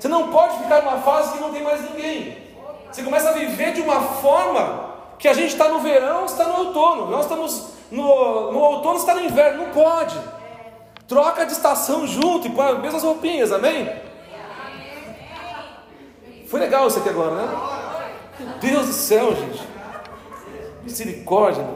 Você 0.00 0.08
não 0.08 0.28
pode 0.28 0.56
ficar 0.56 0.80
numa 0.84 1.02
fase 1.02 1.34
que 1.34 1.38
não 1.38 1.52
tem 1.52 1.62
mais 1.62 1.82
ninguém. 1.82 2.38
Você 2.90 3.02
começa 3.02 3.28
a 3.28 3.32
viver 3.32 3.74
de 3.74 3.82
uma 3.82 4.00
forma 4.00 4.94
que 5.18 5.28
a 5.28 5.34
gente 5.34 5.48
está 5.48 5.68
no 5.68 5.80
verão, 5.80 6.24
está 6.24 6.44
no 6.44 6.60
outono. 6.60 7.10
Nós 7.10 7.26
estamos 7.26 7.74
no, 7.90 8.52
no 8.52 8.58
outono, 8.58 8.96
está 8.96 9.14
no 9.14 9.20
inverno. 9.20 9.64
Não 9.64 9.70
pode. 9.70 10.18
Troca 11.06 11.44
de 11.44 11.52
estação 11.52 12.06
junto 12.06 12.46
e 12.48 12.50
põe 12.50 12.66
as 12.66 12.80
mesmas 12.80 13.02
roupinhas, 13.02 13.52
amém? 13.52 13.90
Foi 16.48 16.60
legal 16.60 16.86
isso 16.86 16.98
aqui 16.98 17.08
agora, 17.08 17.34
né? 17.34 17.48
Meu 18.38 18.58
Deus 18.58 18.86
do 18.86 18.92
céu, 18.92 19.34
gente. 19.34 19.62
Misericórdia. 20.82 21.66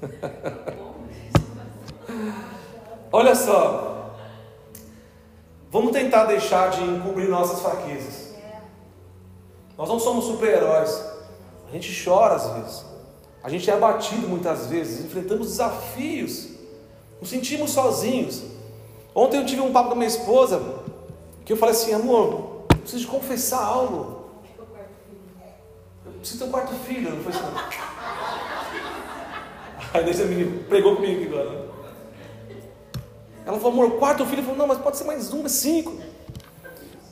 Olha 3.10 3.34
só, 3.34 4.12
vamos 5.70 5.92
tentar 5.92 6.24
deixar 6.26 6.70
de 6.70 6.82
encobrir 6.82 7.28
nossas 7.28 7.60
fraquezas. 7.60 8.34
Nós 9.76 9.88
não 9.88 9.98
somos 9.98 10.24
super-heróis. 10.26 10.90
A 11.68 11.72
gente 11.72 12.04
chora 12.04 12.34
às 12.34 12.46
vezes. 12.50 12.84
A 13.42 13.48
gente 13.48 13.70
é 13.70 13.74
abatido 13.74 14.28
muitas 14.28 14.66
vezes. 14.66 15.04
Enfrentamos 15.04 15.48
desafios. 15.48 16.57
Nos 17.20 17.30
sentimos 17.30 17.70
sozinhos. 17.70 18.42
Ontem 19.14 19.38
eu 19.38 19.46
tive 19.46 19.60
um 19.60 19.72
papo 19.72 19.90
com 19.90 19.96
minha 19.96 20.08
esposa 20.08 20.60
que 21.44 21.52
eu 21.52 21.56
falei 21.56 21.74
assim, 21.74 21.92
amor, 21.92 22.58
preciso 22.88 23.04
de 23.04 23.10
confessar 23.10 23.64
algo. 23.64 24.24
Eu 26.04 26.12
preciso 26.12 26.38
ter 26.38 26.44
um 26.44 26.50
quarto 26.50 26.74
filho, 26.74 27.10
não 27.10 27.22
foi 27.22 27.32
assim. 27.32 27.44
Aí 29.92 30.04
deixa 30.04 30.24
me 30.24 30.64
pregou 30.64 30.96
comigo 30.96 31.34
agora. 31.34 31.68
Ela 33.46 33.58
falou, 33.58 33.84
amor, 33.84 33.98
quarto 33.98 34.26
filho. 34.26 34.40
Eu 34.40 34.44
falei, 34.44 34.58
não, 34.58 34.66
mas 34.66 34.76
pode 34.78 34.98
ser 34.98 35.04
mais 35.04 35.32
um, 35.32 35.48
cinco. 35.48 35.96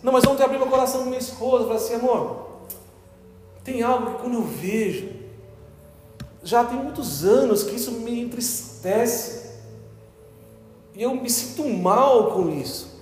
Não, 0.02 0.12
mas 0.12 0.26
ontem 0.26 0.42
eu 0.42 0.46
abri 0.46 0.58
meu 0.58 0.66
coração 0.66 1.00
com 1.00 1.06
minha 1.06 1.18
esposa. 1.18 1.64
Eu 1.64 1.68
falei 1.68 1.82
assim, 1.82 1.94
amor, 1.94 2.48
tem 3.64 3.82
algo 3.82 4.12
que 4.12 4.20
quando 4.20 4.34
eu 4.34 4.42
vejo, 4.42 5.08
já 6.42 6.62
tem 6.64 6.78
muitos 6.78 7.24
anos 7.24 7.62
que 7.62 7.74
isso 7.74 7.90
me 7.90 8.20
entristece. 8.20 9.45
E 10.96 11.02
eu 11.02 11.14
me 11.14 11.28
sinto 11.28 11.68
mal 11.68 12.30
com 12.30 12.48
isso. 12.48 12.96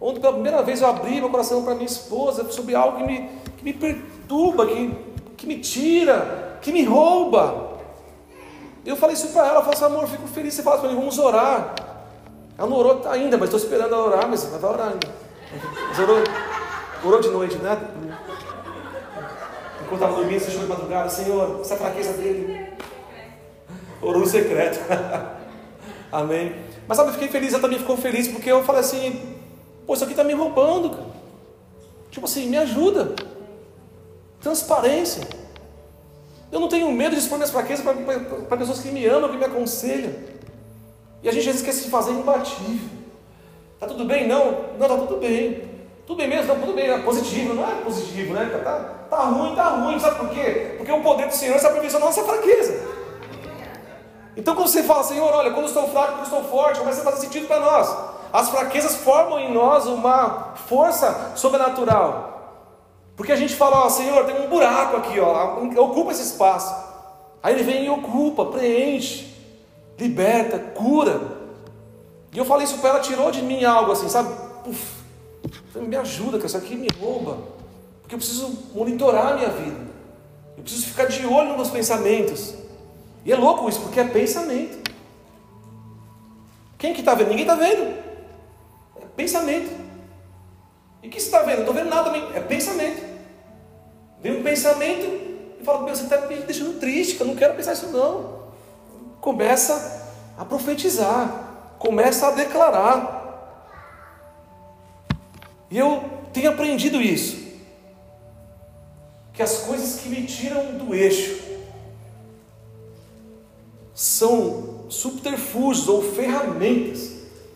Ontem, 0.00 0.20
pela 0.20 0.34
primeira 0.34 0.62
vez, 0.62 0.80
eu 0.80 0.88
abri 0.88 1.20
meu 1.20 1.28
coração 1.28 1.64
para 1.64 1.74
minha 1.74 1.86
esposa 1.86 2.48
sobre 2.52 2.76
algo 2.76 2.98
que 2.98 3.04
me, 3.04 3.28
que 3.56 3.64
me 3.64 3.72
perturba, 3.72 4.64
que, 4.66 4.96
que 5.36 5.46
me 5.46 5.58
tira, 5.58 6.58
que 6.62 6.70
me 6.70 6.84
rouba. 6.84 7.78
Eu 8.84 8.94
falei 8.94 9.16
isso 9.16 9.28
para 9.28 9.42
ela, 9.42 9.50
ela 9.54 9.60
falou 9.60 9.74
assim, 9.74 9.84
amor, 9.84 10.02
eu 10.02 10.08
fico 10.08 10.28
feliz, 10.28 10.54
você 10.54 10.62
fala 10.62 10.78
para 10.78 10.88
mim, 10.88 10.94
vamos 10.94 11.18
orar. 11.18 11.74
Ela 12.56 12.68
não 12.68 12.76
orou 12.76 13.02
ainda, 13.08 13.36
mas 13.36 13.52
estou 13.52 13.58
esperando 13.58 13.92
ela 13.92 14.06
orar, 14.06 14.28
mas 14.28 14.44
vai 14.44 14.70
orar 14.70 14.92
ainda. 14.92 15.08
Mas 15.88 15.98
orou, 15.98 16.18
orou 17.04 17.20
de 17.20 17.28
noite, 17.28 17.56
né? 17.56 17.76
Enquanto 19.82 19.94
estava 19.94 20.14
dormindo, 20.14 20.38
você 20.38 20.50
chegou 20.52 20.64
de 20.64 20.68
madrugada, 20.68 21.08
Senhor, 21.08 21.60
essa 21.60 21.76
fraqueza 21.76 22.12
dele. 22.12 22.68
Orou 24.00 24.22
em 24.22 24.26
secreto. 24.26 24.78
Amém. 26.12 26.65
Mas 26.86 26.96
sabe, 26.96 27.10
eu 27.10 27.14
fiquei 27.14 27.28
feliz, 27.28 27.52
ela 27.52 27.62
também 27.62 27.78
ficou 27.78 27.96
feliz, 27.96 28.28
porque 28.28 28.50
eu 28.50 28.62
falei 28.62 28.80
assim, 28.80 29.20
pô, 29.86 29.94
isso 29.94 30.04
aqui 30.04 30.12
está 30.12 30.22
me 30.22 30.34
roubando, 30.34 30.90
cara. 30.90 31.16
Tipo 32.10 32.26
assim, 32.26 32.48
me 32.48 32.56
ajuda. 32.56 33.14
Transparência. 34.40 35.26
Eu 36.50 36.60
não 36.60 36.68
tenho 36.68 36.90
medo 36.92 37.14
de 37.14 37.20
expor 37.20 37.38
minhas 37.38 37.50
fraquezas 37.50 37.84
para 37.84 38.56
pessoas 38.56 38.80
que 38.80 38.88
me 38.88 39.04
amam, 39.04 39.30
que 39.30 39.36
me 39.36 39.44
aconselham. 39.44 40.12
E 41.22 41.28
a 41.28 41.32
gente 41.32 41.40
às 41.40 41.56
vezes 41.56 41.62
quer 41.62 41.72
se 41.72 41.90
fazer 41.90 42.12
imbatível. 42.12 42.88
Tá 43.80 43.86
tudo 43.86 44.04
bem? 44.04 44.26
Não, 44.28 44.64
não, 44.78 44.88
tá 44.88 44.96
tudo 44.96 45.16
bem. 45.16 45.62
Tudo 46.06 46.18
bem 46.18 46.28
mesmo? 46.28 46.46
Não, 46.46 46.60
tudo 46.60 46.72
bem, 46.72 46.88
é 46.88 46.98
positivo, 46.98 47.52
não 47.52 47.68
é 47.68 47.74
positivo, 47.82 48.32
né? 48.32 48.48
Tá, 48.62 48.78
tá 49.10 49.24
ruim, 49.24 49.56
tá 49.56 49.68
ruim, 49.70 49.98
sabe 49.98 50.20
por 50.20 50.28
quê? 50.30 50.74
Porque 50.76 50.92
o 50.92 51.02
poder 51.02 51.26
do 51.26 51.34
Senhor 51.34 51.56
está 51.56 51.68
aperfeiçoando 51.68 52.06
a 52.06 52.08
nossa 52.08 52.22
fraqueza. 52.22 52.95
Então 54.36 54.54
quando 54.54 54.68
você 54.68 54.82
fala, 54.82 55.02
Senhor, 55.02 55.32
olha, 55.32 55.50
quando 55.50 55.64
eu 55.64 55.68
estou 55.68 55.88
fraco, 55.88 56.12
quando 56.12 56.32
eu 56.32 56.38
estou 56.38 56.44
forte, 56.44 56.78
começa 56.78 57.00
a 57.00 57.04
fazer 57.04 57.22
sentido 57.22 57.46
para 57.46 57.60
nós. 57.60 57.96
As 58.32 58.50
fraquezas 58.50 58.96
formam 58.96 59.40
em 59.40 59.52
nós 59.52 59.86
uma 59.86 60.54
força 60.68 61.32
sobrenatural. 61.34 62.34
Porque 63.16 63.32
a 63.32 63.36
gente 63.36 63.54
fala, 63.54 63.86
ó, 63.86 63.88
Senhor, 63.88 64.26
tem 64.26 64.44
um 64.44 64.48
buraco 64.48 64.96
aqui, 64.98 65.18
ó, 65.18 65.62
ocupa 65.78 66.12
esse 66.12 66.22
espaço. 66.22 66.74
Aí 67.42 67.54
ele 67.54 67.62
vem 67.62 67.86
e 67.86 67.88
ocupa, 67.88 68.44
preenche, 68.46 69.34
liberta, 69.98 70.58
cura. 70.58 71.20
E 72.32 72.38
eu 72.38 72.44
falei 72.44 72.64
isso 72.64 72.78
para 72.78 72.90
ela, 72.90 73.00
tirou 73.00 73.30
de 73.30 73.40
mim 73.40 73.64
algo 73.64 73.92
assim, 73.92 74.08
sabe? 74.08 74.28
Uf, 74.66 74.96
me 75.74 75.96
ajuda, 75.96 76.38
que 76.38 76.44
isso 76.44 76.56
aqui 76.56 76.76
me 76.76 76.88
rouba. 77.00 77.38
Porque 78.02 78.14
eu 78.14 78.18
preciso 78.18 78.52
monitorar 78.74 79.28
a 79.28 79.36
minha 79.36 79.48
vida. 79.48 79.86
Eu 80.56 80.62
preciso 80.62 80.86
ficar 80.88 81.06
de 81.06 81.26
olho 81.26 81.48
nos 81.48 81.56
meus 81.56 81.70
pensamentos. 81.70 82.54
E 83.26 83.32
é 83.32 83.36
louco 83.36 83.68
isso, 83.68 83.80
porque 83.80 83.98
é 83.98 84.04
pensamento. 84.04 84.88
Quem 86.78 86.94
que 86.94 87.00
está 87.00 87.12
vendo? 87.12 87.30
Ninguém 87.30 87.42
está 87.42 87.56
vendo. 87.56 87.98
É 89.02 89.06
pensamento. 89.16 89.68
E 91.02 91.08
o 91.08 91.10
que 91.10 91.20
você 91.20 91.26
está 91.26 91.40
vendo? 91.40 91.56
Não 91.56 91.60
estou 91.62 91.74
vendo 91.74 91.90
nada. 91.90 92.16
É 92.34 92.40
pensamento. 92.40 93.04
Vem 94.22 94.38
um 94.38 94.44
pensamento 94.44 95.04
e 95.60 95.64
fala, 95.64 95.82
meu, 95.82 95.96
você 95.96 96.04
está 96.04 96.20
me 96.20 96.36
deixando 96.36 96.78
triste, 96.78 97.20
eu 97.20 97.26
não 97.26 97.34
quero 97.34 97.54
pensar 97.54 97.72
isso 97.72 97.88
não. 97.88 98.46
Começa 99.20 100.08
a 100.38 100.44
profetizar, 100.44 101.74
começa 101.80 102.28
a 102.28 102.30
declarar. 102.30 103.16
E 105.68 105.76
eu 105.76 106.04
tenho 106.32 106.50
aprendido 106.50 107.02
isso. 107.02 107.44
Que 109.32 109.42
as 109.42 109.58
coisas 109.58 110.00
que 110.00 110.08
me 110.08 110.24
tiram 110.24 110.78
do 110.78 110.94
eixo 110.94 111.44
são 113.96 114.84
subterfúgios 114.90 115.88
ou 115.88 116.02
ferramentas 116.02 117.12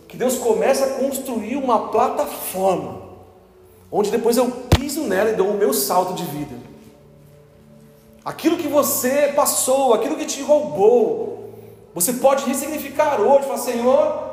que 0.08 0.16
Deus 0.16 0.38
começa 0.38 0.86
a 0.86 0.88
construir 0.94 1.56
uma 1.56 1.90
plataforma 1.90 3.02
onde 3.92 4.10
depois 4.10 4.38
eu 4.38 4.50
piso 4.70 5.02
nela 5.02 5.30
e 5.30 5.34
dou 5.34 5.48
o 5.48 5.56
meu 5.56 5.74
salto 5.74 6.14
de 6.14 6.24
vida. 6.24 6.56
Aquilo 8.24 8.56
que 8.56 8.68
você 8.68 9.32
passou, 9.36 9.92
aquilo 9.92 10.16
que 10.16 10.24
te 10.24 10.40
roubou, 10.40 11.52
você 11.94 12.14
pode 12.14 12.46
ressignificar 12.46 13.20
hoje, 13.20 13.44
falar, 13.46 13.58
Senhor, 13.58 14.30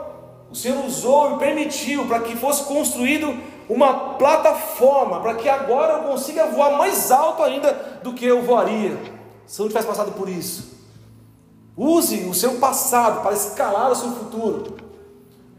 O 0.50 0.56
Senhor 0.56 0.86
usou 0.86 1.36
e 1.36 1.40
permitiu 1.40 2.06
para 2.06 2.22
que 2.22 2.38
fosse 2.38 2.64
construído 2.64 3.38
uma 3.68 4.16
plataforma 4.16 5.20
para 5.20 5.36
que 5.36 5.50
agora 5.50 5.96
eu 5.96 6.04
consiga 6.10 6.46
voar 6.46 6.78
mais 6.78 7.12
alto 7.12 7.44
ainda 7.44 8.00
do 8.02 8.14
que 8.14 8.26
eu 8.26 8.42
voaria 8.44 8.98
se 9.46 9.60
eu 9.60 9.66
não 9.66 9.68
tivesse 9.68 9.88
passado 9.88 10.14
por 10.14 10.30
isso. 10.30 10.77
Use 11.78 12.26
o 12.26 12.34
seu 12.34 12.56
passado 12.56 13.22
para 13.22 13.36
escalar 13.36 13.92
o 13.92 13.96
seu 13.96 14.12
futuro. 14.12 14.78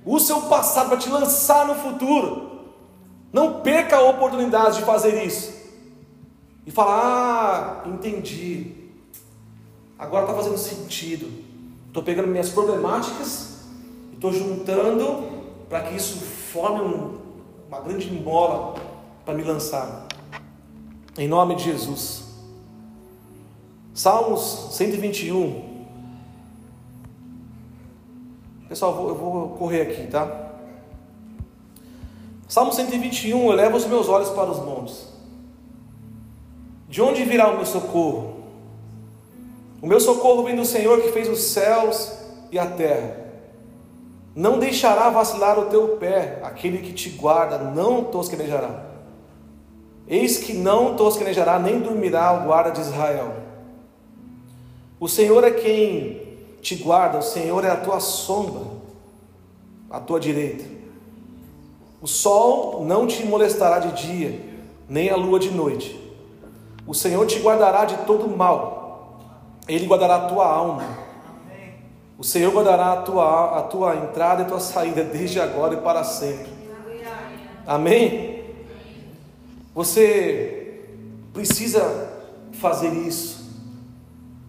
Use 0.05 0.25
o 0.25 0.27
seu 0.27 0.43
passado 0.43 0.89
para 0.89 0.99
te 0.99 1.09
lançar 1.09 1.67
no 1.67 1.77
futuro. 1.77 2.49
Não 3.33 3.61
perca 3.61 3.97
a 3.97 4.03
oportunidade 4.03 4.79
de 4.79 4.85
fazer 4.85 5.25
isso. 5.25 5.55
E 6.67 6.71
falar: 6.71 7.85
Ah, 7.85 7.89
entendi. 7.89 8.73
Agora 9.99 10.25
está 10.25 10.35
fazendo 10.35 10.59
sentido. 10.59 11.31
Estou 11.87 12.03
pegando 12.03 12.29
minhas 12.29 12.51
problemáticas 12.51 13.61
e 14.11 14.15
estou 14.15 14.33
juntando 14.33 15.39
para 15.69 15.83
que 15.83 15.97
isso 15.97 16.19
forme 16.19 16.81
um 16.81 17.29
uma 17.69 17.81
grande 17.81 18.11
mola 18.11 18.75
para 19.25 19.35
me 19.35 19.45
lançar. 19.45 20.07
Em 21.19 21.29
nome 21.29 21.55
de 21.55 21.65
Jesus. 21.65 22.25
Salmos 23.93 24.69
121. 24.73 25.68
Pessoal, 28.69 28.93
eu 28.93 28.97
vou, 28.97 29.09
eu 29.09 29.15
vou 29.15 29.49
correr 29.57 29.83
aqui, 29.83 30.07
tá? 30.09 30.51
Salmo 32.47 32.73
121, 32.73 33.51
eleva 33.53 33.77
os 33.77 33.87
meus 33.87 34.09
olhos 34.09 34.29
para 34.31 34.51
os 34.51 34.59
montes. 34.59 35.09
De 36.89 37.01
onde 37.01 37.25
virá 37.25 37.49
o 37.51 37.57
meu 37.57 37.67
socorro? 37.67 38.37
O 39.81 39.87
meu 39.87 40.01
socorro 40.01 40.43
vem 40.43 40.57
do 40.57 40.65
Senhor 40.65 41.01
que 41.01 41.13
fez 41.13 41.29
os 41.29 41.41
céus 41.41 42.19
e 42.53 42.59
a 42.59 42.67
terra. 42.67 43.17
Não 44.35 44.59
deixará 44.59 45.09
vacilar 45.09 45.59
o 45.59 45.67
teu 45.67 45.97
pé, 45.97 46.41
aquele 46.43 46.79
que 46.79 46.93
te 46.93 47.11
guarda 47.11 47.59
não 47.59 48.05
tosquenejará. 48.05 48.87
Eis 50.07 50.39
que 50.39 50.53
não 50.53 50.95
tosquenejará, 50.95 51.59
nem 51.59 51.81
dormirá 51.81 52.33
o 52.33 52.47
guarda 52.47 52.71
de 52.71 52.81
Israel. 52.81 53.35
O 55.01 55.09
Senhor 55.09 55.43
é 55.45 55.51
quem 55.51 56.28
te 56.61 56.77
guarda, 56.77 57.19
o 57.19 57.23
Senhor 57.23 57.65
é 57.65 57.71
a 57.71 57.77
tua 57.77 58.01
sombra, 58.01 58.63
a 59.91 60.01
tua 60.01 60.19
direita. 60.19 60.65
O 62.01 62.07
sol 62.07 62.85
não 62.85 63.07
te 63.07 63.25
molestará 63.25 63.79
de 63.79 64.07
dia, 64.07 64.41
nem 64.89 65.11
a 65.11 65.17
lua 65.17 65.39
de 65.39 65.51
noite. 65.51 65.99
O 66.87 66.95
Senhor 66.95 67.27
te 67.27 67.41
guardará 67.41 67.85
de 67.85 67.97
todo 67.99 68.29
mal, 68.29 69.21
Ele 69.67 69.87
guardará 69.87 70.17
a 70.17 70.29
tua 70.29 70.47
alma. 70.47 71.09
O 72.17 72.25
Senhor 72.25 72.53
guardará 72.53 72.95
a 72.95 73.03
tua, 73.03 73.59
a 73.59 73.63
tua 73.63 73.97
entrada 73.97 74.43
e 74.43 74.45
a 74.45 74.49
tua 74.49 74.59
saída 74.59 75.05
desde 75.05 75.41
agora 75.41 75.75
e 75.75 75.81
para 75.81 76.03
sempre. 76.03 76.51
Amém? 77.65 78.45
Você 79.75 80.85
precisa 81.33 82.11
fazer 82.53 82.93
isso 82.93 83.49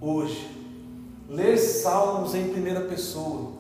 hoje. 0.02 0.59
Ler 1.30 1.58
salmos 1.58 2.34
em 2.34 2.50
primeira 2.50 2.82
pessoa. 2.82 3.52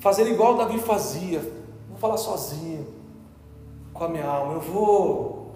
Fazer 0.00 0.26
igual 0.28 0.56
Davi 0.56 0.78
fazia. 0.78 1.40
Vou 1.88 1.98
falar 1.98 2.16
sozinho 2.16 2.86
com 3.92 4.04
a 4.04 4.08
minha 4.08 4.26
alma. 4.26 4.54
Eu 4.54 4.60
vou 4.60 5.54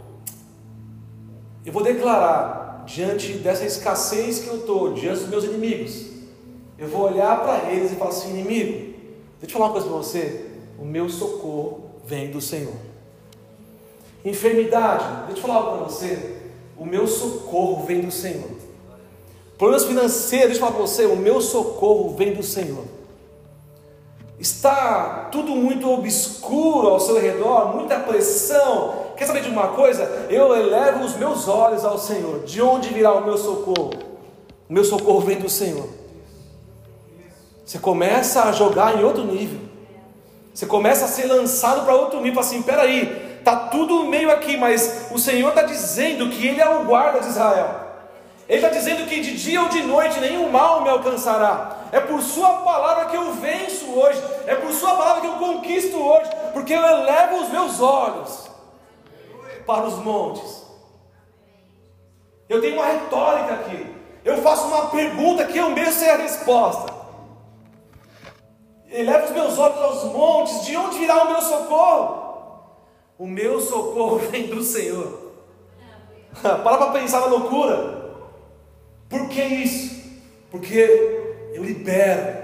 eu 1.65 1.73
vou 1.73 1.83
declarar 1.83 2.85
diante 2.87 3.35
dessa 3.35 3.65
escassez 3.65 4.39
que 4.39 4.49
eu 4.49 4.59
estou, 4.59 4.95
diante 4.95 5.21
dos 5.21 5.29
meus 5.29 5.45
inimigos 5.45 6.09
eu 6.79 6.87
vou 6.87 7.11
olhar 7.11 7.43
para 7.43 7.73
eles 7.73 7.91
e 7.91 7.97
falar 7.97 8.11
assim: 8.11 8.31
inimigo, 8.31 8.95
deixa 9.41 9.57
eu 9.57 9.59
falar 9.59 9.67
uma 9.67 9.73
coisa 9.73 9.89
para 9.89 9.97
você. 9.97 10.47
O 10.79 10.85
meu 10.85 11.09
socorro 11.09 11.91
vem 12.07 12.31
do 12.31 12.41
Senhor. 12.41 12.75
Enfermidade, 14.25 15.27
deixa 15.27 15.43
eu 15.43 15.47
falar 15.49 15.73
para 15.73 15.85
você. 15.85 16.37
O 16.77 16.87
meu 16.87 17.09
socorro 17.09 17.85
vem 17.85 18.01
do 18.01 18.13
Senhor. 18.13 18.51
Problemas 19.59 19.85
financeiros, 19.85 20.51
deixa 20.51 20.61
eu 20.61 20.61
falar 20.61 20.73
para 20.73 20.87
você. 20.87 21.05
O 21.05 21.17
meu 21.17 21.41
socorro 21.41 22.15
vem 22.17 22.33
do 22.33 22.45
Senhor. 22.45 22.85
Está 24.39 25.29
tudo 25.33 25.51
muito 25.57 25.91
obscuro 25.91 26.87
ao 26.87 27.01
seu 27.01 27.21
redor, 27.21 27.75
muita 27.75 27.99
pressão. 27.99 29.09
Quer 29.17 29.27
saber 29.27 29.43
de 29.43 29.49
uma 29.49 29.69
coisa? 29.69 30.29
Eu 30.31 30.55
elevo 30.55 31.05
os 31.05 31.17
meus 31.17 31.49
olhos 31.49 31.85
ao 31.85 31.99
Senhor. 31.99 32.45
De 32.45 32.63
onde 32.63 32.91
virá 32.91 33.13
o 33.15 33.25
meu 33.25 33.37
socorro? 33.37 33.91
O 34.69 34.73
meu 34.73 34.85
socorro 34.85 35.21
vem 35.21 35.41
do 35.41 35.49
Senhor. 35.49 35.89
Você 37.67 37.81
começa 37.81 38.45
a 38.45 38.53
jogar 38.53 38.97
em 38.97 39.03
outro 39.03 39.25
nível. 39.25 39.59
Você 40.55 40.67
começa 40.67 41.07
a 41.07 41.09
ser 41.09 41.27
lançado 41.27 41.85
para 41.85 41.97
outro 41.97 42.21
nível. 42.21 42.39
Assim, 42.39 42.63
peraí, 42.63 43.41
tá 43.45 43.57
tudo 43.57 44.05
meio 44.05 44.31
aqui, 44.31 44.57
mas 44.57 45.09
o 45.11 45.19
Senhor 45.19 45.49
está 45.49 45.63
dizendo 45.63 46.31
que 46.31 46.47
Ele 46.47 46.61
é 46.61 46.69
o 46.69 46.85
guarda 46.85 47.19
de 47.19 47.27
Israel. 47.27 47.88
Ele 48.49 48.65
está 48.65 48.71
dizendo 48.71 49.07
que 49.07 49.21
de 49.21 49.37
dia 49.37 49.61
ou 49.61 49.69
de 49.69 49.83
noite 49.83 50.19
nenhum 50.21 50.51
mal 50.51 50.81
me 50.81 50.89
alcançará. 50.89 51.77
É 51.93 52.01
por 52.01 52.23
Sua 52.23 52.63
palavra 52.63 53.05
que 53.05 53.17
eu 53.17 53.35
venço 53.35 53.93
hoje. 53.93 54.23
É 54.47 54.55
por 54.55 54.73
Sua 54.73 54.97
palavra 54.97 55.21
que 55.21 55.27
eu 55.27 55.35
conquisto 55.35 55.99
hoje. 55.99 56.31
Porque 56.55 56.73
eu 56.73 56.83
elevo 56.83 57.43
os 57.43 57.51
meus 57.51 57.79
olhos 57.79 58.51
para 59.67 59.87
os 59.87 59.97
montes. 59.97 60.67
Eu 62.49 62.63
tenho 62.63 62.77
uma 62.77 62.87
retórica 62.87 63.53
aqui. 63.53 63.95
Eu 64.25 64.39
faço 64.39 64.67
uma 64.67 64.87
pergunta 64.87 65.45
que 65.45 65.59
eu 65.59 65.69
mesmo 65.69 65.93
sei 65.93 66.09
a 66.09 66.17
resposta. 66.17 66.95
Eleva 68.91 69.27
os 69.27 69.31
meus 69.31 69.59
olhos 69.59 69.83
aos 69.83 70.05
montes, 70.05 70.65
de 70.65 70.75
onde 70.75 70.99
virá 70.99 71.25
o 71.25 71.31
meu 71.33 71.43
socorro? 71.43 72.29
O 73.19 73.27
meu 73.27 73.61
socorro 73.61 74.17
vem 74.31 74.47
do 74.47 74.63
Senhor. 74.63 75.33
Para 76.41 76.59
para 76.59 76.91
pensar 76.93 77.21
na 77.21 77.27
loucura. 77.27 77.98
Por 79.09 79.29
que 79.29 79.43
isso? 79.43 79.99
Porque 80.51 80.79
eu 81.55 81.65
libero, 81.65 82.39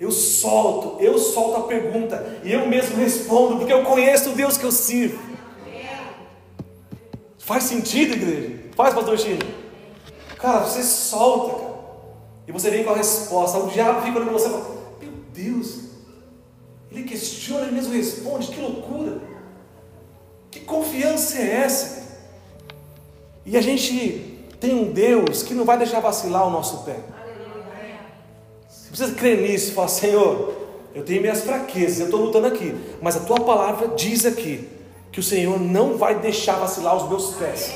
eu 0.00 0.10
solto, 0.10 1.02
eu 1.02 1.18
solto 1.18 1.56
a 1.56 1.66
pergunta 1.66 2.40
e 2.44 2.52
eu 2.52 2.68
mesmo 2.68 2.96
respondo, 2.96 3.56
porque 3.56 3.72
eu 3.72 3.84
conheço 3.84 4.30
o 4.30 4.34
Deus 4.34 4.56
que 4.56 4.64
eu 4.64 4.72
sirvo. 4.72 5.28
Faz 7.38 7.64
sentido, 7.64 8.12
igreja? 8.12 8.64
Faz, 8.76 8.94
pastor 8.94 9.18
Chino? 9.18 9.38
Cara, 10.36 10.60
você 10.60 10.82
solta, 10.82 11.60
cara, 11.62 11.78
e 12.46 12.52
você 12.52 12.70
vem 12.70 12.84
com 12.84 12.90
a 12.90 12.96
resposta. 12.96 13.58
O 13.58 13.70
diabo 13.70 14.02
fica 14.02 14.18
olhando 14.18 14.32
você 14.32 14.48
e 14.48 14.50
fala: 14.50 14.76
Deus. 15.32 15.88
Ele 16.90 17.04
questiona, 17.04 17.62
ele 17.62 17.72
mesmo 17.72 17.94
responde. 17.94 18.48
Que 18.48 18.60
loucura! 18.60 19.20
Que 20.50 20.60
confiança 20.60 21.38
é 21.38 21.54
essa? 21.64 22.18
E 23.44 23.56
a 23.56 23.60
gente 23.62 24.27
tem 24.60 24.74
um 24.74 24.92
Deus 24.92 25.42
que 25.42 25.54
não 25.54 25.64
vai 25.64 25.78
deixar 25.78 26.00
vacilar 26.00 26.46
o 26.46 26.50
nosso 26.50 26.84
pé. 26.84 26.96
Você 28.68 28.88
precisa 28.88 29.14
crer 29.14 29.40
nisso 29.40 29.72
falar: 29.72 29.88
Senhor, 29.88 30.54
eu 30.94 31.04
tenho 31.04 31.20
minhas 31.20 31.42
fraquezas, 31.42 32.00
eu 32.00 32.06
estou 32.06 32.20
lutando 32.20 32.46
aqui, 32.46 32.74
mas 33.00 33.16
a 33.16 33.20
tua 33.20 33.40
palavra 33.40 33.88
diz 33.88 34.24
aqui 34.26 34.68
que 35.12 35.20
o 35.20 35.22
Senhor 35.22 35.58
não 35.58 35.96
vai 35.96 36.18
deixar 36.18 36.56
vacilar 36.56 36.96
os 36.96 37.08
meus 37.08 37.34
pés. 37.34 37.72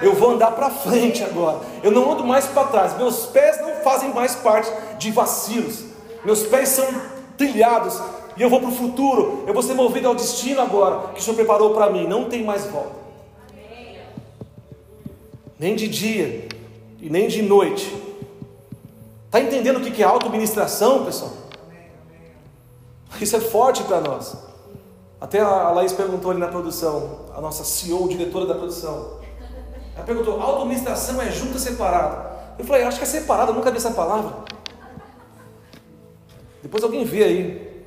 Eu 0.00 0.14
vou 0.14 0.32
andar 0.32 0.50
para 0.50 0.68
frente 0.68 1.22
agora. 1.22 1.60
Eu 1.82 1.92
não 1.92 2.10
ando 2.10 2.24
mais 2.24 2.46
para 2.46 2.64
trás. 2.64 2.96
Meus 2.96 3.26
pés 3.26 3.60
não 3.60 3.76
fazem 3.84 4.12
mais 4.12 4.34
parte 4.34 4.70
de 4.98 5.12
vacilos 5.12 5.92
meus 6.24 6.44
pés 6.44 6.68
são 6.68 6.86
trilhados 7.36 8.00
e 8.36 8.42
eu 8.42 8.48
vou 8.48 8.60
para 8.60 8.68
o 8.68 8.72
futuro, 8.72 9.44
eu 9.46 9.52
vou 9.52 9.62
ser 9.62 9.74
movido 9.74 10.08
ao 10.08 10.14
destino 10.14 10.60
agora 10.60 11.08
que 11.08 11.20
o 11.20 11.22
Senhor 11.22 11.36
preparou 11.36 11.74
para 11.74 11.90
mim, 11.90 12.06
não 12.06 12.28
tem 12.28 12.44
mais 12.44 12.64
volta. 12.66 13.01
Nem 15.62 15.76
de 15.76 15.86
dia 15.86 16.48
e 17.00 17.08
nem 17.08 17.28
de 17.28 17.40
noite. 17.40 17.94
Está 19.26 19.40
entendendo 19.40 19.76
o 19.76 19.80
que 19.80 20.02
é 20.02 20.04
auto-ministração, 20.04 21.04
pessoal? 21.04 21.30
Isso 23.20 23.36
é 23.36 23.40
forte 23.40 23.84
para 23.84 24.00
nós. 24.00 24.36
Até 25.20 25.38
a 25.38 25.70
Laís 25.70 25.92
perguntou 25.92 26.32
ali 26.32 26.40
na 26.40 26.48
produção, 26.48 27.26
a 27.32 27.40
nossa 27.40 27.62
CEO, 27.62 28.08
diretora 28.08 28.44
da 28.44 28.56
produção. 28.56 29.20
Ela 29.94 30.04
perguntou: 30.04 30.42
auto-ministração 30.42 31.22
é 31.22 31.30
junta 31.30 31.60
separada? 31.60 32.56
Eu 32.58 32.64
falei: 32.64 32.82
acho 32.82 32.98
que 32.98 33.04
é 33.04 33.06
separada, 33.06 33.52
nunca 33.52 33.70
vi 33.70 33.76
essa 33.76 33.92
palavra. 33.92 34.34
Depois 36.60 36.82
alguém 36.82 37.04
vê 37.04 37.22
aí. 37.22 37.84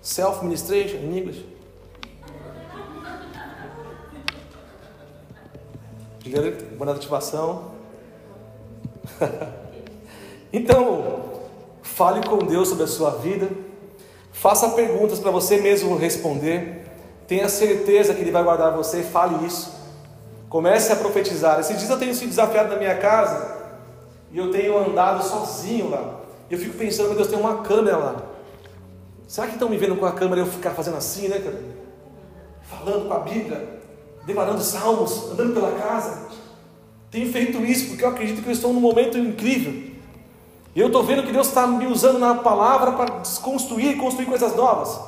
Self-ministration 0.00 0.96
em 0.96 1.18
inglês. 1.18 1.51
Boa 6.78 6.94
ativação. 6.94 7.72
então, 10.52 11.40
fale 11.82 12.24
com 12.26 12.38
Deus 12.38 12.68
sobre 12.68 12.84
a 12.84 12.86
sua 12.86 13.10
vida. 13.10 13.48
Faça 14.30 14.70
perguntas 14.70 15.18
para 15.18 15.32
você 15.32 15.58
mesmo 15.58 15.96
responder. 15.96 16.86
Tenha 17.26 17.48
certeza 17.48 18.14
que 18.14 18.20
Ele 18.20 18.30
vai 18.30 18.44
guardar 18.44 18.72
você. 18.72 19.02
Fale 19.02 19.44
isso. 19.44 19.74
Comece 20.48 20.92
a 20.92 20.96
profetizar. 20.96 21.58
Esses 21.58 21.76
dias 21.76 21.90
eu 21.90 21.98
tenho 21.98 22.14
sido 22.14 22.28
desafiado 22.28 22.68
na 22.68 22.76
minha 22.76 22.96
casa 22.98 23.62
e 24.30 24.38
eu 24.38 24.50
tenho 24.50 24.78
andado 24.78 25.24
sozinho 25.24 25.90
lá. 25.90 26.20
Eu 26.48 26.58
fico 26.58 26.76
pensando, 26.76 27.06
meu 27.08 27.16
Deus, 27.16 27.28
tem 27.28 27.38
uma 27.38 27.62
câmera 27.62 27.96
lá. 27.96 28.22
Será 29.26 29.46
que 29.46 29.54
estão 29.54 29.68
me 29.68 29.76
vendo 29.76 29.96
com 29.96 30.06
a 30.06 30.12
câmera 30.12 30.42
e 30.42 30.44
eu 30.44 30.46
ficar 30.46 30.70
fazendo 30.70 30.98
assim, 30.98 31.26
né, 31.26 31.38
cara? 31.38 31.58
Falando 32.62 33.08
com 33.08 33.14
a 33.14 33.18
Bíblia, 33.20 33.81
declarando 34.24 34.60
salmos, 34.62 35.30
andando 35.32 35.54
pela 35.54 35.72
casa. 35.72 36.28
Tenho 37.10 37.30
feito 37.30 37.64
isso 37.64 37.88
porque 37.88 38.04
eu 38.04 38.08
acredito 38.08 38.42
que 38.42 38.48
eu 38.48 38.52
estou 38.52 38.72
num 38.72 38.80
momento 38.80 39.18
incrível. 39.18 39.92
Eu 40.74 40.86
estou 40.86 41.02
vendo 41.02 41.22
que 41.22 41.32
Deus 41.32 41.48
está 41.48 41.66
me 41.66 41.86
usando 41.86 42.18
na 42.18 42.36
palavra 42.36 42.92
para 42.92 43.18
desconstruir 43.18 43.90
e 43.90 43.96
construir 43.96 44.26
coisas 44.26 44.56
novas. 44.56 44.98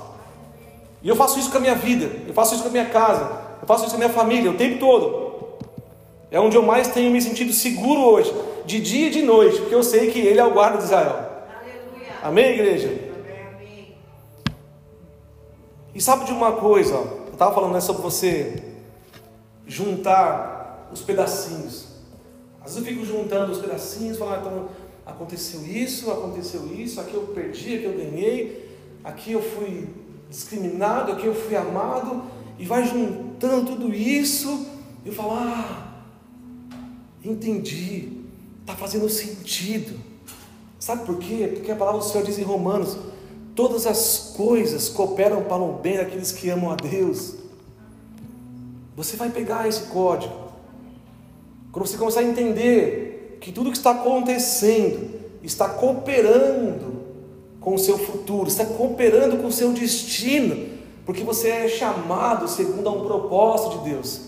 E 1.03 1.09
eu 1.09 1.17
faço 1.17 1.39
isso 1.39 1.51
com 1.51 1.57
a 1.57 1.61
minha 1.61 1.75
vida, 1.75 2.11
eu 2.27 2.35
faço 2.35 2.55
isso 2.55 2.62
com 2.62 2.69
a 2.69 2.73
minha 2.73 2.87
casa, 2.87 3.31
eu 3.61 3.67
faço 3.67 3.85
isso 3.85 3.91
com 3.91 3.97
a 3.97 4.05
minha 4.07 4.12
família, 4.12 4.51
o 4.51 4.57
tempo 4.57 4.79
todo. 4.79 5.25
É 6.31 6.41
onde 6.41 6.57
eu 6.57 6.62
mais 6.62 6.89
tenho 6.89 7.11
me 7.11 7.21
sentido 7.21 7.53
seguro 7.53 8.01
hoje, 8.01 8.35
de 8.67 8.81
dia 8.81 9.07
e 9.07 9.11
de 9.11 9.23
noite, 9.23 9.61
porque 9.61 9.75
eu 9.75 9.83
sei 9.83 10.11
que 10.11 10.19
Ele 10.19 10.41
é 10.41 10.45
o 10.45 10.53
guarda 10.53 10.79
de 10.79 10.85
Israel. 10.85 11.11
Aleluia. 11.11 12.12
Amém, 12.23 12.45
igreja? 12.53 12.89
Amém. 12.89 13.97
E 15.95 16.01
sabe 16.01 16.25
de 16.25 16.33
uma 16.33 16.53
coisa, 16.53 16.95
eu 16.95 17.33
estava 17.33 17.55
falando 17.55 17.73
né, 17.73 17.81
sobre 17.81 18.03
você 18.03 18.64
juntar 19.67 20.89
os 20.93 21.03
pedacinhos. 21.03 21.87
Às 22.61 22.75
vezes 22.75 22.89
eu 22.89 22.95
fico 22.95 23.05
juntando 23.05 23.53
os 23.53 23.59
pedacinhos, 23.59 24.19
falando, 24.19 24.37
ah, 24.37 24.41
então 24.41 24.69
aconteceu 25.05 25.67
isso, 25.67 26.11
aconteceu 26.11 26.67
isso, 26.75 27.01
aqui 27.01 27.15
eu 27.15 27.23
perdi, 27.29 27.77
aqui 27.77 27.85
eu 27.85 27.93
ganhei, 27.93 28.79
aqui 29.03 29.33
eu 29.33 29.43
fui 29.43 29.89
discriminado, 30.31 31.12
aqui 31.12 31.27
eu 31.27 31.35
fui 31.35 31.55
amado, 31.57 32.25
e 32.59 32.65
vai 32.65 32.87
juntando 32.87 33.73
tudo 33.73 33.95
isso, 33.95 34.67
e 35.05 35.09
eu 35.09 35.15
falo, 35.15 35.33
ah, 35.33 36.03
entendi, 37.23 38.25
está 38.61 38.75
fazendo 38.75 39.09
sentido. 39.09 39.99
Sabe 40.79 41.07
por 41.07 41.17
quê? 41.19 41.51
Porque 41.55 41.71
a 41.71 41.77
palavra 41.77 42.01
do 42.01 42.07
Senhor 42.07 42.25
diz 42.25 42.39
em 42.39 42.43
Romanos: 42.43 42.97
todas 43.55 43.87
as 43.87 44.35
coisas 44.37 44.89
cooperam 44.89 45.43
para 45.45 45.62
o 45.62 45.79
bem 45.79 45.97
daqueles 45.97 46.33
que 46.33 46.51
amam 46.51 46.71
a 46.71 46.77
Deus. 46.77 47.37
Você 48.97 49.16
vai 49.16 49.30
pegar 49.30 49.68
esse 49.68 49.82
código. 49.84 50.34
Quando 51.72 51.86
você 51.86 51.97
começar 51.97 52.20
a 52.20 52.24
entender 52.24 53.38
que 53.40 53.51
tudo 53.51 53.70
que 53.70 53.76
está 53.76 53.90
acontecendo 53.90 55.11
está 55.42 55.68
cooperando 55.68 57.03
com 57.61 57.74
o 57.74 57.78
seu 57.78 57.99
futuro, 57.99 58.49
está 58.49 58.64
cooperando 58.64 59.38
com 59.38 59.49
o 59.49 59.53
seu 59.53 59.72
destino, 59.72 60.68
porque 61.05 61.24
você 61.24 61.49
é 61.49 61.68
chamado 61.68 62.47
segundo 62.47 62.88
a 62.88 62.92
um 62.92 63.05
propósito 63.05 63.78
de 63.78 63.90
Deus. 63.90 64.20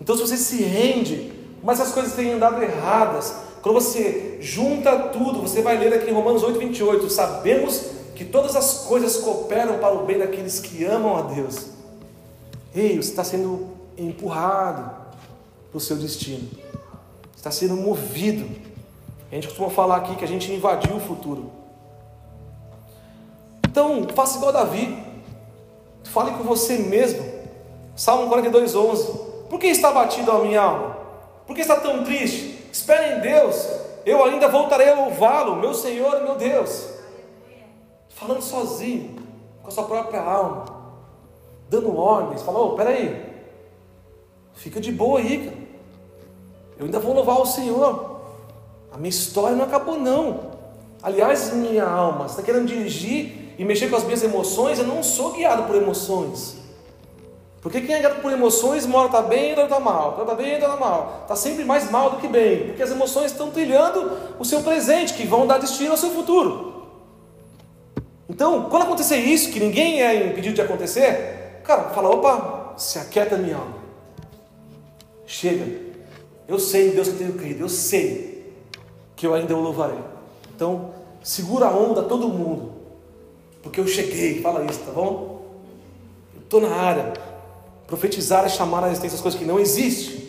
Então, 0.00 0.16
se 0.16 0.22
você 0.22 0.36
se 0.36 0.62
rende, 0.62 1.32
mas 1.62 1.80
as 1.80 1.90
coisas 1.90 2.12
têm 2.12 2.32
andado 2.32 2.62
erradas, 2.62 3.34
quando 3.62 3.74
você 3.74 4.38
junta 4.40 4.96
tudo, 5.08 5.40
você 5.40 5.60
vai 5.60 5.76
ler 5.76 5.92
aqui 5.92 6.08
em 6.08 6.14
Romanos 6.14 6.44
8, 6.44 6.58
28, 6.58 7.10
sabemos 7.10 7.86
que 8.14 8.24
todas 8.24 8.54
as 8.54 8.84
coisas 8.86 9.16
cooperam 9.16 9.78
para 9.78 9.92
o 9.92 10.06
bem 10.06 10.18
daqueles 10.18 10.60
que 10.60 10.84
amam 10.84 11.16
a 11.16 11.22
Deus. 11.22 11.66
Ei, 12.74 12.96
você 12.96 13.10
está 13.10 13.24
sendo 13.24 13.75
empurrado 13.96 14.90
para 15.70 15.78
o 15.78 15.80
seu 15.80 15.96
destino, 15.96 16.48
está 17.36 17.50
sendo 17.50 17.76
movido. 17.76 18.48
A 19.30 19.34
gente 19.34 19.48
costuma 19.48 19.70
falar 19.70 19.96
aqui 19.96 20.16
que 20.16 20.24
a 20.24 20.28
gente 20.28 20.52
invadiu 20.52 20.96
o 20.96 21.00
futuro. 21.00 21.50
Então, 23.68 24.06
faça 24.14 24.38
igual 24.38 24.52
Davi, 24.52 24.96
fale 26.04 26.32
com 26.32 26.44
você 26.44 26.78
mesmo. 26.78 27.36
Salmo 27.94 28.28
42, 28.28 28.74
11. 28.74 29.12
Por 29.48 29.58
que 29.58 29.66
está 29.66 29.90
batido 29.90 30.30
a 30.30 30.40
minha 30.40 30.60
alma? 30.60 30.96
Por 31.46 31.54
que 31.54 31.62
está 31.62 31.76
tão 31.76 32.04
triste? 32.04 32.68
Espere 32.72 33.16
em 33.16 33.20
Deus, 33.20 33.68
eu 34.04 34.22
ainda 34.24 34.48
voltarei 34.48 34.90
a 34.90 34.94
louvá-lo, 34.94 35.56
meu 35.56 35.74
Senhor 35.74 36.20
e 36.20 36.24
meu 36.24 36.36
Deus. 36.36 36.88
Falando 38.10 38.42
sozinho, 38.42 39.16
com 39.62 39.68
a 39.68 39.70
sua 39.70 39.84
própria 39.84 40.20
alma, 40.20 40.64
dando 41.68 41.96
ordens, 41.96 42.42
falou: 42.42 42.72
oh, 42.72 42.76
peraí, 42.76 43.25
Fica 44.56 44.80
de 44.80 44.90
boa 44.90 45.20
aí, 45.20 45.44
cara. 45.44 45.56
Eu 46.78 46.86
ainda 46.86 46.98
vou 46.98 47.14
louvar 47.14 47.40
o 47.40 47.46
Senhor. 47.46 48.20
A 48.92 48.96
minha 48.96 49.10
história 49.10 49.56
não 49.56 49.64
acabou, 49.64 49.98
não. 49.98 50.56
Aliás, 51.02 51.52
minha 51.52 51.84
alma, 51.84 52.28
você 52.28 52.40
está 52.40 52.42
querendo 52.42 52.66
dirigir 52.66 53.54
e 53.58 53.64
mexer 53.64 53.88
com 53.88 53.96
as 53.96 54.04
minhas 54.04 54.22
emoções? 54.22 54.78
Eu 54.78 54.86
não 54.86 55.02
sou 55.02 55.32
guiado 55.32 55.64
por 55.64 55.76
emoções. 55.76 56.56
Porque 57.60 57.80
quem 57.80 57.94
é 57.94 57.98
guiado 57.98 58.20
por 58.20 58.32
emoções, 58.32 58.84
uma 58.84 58.98
hora 58.98 59.06
está 59.06 59.22
bem, 59.22 59.50
outra 59.50 59.64
está 59.64 59.80
mal, 59.80 60.18
está 60.20 60.34
bem, 60.34 60.52
outra 60.54 60.68
está 60.68 60.80
mal. 60.80 61.20
Está 61.22 61.36
sempre 61.36 61.64
mais 61.64 61.90
mal 61.90 62.10
do 62.10 62.16
que 62.16 62.28
bem. 62.28 62.66
Porque 62.66 62.82
as 62.82 62.90
emoções 62.90 63.32
estão 63.32 63.50
trilhando 63.50 64.12
o 64.38 64.44
seu 64.44 64.62
presente, 64.62 65.14
que 65.14 65.26
vão 65.26 65.46
dar 65.46 65.58
destino 65.58 65.92
ao 65.92 65.96
seu 65.96 66.10
futuro. 66.10 66.86
Então, 68.28 68.68
quando 68.68 68.84
acontecer 68.84 69.16
isso, 69.16 69.52
que 69.52 69.60
ninguém 69.60 70.02
é 70.02 70.26
impedido 70.26 70.54
de 70.54 70.60
acontecer, 70.62 71.60
cara, 71.64 71.90
fala, 71.90 72.10
opa, 72.10 72.74
se 72.76 72.98
aquieta 72.98 73.36
minha 73.36 73.56
alma. 73.56 73.85
Chega. 75.26 75.80
Eu 76.46 76.58
sei, 76.58 76.92
Deus, 76.92 77.08
que 77.08 77.18
tenho 77.18 77.34
crido. 77.34 77.62
Eu 77.62 77.68
sei 77.68 78.54
que 79.16 79.26
eu 79.26 79.34
ainda 79.34 79.56
o 79.56 79.60
louvarei. 79.60 79.98
Então, 80.54 80.94
segura 81.22 81.66
a 81.66 81.76
onda 81.76 82.02
todo 82.02 82.28
mundo. 82.28 82.72
Porque 83.62 83.80
eu 83.80 83.86
cheguei. 83.86 84.40
Fala 84.40 84.64
isso, 84.64 84.80
tá 84.80 84.92
bom? 84.92 85.44
Eu 86.34 86.42
estou 86.42 86.60
na 86.60 86.70
área. 86.70 87.12
Profetizar 87.86 88.44
é 88.44 88.48
chamar 88.48 88.84
a 88.84 88.88
existência 88.88 89.16
as 89.16 89.20
coisas 89.20 89.38
que 89.38 89.46
não 89.46 89.58
existem. 89.58 90.24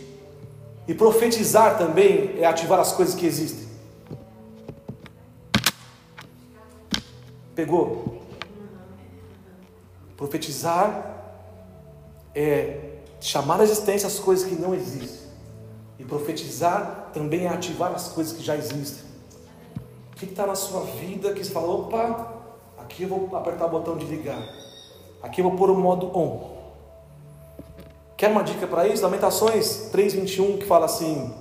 E 0.87 0.93
profetizar 0.93 1.77
também 1.77 2.35
é 2.39 2.45
ativar 2.45 2.79
as 2.79 2.91
coisas 2.93 3.13
que 3.13 3.25
existem. 3.25 3.67
Pegou? 7.53 8.21
Profetizar 10.15 11.43
é 12.33 12.86
chamar 13.19 13.59
à 13.59 13.63
existência 13.63 14.07
as 14.07 14.19
coisas 14.19 14.47
que 14.47 14.55
não 14.55 14.73
existem. 14.73 15.27
E 15.99 16.03
profetizar 16.03 17.09
também 17.13 17.45
é 17.45 17.49
ativar 17.49 17.93
as 17.93 18.09
coisas 18.09 18.33
que 18.33 18.43
já 18.43 18.55
existem. 18.55 19.03
O 20.11 20.15
que 20.15 20.25
está 20.25 20.45
na 20.45 20.55
sua 20.55 20.81
vida 20.81 21.33
que 21.33 21.43
você 21.43 21.51
fala, 21.51 21.67
opa, 21.67 22.33
aqui 22.77 23.03
eu 23.03 23.09
vou 23.09 23.35
apertar 23.35 23.65
o 23.65 23.69
botão 23.69 23.97
de 23.97 24.05
ligar. 24.05 24.41
Aqui 25.21 25.41
eu 25.41 25.49
vou 25.49 25.57
pôr 25.57 25.69
o 25.69 25.75
modo 25.75 26.15
on. 26.17 26.57
Quer 28.15 28.31
uma 28.31 28.43
dica 28.43 28.65
para 28.65 28.87
isso? 28.87 29.03
Lamentações 29.03 29.91
3,21 29.91 30.59
que 30.59 30.65
fala 30.65 30.85
assim: 30.85 31.33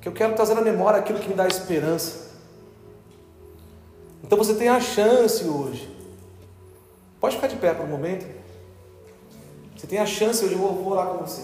que 0.00 0.08
eu 0.08 0.12
quero 0.12 0.34
trazer 0.34 0.56
à 0.56 0.60
memória 0.60 0.98
aquilo 0.98 1.18
que 1.18 1.28
me 1.28 1.34
dá 1.34 1.46
esperança. 1.48 2.32
Então 4.22 4.36
você 4.36 4.54
tem 4.54 4.68
a 4.68 4.80
chance 4.80 5.44
hoje. 5.44 5.88
Pode 7.20 7.36
ficar 7.36 7.48
de 7.48 7.56
pé 7.56 7.72
por 7.72 7.86
um 7.86 7.88
momento. 7.88 8.26
Você 9.84 9.88
tem 9.88 9.98
a 9.98 10.06
chance, 10.06 10.42
eu 10.42 10.56
vou, 10.56 10.72
vou 10.72 10.92
orar 10.94 11.08
com 11.08 11.26
você. 11.26 11.42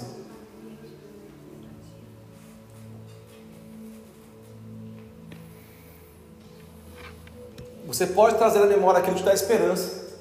Você 7.86 8.06
pode 8.06 8.38
trazer 8.38 8.62
à 8.62 8.66
memória 8.66 9.00
aquilo 9.00 9.14
que 9.14 9.20
te 9.20 9.26
dá 9.26 9.34
esperança. 9.34 10.16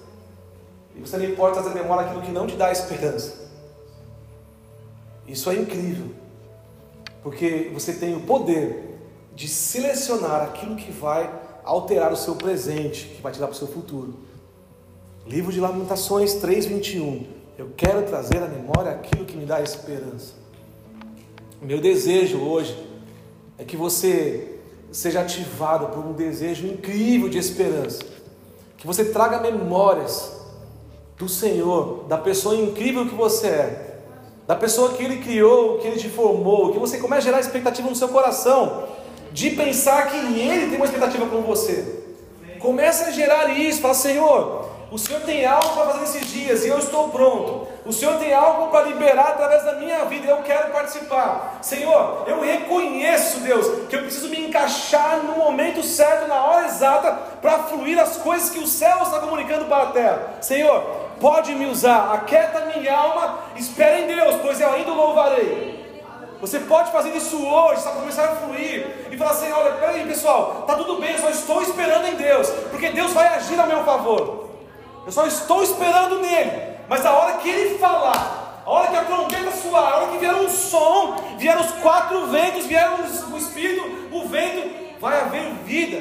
E 0.97 0.99
você 0.99 1.15
nem 1.15 1.33
pode 1.33 1.53
trazer 1.53 1.69
à 1.69 1.73
memória 1.73 2.07
aquilo 2.07 2.21
que 2.21 2.31
não 2.31 2.45
te 2.45 2.57
dá 2.57 2.69
esperança. 2.73 3.35
Isso 5.25 5.49
é 5.49 5.55
incrível. 5.55 6.07
Porque 7.23 7.71
você 7.73 7.93
tem 7.93 8.17
o 8.17 8.25
poder 8.25 8.99
de 9.33 9.47
selecionar 9.47 10.41
aquilo 10.41 10.75
que 10.75 10.91
vai 10.91 11.33
alterar 11.63 12.11
o 12.11 12.17
seu 12.17 12.35
presente, 12.35 13.05
que 13.05 13.21
vai 13.21 13.31
te 13.31 13.39
dar 13.39 13.47
para 13.47 13.55
o 13.55 13.57
seu 13.57 13.67
futuro. 13.67 14.19
Livro 15.25 15.53
de 15.53 15.61
Lamentações 15.61 16.33
3:21. 16.33 17.38
Eu 17.59 17.71
quero 17.75 18.03
trazer 18.03 18.37
à 18.37 18.47
memória 18.47 18.89
aquilo 18.89 19.25
que 19.25 19.35
me 19.35 19.45
dá 19.45 19.59
esperança. 19.59 20.31
Meu 21.61 21.81
desejo 21.81 22.37
hoje 22.39 22.73
é 23.57 23.65
que 23.65 23.75
você 23.75 24.59
seja 24.93 25.19
ativado 25.19 25.87
por 25.87 25.99
um 26.05 26.13
desejo 26.13 26.65
incrível 26.65 27.27
de 27.27 27.37
esperança. 27.37 27.99
Que 28.77 28.87
você 28.87 29.03
traga 29.03 29.41
memórias 29.41 30.39
do 31.17 31.27
Senhor, 31.27 32.05
da 32.07 32.17
pessoa 32.17 32.55
incrível 32.55 33.05
que 33.05 33.13
você 33.13 33.47
é, 33.47 33.99
da 34.47 34.55
pessoa 34.55 34.93
que 34.93 35.03
Ele 35.03 35.17
criou, 35.17 35.79
que 35.79 35.87
Ele 35.87 35.97
te 35.97 36.07
formou, 36.07 36.71
que 36.71 36.79
você 36.79 36.97
comece 36.97 37.23
a 37.23 37.31
gerar 37.31 37.39
expectativa 37.41 37.89
no 37.89 37.95
seu 37.95 38.07
coração, 38.07 38.85
de 39.33 39.49
pensar 39.49 40.09
que 40.09 40.15
Ele 40.15 40.67
tem 40.67 40.77
uma 40.77 40.85
expectativa 40.85 41.25
com 41.25 41.41
você. 41.41 42.03
Comece 42.57 43.03
a 43.03 43.11
gerar 43.11 43.49
isso, 43.59 43.81
fala, 43.81 43.93
Senhor, 43.93 44.68
o 44.91 44.97
Senhor 44.97 45.21
tem 45.21 45.45
algo 45.45 45.69
para 45.69 45.85
fazer 45.85 45.99
nesses 45.99 46.31
dias 46.31 46.65
e 46.65 46.67
eu 46.67 46.79
estou 46.79 47.09
pronto. 47.09 47.67
O 47.85 47.93
Senhor 47.93 48.17
tem 48.17 48.33
algo 48.33 48.71
para 48.71 48.85
liberar 48.85 49.29
através 49.29 49.63
da 49.63 49.73
minha 49.73 50.05
vida 50.05 50.25
e 50.25 50.29
eu 50.29 50.37
quero 50.37 50.71
participar. 50.71 51.59
Senhor, 51.61 52.23
eu 52.27 52.41
reconheço, 52.41 53.41
Deus, 53.41 53.87
que 53.87 53.95
eu 53.95 54.01
preciso 54.01 54.29
me 54.29 54.47
encaixar 54.47 55.17
no 55.17 55.37
momento 55.37 55.83
certo, 55.83 56.27
na 56.27 56.43
hora 56.43 56.65
exata, 56.65 57.11
para 57.39 57.63
fluir 57.63 57.99
as 57.99 58.17
coisas 58.17 58.49
que 58.49 58.59
o 58.59 58.67
céu 58.67 59.03
está 59.03 59.19
comunicando 59.19 59.65
para 59.65 59.83
a 59.83 59.91
terra. 59.91 60.37
Senhor, 60.41 60.81
pode 61.19 61.53
me 61.53 61.67
usar, 61.67 62.13
aquieta 62.13 62.71
minha 62.75 62.95
alma, 62.95 63.39
espera 63.55 63.99
em 63.99 64.07
Deus, 64.07 64.35
pois 64.41 64.59
eu 64.59 64.71
ainda 64.71 64.91
louvarei. 64.91 65.79
Você 66.41 66.59
pode 66.59 66.91
fazer 66.91 67.09
isso 67.09 67.45
hoje, 67.45 67.81
para 67.81 67.91
começar 67.91 68.23
a 68.23 68.35
fluir 68.37 69.09
e 69.11 69.17
falar 69.17 69.31
assim: 69.31 69.51
olha, 69.51 69.71
peraí 69.73 70.07
pessoal, 70.07 70.63
tá 70.65 70.75
tudo 70.75 70.99
bem, 70.99 71.11
eu 71.11 71.19
só 71.19 71.29
estou 71.29 71.61
esperando 71.61 72.07
em 72.07 72.15
Deus, 72.15 72.49
porque 72.71 72.89
Deus 72.89 73.11
vai 73.11 73.27
agir 73.27 73.59
a 73.59 73.65
meu 73.65 73.83
favor. 73.83 74.38
Eu 75.09 75.13
só 75.13 75.25
estou 75.25 75.63
esperando 75.63 76.19
nele. 76.19 76.51
Mas 76.87 77.03
a 77.03 77.11
hora 77.11 77.37
que 77.37 77.49
ele 77.49 77.79
falar, 77.79 78.61
a 78.63 78.69
hora 78.69 78.89
que 78.89 78.95
a 78.95 79.03
trombeta 79.05 79.49
soar, 79.51 79.93
a 79.93 79.97
hora 79.97 80.11
que 80.11 80.19
vier 80.19 80.35
um 80.35 80.47
som, 80.47 81.15
vier 81.35 81.57
os 81.57 81.71
quatro 81.81 82.27
ventos, 82.27 82.67
vier 82.67 82.87
o 82.91 83.35
Espírito, 83.35 84.07
o 84.11 84.27
vento, 84.27 84.69
vai 85.01 85.19
haver 85.19 85.51
vida. 85.65 85.99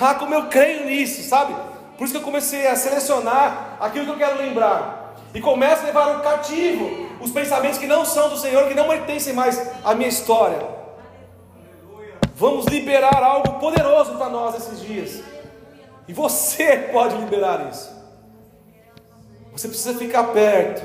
Ah, 0.00 0.16
como 0.16 0.34
eu 0.34 0.48
creio 0.48 0.86
nisso, 0.86 1.22
sabe? 1.22 1.54
Por 1.96 2.02
isso 2.02 2.14
que 2.14 2.18
eu 2.18 2.24
comecei 2.24 2.66
a 2.66 2.74
selecionar 2.74 3.76
aquilo 3.78 4.06
que 4.06 4.10
eu 4.10 4.18
quero 4.18 4.38
lembrar. 4.38 5.14
E 5.32 5.40
começo 5.40 5.82
a 5.82 5.86
levar 5.86 6.16
o 6.16 6.20
cativo 6.20 7.06
os 7.20 7.30
pensamentos 7.30 7.78
que 7.78 7.86
não 7.86 8.04
são 8.04 8.28
do 8.28 8.36
Senhor, 8.36 8.66
que 8.66 8.74
não 8.74 8.88
pertencem 8.88 9.32
mais 9.32 9.56
à 9.84 9.94
minha 9.94 10.08
história. 10.08 10.66
Vamos 12.34 12.66
liberar 12.66 13.22
algo 13.22 13.60
poderoso 13.60 14.16
para 14.16 14.28
nós 14.28 14.56
esses 14.56 14.80
dias. 14.80 15.27
E 16.08 16.12
você 16.14 16.88
pode 16.90 17.16
liberar 17.16 17.68
isso. 17.70 17.96
Você 19.52 19.68
precisa 19.68 19.98
ficar 19.98 20.24
perto. 20.24 20.82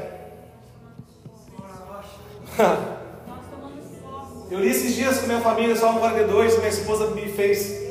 Eu 4.52 4.60
li 4.60 4.70
esses 4.70 4.94
dias 4.94 5.20
com 5.20 5.26
minha 5.26 5.42
família, 5.42 5.76
Salmo 5.76 6.00
42, 6.00 6.58
minha 6.58 6.70
esposa 6.70 7.08
me 7.08 7.28
fez 7.28 7.82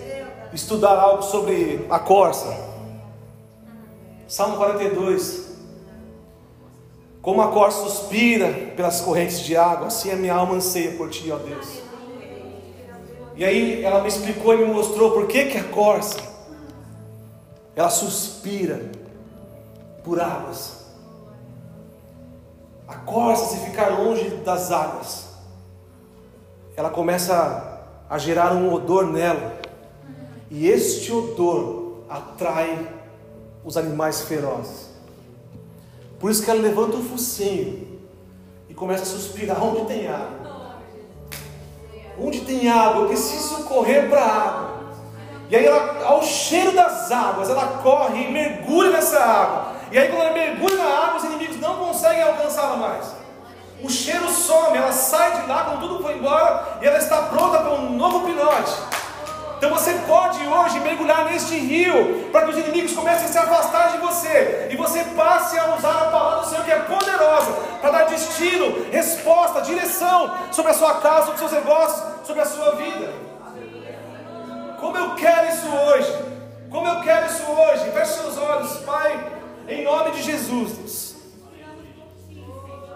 estudar 0.53 0.97
algo 0.97 1.23
sobre 1.23 1.85
a 1.91 1.99
corça. 1.99 2.55
Salmo 4.29 4.57
42. 4.57 5.51
Como 7.21 7.41
a 7.41 7.51
corça 7.53 7.89
suspira 7.89 8.73
pelas 8.77 9.01
correntes 9.01 9.41
de 9.41 9.57
água, 9.57 9.89
assim 9.89 10.11
a 10.11 10.17
minha 10.17 10.35
alma 10.35 10.55
anseia 10.55 10.93
por 10.93 11.09
ti, 11.09 11.31
ó 11.33 11.37
Deus. 11.37 11.83
E 13.37 13.45
aí 13.45 13.85
ela 13.85 14.03
me 14.03 14.09
explicou 14.09 14.55
e 14.55 14.59
me 14.59 14.67
mostrou 14.67 15.13
por 15.13 15.27
que, 15.27 15.47
que 15.47 15.59
a 15.59 15.65
corça 15.65 16.32
ela 17.75 17.91
suspira 17.91 18.91
por 20.05 20.21
águas. 20.21 20.83
A 22.87 22.95
corça, 22.97 23.47
se 23.47 23.65
ficar 23.65 23.89
longe 23.89 24.29
das 24.45 24.71
águas, 24.71 25.29
ela 26.77 26.91
começa 26.91 27.81
a 28.09 28.19
gerar 28.19 28.53
um 28.53 28.73
odor 28.73 29.07
nela, 29.07 29.61
e 30.51 30.69
este 30.69 31.11
odor 31.11 32.03
atrai 32.09 32.87
os 33.65 33.77
animais 33.77 34.23
ferozes. 34.23 34.91
Por 36.21 36.31
isso 36.31 36.45
que 36.45 36.51
ela 36.51 36.61
levanta 36.61 36.97
o 36.97 37.03
focinho 37.03 38.01
e 38.69 38.75
começa 38.75 39.03
a 39.03 39.07
suspirar 39.07 39.63
onde 39.65 39.87
tem 39.87 40.09
água. 40.09 40.77
Onde 42.19 42.43
tem 42.43 42.69
água, 42.69 43.03
eu 43.03 43.09
preciso 43.09 43.65
correr 43.65 44.09
para 44.09 44.21
a 44.21 44.49
água. 44.49 44.72
E 45.53 45.57
aí, 45.57 45.67
ela, 45.67 46.03
ao 46.07 46.23
cheiro 46.23 46.73
das 46.73 47.13
águas, 47.13 47.51
ela 47.51 47.79
corre 47.83 48.25
e 48.25 48.33
mergulha 48.33 48.89
nessa 48.89 49.21
água. 49.21 49.73
E 49.91 49.99
aí, 49.99 50.09
quando 50.09 50.23
ela 50.23 50.33
mergulha 50.33 50.77
na 50.77 50.85
água, 50.85 51.19
os 51.19 51.25
inimigos 51.25 51.61
não 51.61 51.77
conseguem 51.77 52.23
alcançá-la 52.23 52.77
mais. 52.77 53.15
O 53.83 53.91
cheiro 53.91 54.31
some, 54.31 54.79
ela 54.79 54.93
sai 54.93 55.43
de 55.43 55.47
lá 55.47 55.65
quando 55.65 55.81
tudo 55.81 56.03
foi 56.03 56.15
embora 56.15 56.79
e 56.81 56.87
ela 56.87 56.97
está 56.97 57.25
pronta 57.25 57.59
para 57.59 57.73
um 57.73 57.91
novo 57.91 58.21
pinote. 58.21 58.73
Então 59.59 59.69
você 59.69 59.93
pode 60.07 60.39
hoje 60.43 60.81
mergulhar 60.81 61.27
neste 61.27 61.55
rio 61.59 62.31
para 62.33 62.47
que 62.47 62.53
os 62.53 62.57
inimigos 62.57 62.95
comecem 62.95 63.27
a 63.27 63.29
se 63.29 63.39
afastar 63.39 63.93
de 63.93 63.99
você 63.99 64.69
e 64.71 64.77
você 64.77 65.05
passe 65.15 65.59
a 65.59 65.75
usar 65.75 66.05
a 66.05 66.11
palavra 66.11 66.41
do 66.41 66.49
Senhor 66.49 66.65
que 66.65 66.73
é 66.73 66.79
poderosa 66.79 67.53
para 67.83 67.91
dar 67.91 68.05
destino, 68.07 68.87
resposta, 68.91 69.61
direção 69.61 70.35
sobre 70.51 70.73
a 70.73 70.75
sua 70.75 70.95
casa, 70.95 71.27
sobre 71.27 71.45
os 71.45 71.51
seus 71.51 71.53
negócios, 71.53 72.03
sobre 72.25 72.41
a 72.41 72.47
sua 72.47 72.77
vida. 72.77 73.32
Como 74.83 74.97
eu 74.97 75.15
quero 75.15 75.49
isso 75.49 75.69
hoje? 75.69 76.13
Como 76.69 76.89
eu 76.89 77.01
quero 77.03 77.27
isso 77.27 77.45
hoje? 77.45 77.89
Feche 77.93 78.15
seus 78.15 78.37
olhos, 78.37 78.79
Pai, 78.79 79.33
em 79.69 79.85
nome 79.85 80.11
de 80.11 80.23
Jesus. 80.25 81.15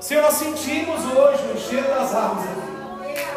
Senhor, 0.00 0.22
nós 0.22 0.34
sentimos 0.34 1.04
hoje 1.04 1.44
o 1.54 1.56
cheiro 1.56 1.86
das 1.86 2.12
árvores. 2.12 2.50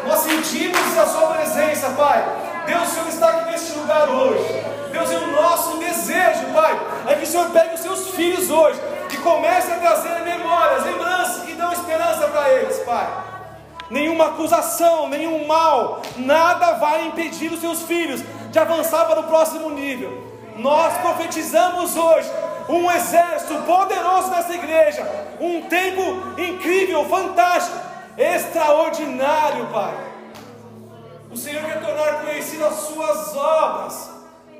Nós 0.04 0.18
sentimos 0.18 0.98
a 0.98 1.06
Sua 1.06 1.28
presença, 1.28 1.90
Pai. 1.90 2.24
Deus, 2.66 2.88
o 2.88 2.90
Senhor 2.90 3.08
está 3.08 3.28
aqui 3.28 3.52
neste 3.52 3.78
lugar 3.78 4.08
hoje. 4.08 4.44
Deus, 4.90 5.12
e 5.12 5.14
o 5.14 5.26
nosso 5.28 5.76
desejo, 5.78 6.52
Pai, 6.52 6.76
é 7.06 7.14
que 7.14 7.22
o 7.22 7.26
Senhor 7.28 7.50
pegue 7.50 7.74
os 7.74 7.80
seus 7.80 8.08
filhos 8.08 8.50
hoje 8.50 8.80
e 9.12 9.16
comece 9.18 9.70
a 9.70 9.76
trazer 9.76 10.24
memórias, 10.24 10.84
lembranças 10.86 11.44
que 11.44 11.54
dão 11.54 11.72
esperança 11.72 12.26
para 12.26 12.50
eles, 12.54 12.80
Pai. 12.80 13.30
Nenhuma 13.88 14.26
acusação, 14.26 15.08
nenhum 15.08 15.46
mal, 15.46 16.02
nada 16.16 16.74
vai 16.74 17.06
impedir 17.06 17.52
os 17.52 17.60
seus 17.60 17.82
filhos 17.82 18.22
de 18.50 18.58
avançar 18.58 19.06
para 19.06 19.20
o 19.20 19.24
próximo 19.24 19.70
nível. 19.70 20.30
Nós 20.56 20.98
profetizamos 20.98 21.96
hoje 21.96 22.30
um 22.68 22.90
exército 22.90 23.54
poderoso 23.62 24.30
nessa 24.30 24.54
igreja, 24.54 25.06
um 25.40 25.62
tempo 25.62 26.02
incrível, 26.38 27.04
fantástico, 27.08 27.78
extraordinário, 28.16 29.66
Pai. 29.66 29.94
O 31.30 31.36
Senhor 31.36 31.62
quer 31.64 31.80
tornar 31.80 32.22
conhecidas 32.22 32.72
as 32.72 32.78
suas 32.80 33.36
obras 33.36 34.10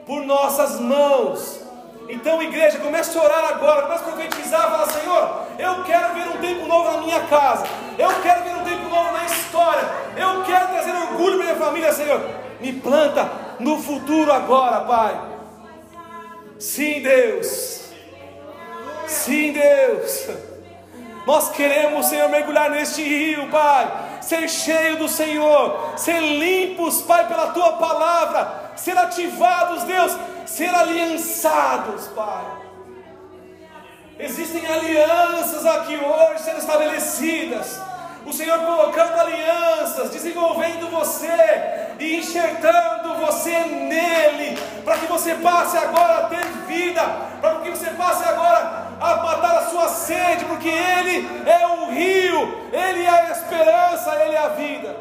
por 0.07 0.22
nossas 0.22 0.80
mãos. 0.80 1.61
Então, 2.09 2.43
igreja, 2.43 2.78
comece 2.78 3.16
a 3.16 3.22
orar 3.22 3.45
agora, 3.45 3.82
comece 3.82 4.03
a 4.03 4.12
profetizar, 4.12 4.70
fala, 4.70 4.86
Senhor, 4.91 5.47
eu 5.59 5.84
quero 5.84 6.14
ver 6.14 6.28
um 6.28 6.41
tempo 6.41 6.66
novo 6.66 6.91
na 6.91 6.99
minha 6.99 7.20
casa, 7.26 7.64
eu 7.97 8.09
quero 8.20 8.43
ver 8.43 8.57
um 8.57 8.64
tempo 8.64 8.88
novo 8.88 9.12
na 9.12 9.24
história, 9.26 9.82
eu 10.16 10.43
quero 10.43 10.68
trazer 10.68 10.91
orgulho 10.91 11.36
para 11.36 11.45
minha 11.45 11.57
família, 11.57 11.93
Senhor. 11.93 12.20
Me 12.61 12.72
planta 12.72 13.49
no 13.61 13.82
futuro 13.82 14.32
agora, 14.32 14.80
Pai. 14.80 15.20
Sim, 16.58 17.00
Deus. 17.00 17.90
Sim, 19.06 19.52
Deus. 19.52 20.28
Nós 21.26 21.50
queremos, 21.50 22.06
Senhor, 22.06 22.28
mergulhar 22.28 22.70
neste 22.70 23.02
rio, 23.02 23.48
Pai 23.50 24.11
ser 24.30 24.48
cheio 24.48 24.96
do 24.96 25.08
Senhor, 25.08 25.94
ser 25.96 26.20
limpos, 26.20 27.02
Pai, 27.02 27.26
pela 27.26 27.48
tua 27.48 27.72
palavra, 27.72 28.72
ser 28.76 28.96
ativados, 28.96 29.82
Deus, 29.84 30.16
ser 30.46 30.72
aliançados, 30.72 32.06
Pai. 32.08 32.44
Existem 34.18 34.64
alianças 34.66 35.64
aqui 35.66 35.96
hoje 35.96 36.42
sendo 36.44 36.58
estabelecidas. 36.58 37.80
O 38.26 38.32
Senhor 38.32 38.58
colocando 38.61 39.18
alianças, 39.18 40.11
desenvolvendo 40.11 40.90
você 40.90 41.89
e 42.01 42.16
enxertando 42.16 43.14
você 43.16 43.59
nele, 43.61 44.59
para 44.84 44.96
que 44.96 45.07
você 45.07 45.34
passe 45.34 45.76
agora 45.76 46.24
a 46.24 46.28
ter 46.28 46.44
vida, 46.66 47.03
para 47.40 47.57
que 47.57 47.70
você 47.70 47.90
passe 47.90 48.26
agora 48.26 48.88
a 48.98 49.16
matar 49.16 49.59
a 49.59 49.66
sua 49.66 49.88
sede, 49.88 50.46
porque 50.46 50.68
Ele 50.68 51.28
é 51.46 51.66
o 51.66 51.90
rio, 51.90 52.70
Ele 52.72 53.05
é 53.05 53.09
a 53.09 53.30
esperança, 53.30 54.16
Ele 54.16 54.34
é 54.34 54.38
a 54.38 54.48
vida. 54.48 54.96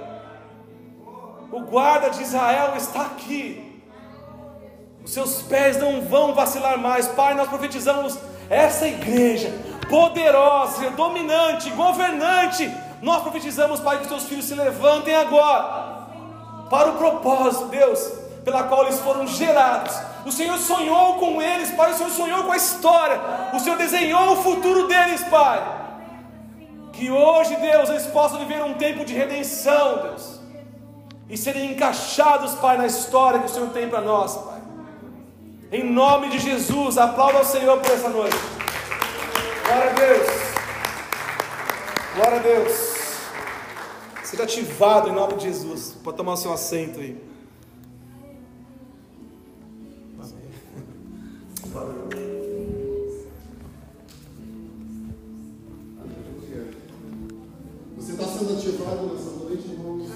O 1.52 1.62
guarda 1.62 2.10
de 2.10 2.22
Israel 2.22 2.74
está 2.76 3.04
aqui, 3.04 3.82
os 5.04 5.14
seus 5.14 5.42
pés 5.44 5.78
não 5.78 6.02
vão 6.02 6.36
vacilar 6.36 6.78
mais, 6.78 7.08
Pai. 7.08 7.34
Nós 7.34 7.48
profetizamos 7.48 8.20
essa 8.50 8.88
igreja 8.88 9.52
poderosa, 9.90 10.92
dominante, 10.92 11.70
governante. 11.72 12.70
Nós 13.02 13.22
profetizamos, 13.22 13.80
Pai, 13.80 13.98
que 13.98 14.04
os 14.04 14.10
teus 14.10 14.26
filhos 14.26 14.46
se 14.46 14.54
levantem 14.54 15.16
agora 15.16 15.89
para 16.70 16.90
o 16.90 16.98
propósito, 16.98 17.66
Deus, 17.66 18.00
pela 18.44 18.64
qual 18.64 18.86
eles 18.86 19.00
foram 19.00 19.26
gerados 19.28 20.10
o 20.26 20.32
Senhor 20.32 20.58
sonhou 20.58 21.16
com 21.16 21.42
eles, 21.42 21.72
Pai. 21.72 21.92
O 21.92 21.96
Senhor 21.96 22.12
sonhou 22.12 22.44
com 22.44 22.52
a 22.52 22.58
história. 22.58 23.20
O 23.54 23.60
Senhor 23.60 23.78
desenhou 23.78 24.34
o 24.34 24.44
futuro 24.44 24.88
deles, 24.88 25.24
Pai. 25.24 25.60
Que 26.94 27.10
hoje, 27.10 27.56
Deus, 27.56 27.90
eles 27.90 28.06
possam 28.08 28.40
viver 28.40 28.62
um 28.64 28.74
tempo 28.74 29.06
de 29.06 29.14
redenção, 29.14 30.00
Deus. 30.04 30.40
E 31.30 31.38
serem 31.38 31.72
encaixados, 31.72 32.54
Pai, 32.56 32.78
na 32.78 32.86
história 32.86 33.40
que 33.40 33.46
o 33.46 33.50
Senhor 33.50 33.70
tem 33.70 33.88
para 33.88 34.02
nós, 34.02 34.36
Pai. 34.38 34.60
Em 35.72 35.84
nome 35.84 36.30
de 36.30 36.40
Jesus, 36.40 36.98
aplauda 36.98 37.38
ao 37.40 37.46
Senhor 37.46 37.80
por 37.80 37.92
essa 37.92 38.10
noite. 38.10 38.38
Glória 39.66 39.92
a 39.92 39.94
Deus. 39.94 40.28
Glória 42.16 42.38
a 42.38 42.42
Deus. 42.42 42.89
Seja 44.30 44.44
ativado 44.44 45.10
em 45.10 45.12
nome 45.12 45.38
de 45.38 45.46
Jesus. 45.46 45.96
Pode 46.04 46.16
tomar 46.16 46.34
o 46.34 46.38
seu 46.38 46.54
assento 46.54 47.00
aí. 47.00 47.20
Você 57.98 58.12
está 58.12 58.26
sendo 58.28 58.54
ativado 58.54 59.08
nessa 59.08 59.32
noite, 59.32 59.68
irmãos? 59.68 60.12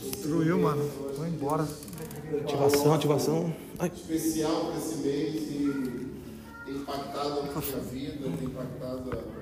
Destruiu, 0.00 0.58
mano. 0.58 0.90
Vai 1.18 1.28
embora. 1.28 1.68
Ativação, 2.40 2.94
ativação. 2.94 3.54
Ai. 3.80 3.92
Especial 3.94 4.64
para 4.64 4.78
esse 4.78 4.96
mês 4.96 5.34
e 5.34 6.10
tem 6.64 6.76
impactado 6.76 7.40
a 7.40 7.42
minha 7.42 7.80
vida, 7.80 8.30
tem 8.38 8.48
impactado 8.48 9.10
a 9.12 9.33